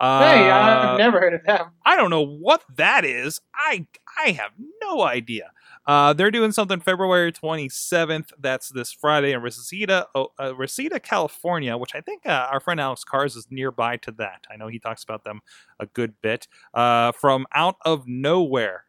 Uh, 0.00 0.20
Hey, 0.30 0.50
I've 0.50 0.98
never 0.98 1.20
heard 1.20 1.34
of 1.34 1.44
them. 1.44 1.66
I 1.84 1.96
don't 1.96 2.10
know 2.10 2.24
what 2.26 2.62
that 2.76 3.04
is. 3.04 3.40
I 3.54 3.86
I 4.18 4.30
have 4.32 4.52
no 4.82 5.02
idea. 5.02 5.52
Uh, 5.86 6.12
they're 6.12 6.30
doing 6.30 6.52
something 6.52 6.80
February 6.80 7.32
27th. 7.32 8.32
That's 8.38 8.68
this 8.68 8.92
Friday 8.92 9.32
in 9.32 9.42
Reseda, 9.42 10.06
oh, 10.14 10.28
uh, 10.38 10.54
Reseda, 10.54 11.00
California, 11.00 11.76
which 11.76 11.94
I 11.94 12.00
think 12.00 12.26
uh, 12.26 12.48
our 12.50 12.60
friend 12.60 12.80
Alex 12.80 13.02
Cars 13.04 13.34
is 13.36 13.46
nearby 13.50 13.96
to 13.98 14.12
that. 14.12 14.44
I 14.50 14.56
know 14.56 14.68
he 14.68 14.78
talks 14.78 15.02
about 15.04 15.24
them 15.24 15.40
a 15.80 15.86
good 15.86 16.14
bit. 16.22 16.48
Uh, 16.74 17.12
from 17.12 17.46
out 17.54 17.76
of 17.84 18.06
nowhere. 18.06 18.84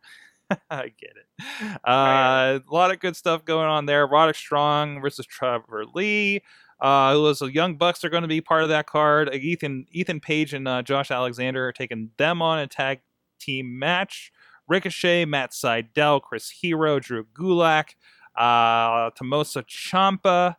I 0.69 0.91
get 0.99 1.13
it. 1.15 1.79
Uh, 1.83 2.59
a 2.59 2.61
lot 2.69 2.91
of 2.91 2.99
good 2.99 3.15
stuff 3.15 3.45
going 3.45 3.67
on 3.67 3.85
there. 3.85 4.05
Roderick 4.05 4.35
Strong 4.35 5.01
versus 5.01 5.25
Trevor 5.25 5.85
Lee. 5.93 6.41
Uh, 6.81 7.13
who 7.13 7.21
was 7.21 7.39
the 7.39 7.45
Young 7.45 7.75
Bucks 7.75 8.03
are 8.03 8.09
going 8.09 8.23
to 8.23 8.27
be 8.27 8.41
part 8.41 8.63
of 8.63 8.69
that 8.69 8.87
card. 8.87 9.29
Uh, 9.29 9.33
Ethan 9.33 9.85
Ethan 9.91 10.19
Page 10.19 10.53
and 10.53 10.67
uh, 10.67 10.81
Josh 10.81 11.11
Alexander 11.11 11.67
are 11.67 11.71
taking 11.71 12.09
them 12.17 12.41
on 12.41 12.59
a 12.59 12.67
tag 12.67 13.01
team 13.39 13.77
match. 13.77 14.31
Ricochet, 14.67 15.25
Matt 15.25 15.51
Sydal, 15.51 16.21
Chris 16.21 16.49
Hero, 16.49 16.99
Drew 16.99 17.25
Gulak, 17.37 17.89
uh, 18.37 19.09
Tommaso 19.11 19.61
Ciampa, 19.61 20.55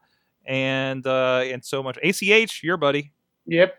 and 0.46 1.06
uh, 1.06 1.42
and 1.44 1.64
so 1.64 1.82
much. 1.82 1.98
ACH, 2.02 2.62
your 2.62 2.76
buddy, 2.76 3.12
Yep. 3.46 3.74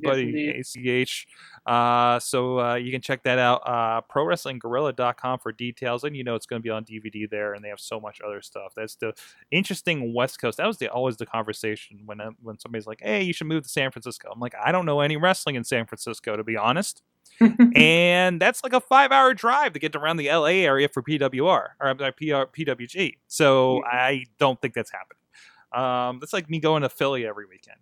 Yes, 0.00 0.10
buddy 0.10 0.22
indeed. 0.22 1.02
ACH. 1.02 1.26
Uh, 1.68 2.18
so 2.18 2.58
uh, 2.58 2.74
you 2.76 2.90
can 2.90 3.02
check 3.02 3.22
that 3.24 3.38
out. 3.38 3.60
Uh, 3.66 4.00
ProWrestlingGuerrilla.com 4.10 5.38
for 5.38 5.52
details, 5.52 6.02
and 6.02 6.16
you 6.16 6.24
know 6.24 6.34
it's 6.34 6.46
going 6.46 6.62
to 6.62 6.64
be 6.64 6.70
on 6.70 6.82
DVD 6.82 7.28
there, 7.28 7.52
and 7.52 7.62
they 7.62 7.68
have 7.68 7.78
so 7.78 8.00
much 8.00 8.22
other 8.26 8.40
stuff. 8.40 8.72
That's 8.74 8.94
the 8.94 9.12
interesting 9.50 10.14
West 10.14 10.40
Coast. 10.40 10.56
That 10.56 10.66
was 10.66 10.78
the 10.78 10.88
always 10.88 11.18
the 11.18 11.26
conversation 11.26 12.00
when 12.06 12.22
uh, 12.22 12.30
when 12.42 12.58
somebody's 12.58 12.86
like, 12.86 13.02
"Hey, 13.02 13.22
you 13.22 13.34
should 13.34 13.48
move 13.48 13.64
to 13.64 13.68
San 13.68 13.90
Francisco." 13.90 14.30
I'm 14.32 14.40
like, 14.40 14.54
I 14.54 14.72
don't 14.72 14.86
know 14.86 15.00
any 15.00 15.18
wrestling 15.18 15.56
in 15.56 15.64
San 15.64 15.84
Francisco, 15.84 16.36
to 16.36 16.44
be 16.44 16.56
honest. 16.56 17.02
and 17.74 18.40
that's 18.40 18.64
like 18.64 18.72
a 18.72 18.80
five 18.80 19.12
hour 19.12 19.34
drive 19.34 19.74
to 19.74 19.78
get 19.78 19.94
around 19.94 20.16
the 20.16 20.28
LA 20.28 20.64
area 20.64 20.88
for 20.88 21.02
PWR 21.02 21.68
or 21.78 21.94
PR, 21.94 22.48
PWG. 22.50 23.18
So 23.26 23.84
I 23.84 24.24
don't 24.38 24.58
think 24.62 24.72
that's 24.72 24.90
happening. 24.90 25.18
Um, 25.74 26.18
that's 26.18 26.32
like 26.32 26.48
me 26.48 26.60
going 26.60 26.80
to 26.80 26.88
Philly 26.88 27.26
every 27.26 27.44
weekend. 27.44 27.76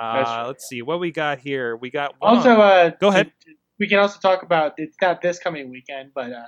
That's 0.00 0.30
Uh, 0.30 0.38
true, 0.38 0.46
let's 0.48 0.68
see 0.68 0.82
what 0.82 1.00
we 1.00 1.10
got 1.10 1.38
here. 1.38 1.76
We 1.76 1.90
got 1.90 2.14
one 2.18 2.38
Also, 2.38 2.60
uh, 2.60 2.90
Go 3.00 3.08
ahead. 3.08 3.32
We 3.78 3.88
can 3.88 3.98
also 3.98 4.18
talk 4.20 4.42
about 4.42 4.74
it's 4.76 4.96
not 5.00 5.22
this 5.22 5.38
coming 5.38 5.70
weekend, 5.70 6.12
but 6.14 6.32
uh, 6.32 6.42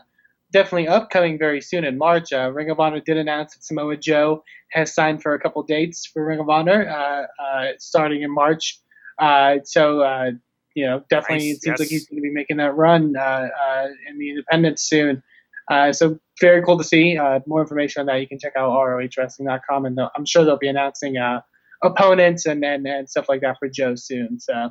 definitely 0.53 0.89
upcoming 0.89 1.39
very 1.39 1.61
soon 1.61 1.85
in 1.85 1.97
March. 1.99 2.33
Uh, 2.33 2.51
Ring 2.53 2.71
of 2.71 2.79
Honor 2.79 3.01
did 3.01 3.17
announce 3.17 3.55
that 3.55 3.65
Samoa 3.65 3.97
Joe 3.97 4.43
has 4.71 4.95
signed 4.95 5.23
for 5.23 5.35
a 5.35 5.41
couple 5.41 5.63
dates 5.63 6.07
for 6.07 6.25
Ring 6.25 6.41
of 6.41 6.49
Honor, 6.49 6.89
uh, 6.89 7.43
uh, 7.43 7.73
starting 7.79 8.23
in 8.23 8.33
March. 8.33 8.79
Uh, 9.19 9.57
so 9.65 10.01
uh, 10.01 10.31
you 10.75 10.87
know, 10.87 11.03
definitely 11.11 11.49
Nice, 11.49 11.57
it 11.57 11.63
seems 11.63 11.79
like 11.79 11.89
he's 11.89 12.07
going 12.07 12.19
to 12.19 12.23
be 12.23 12.33
making 12.33 12.57
that 12.59 12.75
run 12.77 13.15
uh, 13.17 13.21
uh, 13.21 13.87
in 14.09 14.19
the 14.19 14.31
independents 14.31 14.83
soon. 14.83 15.23
Uh, 15.71 15.93
so 15.93 16.19
very 16.41 16.63
cool 16.63 16.79
to 16.79 16.85
see. 16.85 17.17
Uh, 17.17 17.41
more 17.47 17.61
information 17.61 18.01
on 18.01 18.07
that 18.07 18.21
you 18.21 18.27
can 18.27 18.39
check 18.39 18.53
out 18.57 18.71
rohwrestling.com, 18.71 19.85
and 19.85 19.99
I'm 20.17 20.27
sure 20.27 20.45
they'll 20.45 20.59
be 20.59 20.69
announcing 20.69 21.17
uh, 21.17 21.41
opponents 21.83 22.47
and, 22.47 22.65
and 22.65 22.87
and 22.87 23.09
stuff 23.09 23.29
like 23.29 23.41
that 23.41 23.59
for 23.59 23.69
Joe 23.69 23.95
soon. 23.95 24.41
So. 24.41 24.71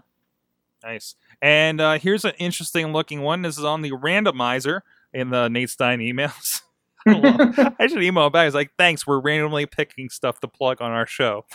Nice. 0.84 1.16
And 1.42 1.80
uh, 1.80 2.00
here's 2.00 2.26
an 2.26 2.34
interesting 2.40 2.92
looking 2.92 3.22
one. 3.22 3.44
This 3.44 3.58
is 3.58 3.64
on 3.64 3.82
the 3.82 3.92
randomizer 3.92 4.82
in 5.14 5.30
the 5.30 5.48
Nate 5.48 5.70
Stein 5.70 6.00
emails. 6.00 6.62
I 7.08 7.74
I 7.80 7.88
should 7.88 8.04
email 8.04 8.28
him 8.28 8.32
back. 8.32 8.46
He's 8.46 8.54
like, 8.54 8.72
thanks, 8.78 9.06
we're 9.06 9.20
randomly 9.20 9.66
picking 9.66 10.10
stuff 10.10 10.40
to 10.42 10.48
plug 10.48 10.82
on 10.82 10.92
our 10.92 11.06
show. 11.06 11.46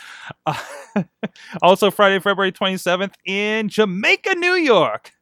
Uh, 0.45 0.61
also, 1.63 1.91
Friday, 1.91 2.19
February 2.19 2.53
27th 2.53 3.15
in 3.25 3.69
Jamaica, 3.69 4.35
New 4.35 4.55
York. 4.55 5.13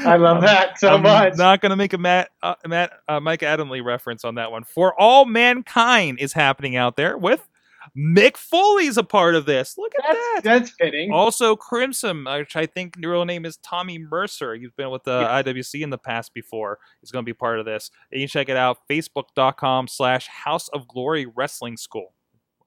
I 0.00 0.16
love 0.16 0.42
that 0.42 0.78
so 0.78 0.94
I'm 0.94 1.02
much. 1.02 1.36
not 1.36 1.62
going 1.62 1.70
to 1.70 1.76
make 1.76 1.94
a 1.94 1.98
Matt, 1.98 2.28
uh, 2.42 2.56
Matt 2.66 2.92
uh, 3.08 3.20
Mike 3.20 3.40
Adamle 3.40 3.82
reference 3.82 4.22
on 4.22 4.34
that 4.34 4.52
one. 4.52 4.64
For 4.64 4.98
All 5.00 5.24
Mankind 5.24 6.18
is 6.20 6.34
happening 6.34 6.76
out 6.76 6.96
there 6.96 7.16
with 7.16 7.48
Mick 7.96 8.36
Foley's 8.36 8.96
a 8.96 9.02
part 9.02 9.34
of 9.34 9.46
this. 9.46 9.76
Look 9.78 9.92
at 9.98 10.04
that's, 10.06 10.18
that. 10.18 10.44
that's 10.44 10.70
fitting. 10.78 11.12
Also, 11.12 11.56
Crimson, 11.56 12.24
which 12.24 12.56
I 12.56 12.66
think 12.66 12.96
real 12.98 13.24
name 13.24 13.44
is 13.44 13.56
Tommy 13.58 13.98
Mercer. 13.98 14.54
He's 14.54 14.70
been 14.70 14.90
with 14.90 15.04
the 15.04 15.22
IWC 15.22 15.82
in 15.82 15.90
the 15.90 15.98
past 15.98 16.34
before. 16.34 16.78
He's 17.00 17.10
going 17.10 17.24
to 17.24 17.28
be 17.28 17.34
part 17.34 17.58
of 17.58 17.64
this. 17.64 17.90
And 18.10 18.20
you 18.20 18.26
can 18.26 18.32
check 18.32 18.48
it 18.48 18.56
out, 18.56 18.78
facebook.com 18.90 19.88
slash 19.88 20.26
House 20.28 20.68
of 20.68 20.88
Glory 20.88 21.26
Wrestling 21.26 21.76
School. 21.76 22.12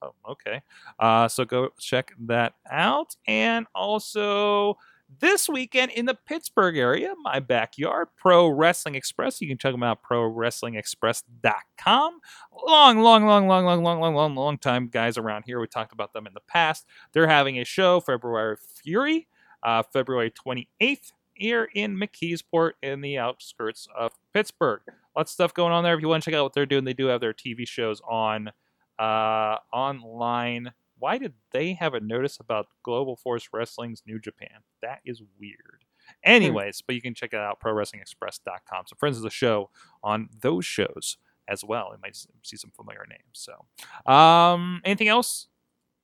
Oh, 0.01 0.13
okay. 0.29 0.61
Uh, 0.99 1.27
so 1.27 1.45
go 1.45 1.69
check 1.79 2.13
that 2.27 2.53
out. 2.69 3.15
And 3.27 3.67
also, 3.75 4.77
this 5.19 5.49
weekend 5.49 5.91
in 5.91 6.05
the 6.05 6.13
Pittsburgh 6.13 6.77
area, 6.77 7.13
my 7.21 7.39
backyard, 7.39 8.09
Pro 8.17 8.47
Wrestling 8.47 8.95
Express. 8.95 9.41
You 9.41 9.47
can 9.47 9.57
check 9.57 9.73
them 9.73 9.83
out, 9.83 10.03
prowrestlingexpress.com. 10.03 12.19
Long, 12.67 13.01
long, 13.01 13.25
long, 13.25 13.47
long, 13.47 13.65
long, 13.65 13.83
long, 13.83 13.99
long, 13.99 14.15
long, 14.15 14.35
long 14.35 14.57
time 14.57 14.87
guys 14.87 15.17
around 15.17 15.43
here. 15.45 15.59
We 15.59 15.67
talked 15.67 15.93
about 15.93 16.13
them 16.13 16.27
in 16.27 16.33
the 16.33 16.41
past. 16.47 16.85
They're 17.11 17.27
having 17.27 17.59
a 17.59 17.65
show, 17.65 17.99
February 17.99 18.55
Fury, 18.57 19.27
uh, 19.63 19.83
February 19.83 20.31
28th, 20.31 21.11
here 21.33 21.67
in 21.73 21.97
McKeesport 21.97 22.71
in 22.81 23.01
the 23.01 23.17
outskirts 23.17 23.87
of 23.97 24.13
Pittsburgh. 24.33 24.81
Lots 25.15 25.31
of 25.31 25.33
stuff 25.33 25.53
going 25.53 25.73
on 25.73 25.83
there. 25.83 25.95
If 25.95 26.01
you 26.01 26.07
want 26.07 26.23
to 26.23 26.29
check 26.29 26.37
out 26.37 26.43
what 26.43 26.53
they're 26.53 26.65
doing, 26.65 26.85
they 26.85 26.93
do 26.93 27.07
have 27.07 27.19
their 27.19 27.33
TV 27.33 27.67
shows 27.67 28.01
on 28.07 28.51
uh, 28.99 29.57
online. 29.73 30.71
Why 31.01 31.17
did 31.17 31.33
they 31.51 31.73
have 31.73 31.95
a 31.95 31.99
notice 31.99 32.39
about 32.39 32.67
Global 32.83 33.15
Force 33.15 33.49
Wrestling's 33.51 34.03
New 34.05 34.19
Japan? 34.19 34.59
That 34.83 34.99
is 35.03 35.23
weird. 35.39 35.83
Anyways, 36.23 36.83
but 36.85 36.93
you 36.93 37.01
can 37.01 37.15
check 37.15 37.33
it 37.33 37.39
out, 37.39 37.59
prowrestlingexpress.com. 37.59 38.83
So, 38.85 38.95
friends 38.99 39.17
of 39.17 39.23
the 39.23 39.31
show 39.31 39.71
on 40.03 40.29
those 40.41 40.63
shows 40.63 41.17
as 41.47 41.63
well. 41.63 41.89
You 41.91 41.97
might 42.03 42.15
see 42.43 42.55
some 42.55 42.69
familiar 42.69 43.07
names. 43.09 43.23
So, 43.33 43.65
um, 44.11 44.79
anything 44.85 45.07
else? 45.07 45.47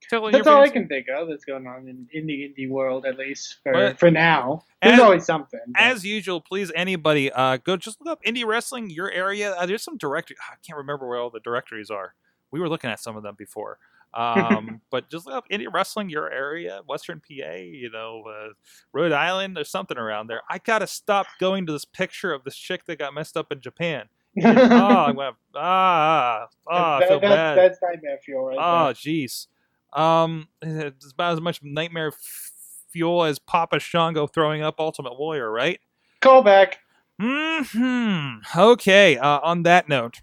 That's 0.09 0.47
all 0.47 0.61
I 0.63 0.69
can 0.69 0.87
think 0.87 1.07
of 1.15 1.27
that's 1.27 1.45
going 1.45 1.67
on 1.67 1.87
in, 1.87 2.07
in 2.13 2.25
the 2.25 2.33
indie 2.57 2.67
world, 2.69 3.05
at 3.05 3.17
least 3.19 3.57
for, 3.61 3.73
But- 3.73 3.99
for 3.99 4.09
now. 4.09 4.63
There's 4.81 4.95
As- 4.95 4.99
always 4.99 5.25
something. 5.25 5.59
but- 5.67 5.79
As 5.81 6.05
usual, 6.05 6.41
please 6.41 6.71
anybody 6.75 7.31
uh, 7.31 7.57
go 7.57 7.77
just 7.77 7.99
look 8.01 8.11
up 8.13 8.23
indie 8.23 8.45
wrestling 8.45 8.89
your 8.89 9.11
area. 9.11 9.53
Uh, 9.53 9.65
there's 9.67 9.83
some 9.83 9.97
directory. 9.97 10.37
I 10.49 10.55
can't 10.65 10.77
remember 10.77 11.07
where 11.07 11.19
all 11.19 11.29
the 11.29 11.39
directories 11.39 11.91
are. 11.91 12.15
We 12.51 12.59
were 12.59 12.69
looking 12.69 12.89
at 12.89 12.99
some 12.99 13.15
of 13.17 13.23
them 13.23 13.35
before. 13.37 13.77
Um, 14.17 14.81
but 14.89 15.09
just 15.09 15.27
look 15.27 15.35
up 15.35 15.49
indie 15.49 15.67
wrestling 15.71 16.09
your 16.09 16.31
area, 16.31 16.79
Western 16.87 17.19
PA. 17.19 17.53
You 17.55 17.91
know, 17.91 18.23
uh, 18.27 18.53
Rhode 18.91 19.11
Island. 19.11 19.55
There's 19.55 19.69
something 19.69 19.97
around 19.97 20.27
there. 20.27 20.41
I 20.49 20.57
gotta 20.57 20.87
stop 20.87 21.27
going 21.39 21.67
to 21.67 21.73
this 21.73 21.85
picture 21.85 22.33
of 22.33 22.43
this 22.43 22.55
chick 22.55 22.85
that 22.85 22.97
got 22.97 23.13
messed 23.13 23.37
up 23.37 23.51
in 23.51 23.59
Japan. 23.61 24.05
oh, 24.43 24.47
I'm 24.49 25.15
gonna 25.15 25.31
ah 25.55 26.47
ah. 26.67 26.95
I 26.97 26.99
That- 27.01 27.07
feel 27.09 27.19
that's, 27.19 27.31
bad. 27.33 27.57
that's 27.57 27.79
nightmare 27.83 28.17
fuel 28.23 28.45
right 28.45 28.57
Oh, 28.57 28.93
jeez. 28.93 29.47
Um, 29.93 30.47
it's 30.63 31.11
about 31.11 31.33
as 31.33 31.41
much 31.41 31.61
nightmare 31.61 32.07
f- 32.07 32.51
fuel 32.89 33.23
as 33.23 33.37
Papa 33.39 33.79
Shango 33.79 34.25
throwing 34.25 34.63
up 34.63 34.79
Ultimate 34.79 35.17
Warrior, 35.19 35.51
right? 35.51 35.79
Call 36.21 36.41
back. 36.41 36.79
Hmm. 37.19 38.35
Okay. 38.55 39.17
Uh, 39.17 39.39
on 39.43 39.63
that 39.63 39.89
note, 39.89 40.21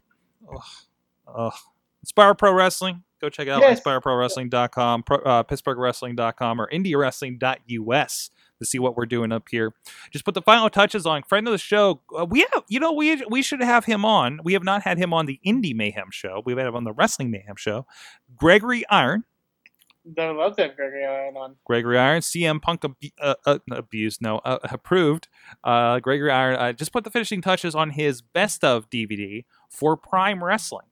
ugh, 0.53 0.63
ugh. 1.33 1.55
Inspire 2.03 2.35
Pro 2.35 2.53
Wrestling. 2.53 3.03
Go 3.21 3.29
check 3.31 3.47
it 3.47 3.51
out 3.51 3.61
Yes. 3.63 3.81
inspireprowrestling.com, 3.81 5.03
pro, 5.05 5.19
uh, 5.19 5.43
pittsburghwrestling.com, 5.45 6.61
or 6.61 6.69
indiawrestling.us 6.71 8.31
to 8.61 8.65
see 8.67 8.79
what 8.79 8.97
we're 8.97 9.07
doing 9.07 9.33
up 9.33 9.45
here. 9.51 9.73
Just 10.11 10.25
put 10.25 10.35
the 10.35 10.43
final 10.43 10.69
touches 10.71 11.07
on. 11.07 11.23
Friend 11.23 11.47
of 11.49 11.53
the 11.53 11.59
show, 11.59 12.01
uh, 12.17 12.25
we 12.29 12.41
have, 12.41 12.65
you 12.69 12.81
know, 12.81 12.93
we 12.93 13.17
we 13.29 13.43
should 13.43 13.61
have 13.63 13.85
him 13.85 14.05
on. 14.05 14.41
We 14.45 14.53
have 14.53 14.65
not 14.65 14.83
had 14.83 14.99
him 14.99 15.13
on 15.13 15.27
the 15.27 15.41
Indie 15.47 15.75
Mayhem 15.75 16.09
show. 16.11 16.43
We've 16.45 16.57
had 16.59 16.67
him 16.67 16.77
on 16.77 16.85
the 16.85 16.93
Wrestling 16.93 17.31
Mayhem 17.31 17.57
show. 17.57 17.87
Gregory 18.37 18.85
Iron, 18.89 19.25
I 20.19 20.31
love 20.31 20.57
that 20.57 20.77
Gregory 20.77 21.05
Iron 21.05 21.37
on. 21.37 21.57
Gregory 21.65 21.99
Iron, 21.99 22.21
CM 22.21 22.61
Punk 22.61 22.85
abu- 22.85 23.11
uh, 23.21 23.35
uh, 23.47 23.59
abused, 23.73 24.21
no, 24.21 24.39
uh, 24.39 24.59
approved. 24.65 25.29
Uh, 25.65 25.99
Gregory 26.01 26.31
Iron 26.31 26.57
uh, 26.57 26.73
just 26.73 26.93
put 26.93 27.05
the 27.05 27.11
finishing 27.11 27.41
touches 27.41 27.75
on 27.75 27.91
his 27.91 28.21
best 28.23 28.63
of 28.65 28.91
DVD 28.91 29.45
for 29.71 29.97
Prime 29.97 30.45
Wrestling. 30.45 30.87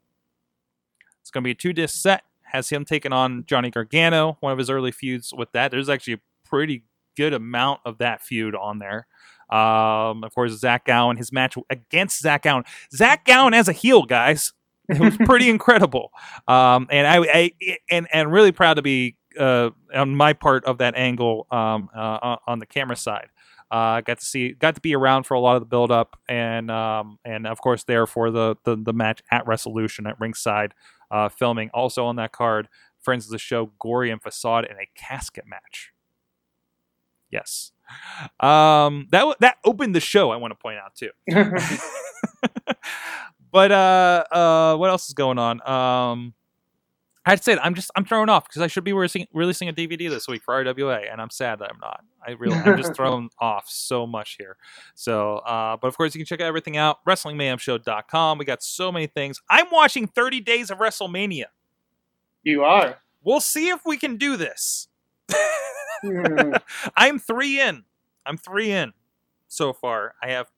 It's 1.32 1.34
going 1.34 1.44
to 1.44 1.48
be 1.48 1.52
a 1.52 1.54
two 1.54 1.72
disc 1.72 1.94
set. 1.94 2.24
Has 2.42 2.68
him 2.68 2.84
taking 2.84 3.10
on 3.14 3.44
Johnny 3.46 3.70
Gargano, 3.70 4.36
one 4.40 4.52
of 4.52 4.58
his 4.58 4.68
early 4.68 4.92
feuds 4.92 5.32
with 5.34 5.50
that. 5.52 5.70
There's 5.70 5.88
actually 5.88 6.12
a 6.14 6.20
pretty 6.44 6.84
good 7.16 7.32
amount 7.32 7.80
of 7.86 7.96
that 7.98 8.20
feud 8.20 8.54
on 8.54 8.80
there. 8.80 9.06
Um, 9.48 10.24
of 10.24 10.34
course, 10.34 10.52
Zach 10.58 10.84
Gowen, 10.84 11.16
his 11.16 11.32
match 11.32 11.56
against 11.70 12.20
Zach 12.20 12.42
Gowen. 12.42 12.64
Zach 12.94 13.24
Gowen 13.24 13.54
as 13.54 13.68
a 13.68 13.72
heel, 13.72 14.02
guys. 14.02 14.52
It 14.90 15.00
was 15.00 15.16
pretty 15.24 15.48
incredible. 15.48 16.10
Um, 16.46 16.86
and 16.90 17.06
I, 17.06 17.16
I 17.20 17.52
and 17.90 18.06
and 18.12 18.30
really 18.30 18.52
proud 18.52 18.74
to 18.74 18.82
be 18.82 19.16
uh, 19.40 19.70
on 19.94 20.14
my 20.14 20.34
part 20.34 20.66
of 20.66 20.76
that 20.78 20.94
angle 20.94 21.46
um, 21.50 21.88
uh, 21.96 22.18
on- 22.20 22.38
on 22.46 22.58
the 22.58 22.66
camera 22.66 22.96
side. 22.96 23.28
Uh, 23.70 24.02
got 24.02 24.18
to 24.18 24.26
see, 24.26 24.52
got 24.52 24.74
to 24.74 24.82
be 24.82 24.94
around 24.94 25.22
for 25.22 25.32
a 25.32 25.40
lot 25.40 25.56
of 25.56 25.62
the 25.62 25.66
build 25.66 25.90
up, 25.90 26.20
and 26.28 26.70
um, 26.70 27.18
and 27.24 27.46
of 27.46 27.58
course 27.62 27.84
there 27.84 28.06
for 28.06 28.30
the, 28.30 28.54
the 28.64 28.76
the 28.76 28.92
match 28.92 29.22
at 29.30 29.46
Resolution 29.46 30.06
at 30.06 30.20
ringside, 30.20 30.74
uh, 31.12 31.28
filming. 31.28 31.70
Also 31.72 32.04
on 32.06 32.16
that 32.16 32.32
card, 32.32 32.68
friends 33.00 33.26
of 33.26 33.30
the 33.30 33.38
show, 33.38 33.70
Gory 33.78 34.10
and 34.10 34.20
Facade 34.20 34.64
in 34.64 34.76
a 34.76 34.88
casket 34.96 35.44
match. 35.46 35.92
Yes, 37.30 37.72
um, 38.40 39.06
that 39.10 39.36
that 39.40 39.56
opened 39.64 39.94
the 39.94 40.00
show. 40.00 40.30
I 40.30 40.36
want 40.36 40.50
to 40.50 40.56
point 40.56 40.78
out 40.78 40.94
too. 40.94 41.10
but 43.52 43.72
uh, 43.72 44.24
uh, 44.30 44.76
what 44.76 44.90
else 44.90 45.08
is 45.08 45.14
going 45.14 45.38
on? 45.38 45.66
Um, 45.68 46.34
I 47.24 47.30
had 47.30 47.38
to 47.38 47.44
say. 47.44 47.56
I'm 47.62 47.74
just 47.74 47.90
I'm 47.94 48.04
thrown 48.04 48.28
off 48.28 48.48
because 48.48 48.62
I 48.62 48.66
should 48.66 48.84
be 48.84 48.92
releasing, 48.92 49.26
releasing 49.32 49.68
a 49.68 49.72
DVD 49.72 50.10
this 50.10 50.26
week 50.26 50.42
for 50.42 50.54
RWA, 50.64 51.10
and 51.10 51.20
I'm 51.20 51.30
sad 51.30 51.60
that 51.60 51.70
I'm 51.70 51.78
not. 51.80 52.02
I 52.26 52.32
really 52.32 52.56
I'm 52.56 52.76
just 52.76 52.94
thrown 52.96 53.30
off 53.38 53.68
so 53.68 54.06
much 54.06 54.36
here. 54.38 54.56
So, 54.94 55.36
uh, 55.38 55.76
but 55.76 55.88
of 55.88 55.96
course 55.96 56.14
you 56.14 56.18
can 56.18 56.26
check 56.26 56.40
everything 56.40 56.76
out 56.76 57.04
WrestlingMayhemShow.com. 57.06 58.38
We 58.38 58.44
got 58.44 58.62
so 58.62 58.90
many 58.90 59.06
things. 59.06 59.40
I'm 59.48 59.66
watching 59.70 60.08
30 60.08 60.40
Days 60.40 60.70
of 60.70 60.78
WrestleMania. 60.78 61.46
You 62.42 62.64
are. 62.64 62.98
We'll 63.22 63.40
see 63.40 63.68
if 63.68 63.84
we 63.86 63.96
can 63.96 64.16
do 64.16 64.36
this. 64.36 64.88
I'm 66.96 67.18
three 67.18 67.60
in. 67.60 67.84
I'm 68.26 68.36
three 68.36 68.72
in 68.72 68.92
so 69.48 69.72
far. 69.72 70.14
I 70.22 70.30
have 70.30 70.48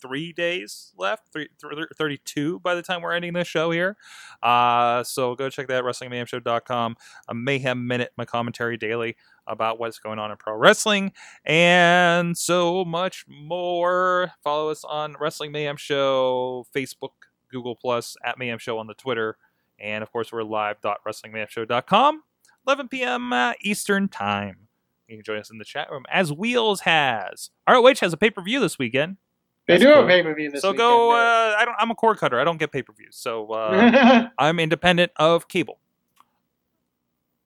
33 0.00 0.32
days 0.32 0.92
left, 0.96 1.28
three, 1.32 1.48
th- 1.60 1.88
32 1.96 2.60
by 2.60 2.74
the 2.74 2.82
time 2.82 3.02
we're 3.02 3.12
ending 3.12 3.32
this 3.32 3.48
show 3.48 3.70
here. 3.70 3.96
Uh, 4.42 5.02
so 5.04 5.34
go 5.34 5.48
check 5.48 5.68
that, 5.68 5.84
WrestlingMayhemShow.com. 5.84 6.96
A 7.28 7.34
Mayhem 7.34 7.86
Minute, 7.86 8.12
my 8.16 8.24
commentary 8.24 8.76
daily 8.76 9.16
about 9.46 9.78
what's 9.78 9.98
going 9.98 10.18
on 10.18 10.30
in 10.30 10.36
pro 10.36 10.54
wrestling 10.54 11.12
and 11.44 12.36
so 12.36 12.84
much 12.84 13.24
more. 13.28 14.32
Follow 14.42 14.70
us 14.70 14.84
on 14.84 15.14
Wrestling 15.20 15.52
Mayhem 15.52 15.76
Show, 15.76 16.66
Facebook, 16.74 17.10
Google 17.50 17.76
Plus, 17.76 18.16
at 18.24 18.38
Mayhem 18.38 18.58
Show 18.58 18.78
on 18.78 18.86
the 18.86 18.94
Twitter. 18.94 19.36
And 19.78 20.02
of 20.02 20.10
course, 20.10 20.32
we're 20.32 20.42
live.wrestlingmayhemshow.com, 20.42 22.22
11 22.66 22.88
p.m. 22.88 23.32
Uh, 23.32 23.52
Eastern 23.60 24.08
Time. 24.08 24.68
You 25.08 25.16
can 25.18 25.24
join 25.24 25.38
us 25.38 25.50
in 25.50 25.58
the 25.58 25.64
chat 25.64 25.90
room 25.90 26.04
as 26.10 26.32
Wheels 26.32 26.80
has. 26.80 27.50
ROH 27.68 27.94
has 28.00 28.12
a 28.12 28.16
pay 28.16 28.30
per 28.30 28.42
view 28.42 28.58
this 28.58 28.78
weekend. 28.78 29.18
They 29.66 29.78
do 29.78 29.86
have 29.88 29.96
cool. 29.96 30.04
a 30.04 30.08
pay 30.08 30.22
per 30.22 30.34
view 30.34 30.50
this 30.50 30.62
so 30.62 30.68
weekend. 30.70 30.78
go. 30.88 31.10
Uh, 31.12 31.54
I 31.58 31.64
don't. 31.64 31.74
I'm 31.78 31.90
a 31.90 31.94
cord 31.94 32.18
cutter. 32.18 32.38
I 32.38 32.44
don't 32.44 32.56
get 32.58 32.70
pay 32.72 32.82
per 32.82 32.92
views. 32.92 33.16
So 33.16 33.50
uh, 33.52 34.28
I'm 34.38 34.60
independent 34.60 35.12
of 35.16 35.48
cable. 35.48 35.78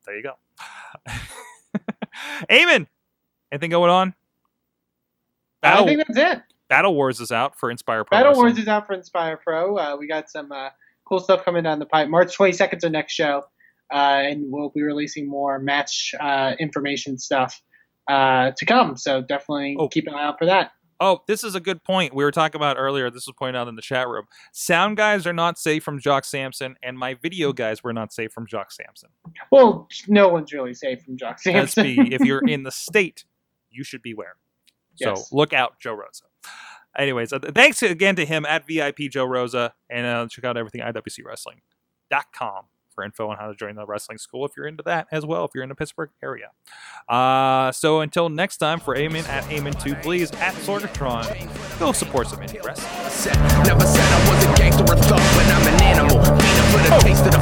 There 0.07 0.17
you 0.17 0.23
go. 0.23 0.35
Eamon, 2.51 2.87
anything 3.53 3.71
going 3.71 3.91
on? 3.91 4.15
I 5.63 5.71
Battle, 5.71 5.87
think 5.87 6.07
that's 6.07 6.19
it. 6.19 6.43
Battle 6.69 6.95
Wars 6.95 7.21
is 7.21 7.33
out 7.33 7.59
for 7.59 7.71
Inspire 7.71 8.05
Pro. 8.05 8.19
Battle. 8.19 8.35
Wars 8.35 8.59
is 8.59 8.69
out 8.69 8.87
for 8.87 8.95
Inspire 8.95 9.37
Pro. 9.37 9.77
Uh, 9.77 9.97
we 9.99 10.07
got 10.07 10.31
some 10.31 10.51
uh, 10.53 10.71
cool 11.05 11.19
stuff 11.21 11.45
coming 11.45 11.63
down 11.65 11.79
the 11.79 11.87
pipe. 11.87 12.09
March 12.09 12.37
22nd 12.37 12.77
is 12.79 12.85
our 12.85 12.91
next 12.91 13.13
show, 13.13 13.43
uh, 13.93 13.97
and 14.25 14.45
we'll 14.51 14.71
be 14.71 14.83
releasing 14.83 15.29
more 15.29 15.59
match 15.59 16.15
uh, 16.21 16.53
information 16.59 17.19
stuff 17.19 17.61
uh, 18.09 18.53
to 18.57 18.65
come. 18.67 18.97
So 18.97 19.21
definitely 19.23 19.77
Oh. 19.79 19.89
keep 19.89 20.07
an 20.07 20.15
eye 20.15 20.25
out 20.25 20.39
for 20.39 20.47
that. 20.47 20.73
Oh, 21.01 21.23
this 21.27 21.43
is 21.43 21.55
a 21.55 21.61
good 21.61 21.83
point. 21.83 22.15
We 22.15 22.23
were 22.25 22.31
talking 22.31 22.59
about 22.59 22.77
earlier. 22.79 23.11
This 23.11 23.27
was 23.27 23.35
pointed 23.39 23.57
out 23.57 23.69
in 23.69 23.75
the 23.75 23.83
chat 23.83 24.07
room. 24.07 24.27
Sound 24.53 24.99
guys 24.99 25.27
are 25.27 25.33
not 25.33 25.59
safe 25.59 25.83
from 25.83 25.99
Jock 25.99 26.27
Samson, 26.27 26.77
and 26.83 26.99
my 26.99 27.15
video 27.15 27.53
guys 27.55 27.83
were 27.83 27.95
not 27.95 28.13
safe 28.13 28.33
from 28.33 28.47
Jock 28.47 28.71
Samson. 28.71 29.09
Well, 29.51 29.89
no 30.09 30.29
one's 30.29 30.53
really 30.53 30.75
safe 30.75 31.03
from 31.03 31.17
Jock 31.17 31.39
Samson. 31.41 31.85
be, 31.85 32.15
if 32.15 32.21
you're 32.21 32.47
in 32.47 32.63
the 32.65 32.71
state, 32.71 33.25
you 33.71 33.83
should 33.83 34.03
beware. 34.03 34.37
So 34.97 35.15
look 35.33 35.55
out, 35.55 35.81
Joe 35.81 35.95
Rosa. 35.95 36.25
Anyways, 36.99 37.33
uh, 37.33 37.39
thanks 37.55 37.83
again 37.83 38.17
to 38.17 38.27
him 38.27 38.45
at 38.45 38.67
VIP 38.67 38.99
Joe 39.11 39.25
Rosa, 39.25 39.73
and 39.89 40.07
uh, 40.07 40.27
check 40.29 40.45
out 40.45 40.59
everything 40.59 40.83
IWCWrestling.com 40.83 42.65
for 43.01 43.05
info 43.05 43.29
on 43.31 43.39
how 43.39 43.49
to 43.49 43.55
join 43.55 43.75
the 43.75 43.87
wrestling 43.87 44.19
school 44.19 44.45
if 44.45 44.53
you're 44.57 44.67
into 44.67 44.83
that 44.83 45.07
as 45.11 45.25
well, 45.25 45.45
if 45.45 45.53
you're 45.55 45.63
in 45.63 45.71
the 45.71 45.75
Pittsburgh 45.75 46.11
area. 46.23 46.51
Uh, 47.09 47.73
so 47.73 48.01
until 48.01 48.29
next 48.29 48.59
time, 48.59 48.79
for 48.79 48.95
Eamon 48.95 49.27
at 49.29 49.45
Eamon2, 49.45 50.03
please 50.03 50.31
at 50.33 50.55
Sorgatron, 50.55 51.27
go 51.79 51.93
support 51.93 52.29
some 52.29 52.41
indie 52.41 52.63
wrestling. 52.63 52.93
never 53.65 53.87
said 53.87 54.05
I 54.05 54.29
was 54.29 54.45
a 54.45 54.55
gangster 54.57 54.83
or 54.83 54.97
thug, 54.97 55.19
but 55.19 55.47
I'm 55.49 55.67
an 55.75 55.83
animal. 55.83 56.19
Beat 56.19 56.59
up 56.61 56.69
for 56.69 56.81
the 56.85 56.99
taste 57.01 57.25
of 57.25 57.33
the. 57.33 57.41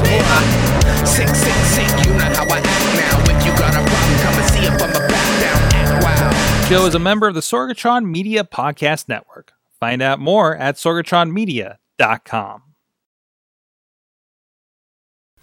Sick, 1.07 1.29
sick, 1.29 1.55
sick, 1.75 2.07
you 2.07 2.13
know 2.13 2.31
how 2.39 2.47
I 2.47 2.59
act 2.63 2.87
now. 2.95 3.35
If 3.35 3.47
you 3.47 3.53
got 3.59 3.75
a 3.75 3.83
problem, 3.83 4.19
come 4.23 4.35
and 4.39 4.51
see 4.51 4.63
if 4.63 4.75
I'm 4.83 4.91
a 4.91 5.09
back 5.09 5.29
down. 5.41 5.59
Act 5.75 6.05
wild. 6.05 6.71
Joe 6.71 6.87
is 6.87 6.95
a 6.95 7.01
member 7.01 7.27
of 7.27 7.35
the 7.35 7.41
Sorgatron 7.41 8.05
Media 8.05 8.45
Podcast 8.45 9.09
Network. 9.09 9.53
Find 9.81 10.03
out 10.03 10.21
more 10.21 10.57
at 10.57 10.77
sorgatronmedia.com. 10.77 12.68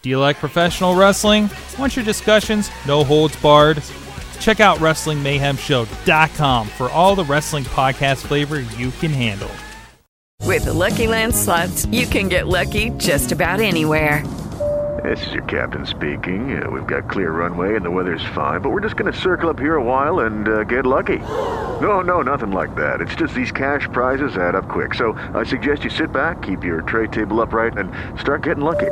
Do 0.05 0.11
you 0.11 0.19
like 0.19 0.37
professional 0.37 0.93
wrestling? 0.93 1.49
Want 1.79 1.95
your 1.95 2.05
discussions 2.05 2.69
no 2.87 3.03
holds 3.03 3.35
barred? 3.37 3.81
Check 4.39 4.59
out 4.59 4.77
WrestlingMayhemShow.com 4.77 6.67
for 6.67 6.91
all 6.91 7.15
the 7.15 7.23
wrestling 7.23 7.63
podcast 7.63 8.17
flavor 8.17 8.59
you 8.59 8.91
can 8.91 9.09
handle. 9.09 9.49
With 10.43 10.65
the 10.65 10.73
Lucky 10.73 11.07
Land 11.07 11.33
slots, 11.33 11.87
you 11.87 12.05
can 12.05 12.27
get 12.29 12.45
lucky 12.45 12.91
just 12.99 13.31
about 13.31 13.59
anywhere. 13.59 14.23
This 15.03 15.25
is 15.25 15.33
your 15.33 15.43
captain 15.45 15.87
speaking. 15.87 16.61
Uh, 16.61 16.69
we've 16.69 16.85
got 16.85 17.09
clear 17.09 17.31
runway 17.31 17.75
and 17.75 17.83
the 17.83 17.89
weather's 17.89 18.25
fine, 18.35 18.61
but 18.61 18.69
we're 18.69 18.81
just 18.81 18.97
going 18.97 19.11
to 19.11 19.19
circle 19.19 19.49
up 19.49 19.59
here 19.59 19.77
a 19.77 19.83
while 19.83 20.19
and 20.19 20.47
uh, 20.47 20.63
get 20.65 20.85
lucky. 20.85 21.17
No, 21.81 22.01
no, 22.01 22.21
nothing 22.21 22.51
like 22.51 22.75
that. 22.75 23.01
It's 23.01 23.15
just 23.15 23.33
these 23.33 23.51
cash 23.51 23.87
prizes 23.91 24.37
add 24.37 24.53
up 24.53 24.69
quick. 24.69 24.93
So 24.93 25.13
I 25.33 25.43
suggest 25.43 25.83
you 25.83 25.89
sit 25.89 26.11
back, 26.11 26.43
keep 26.43 26.63
your 26.63 26.83
tray 26.83 27.07
table 27.07 27.41
upright, 27.41 27.75
and 27.79 27.89
start 28.19 28.43
getting 28.43 28.63
lucky. 28.63 28.91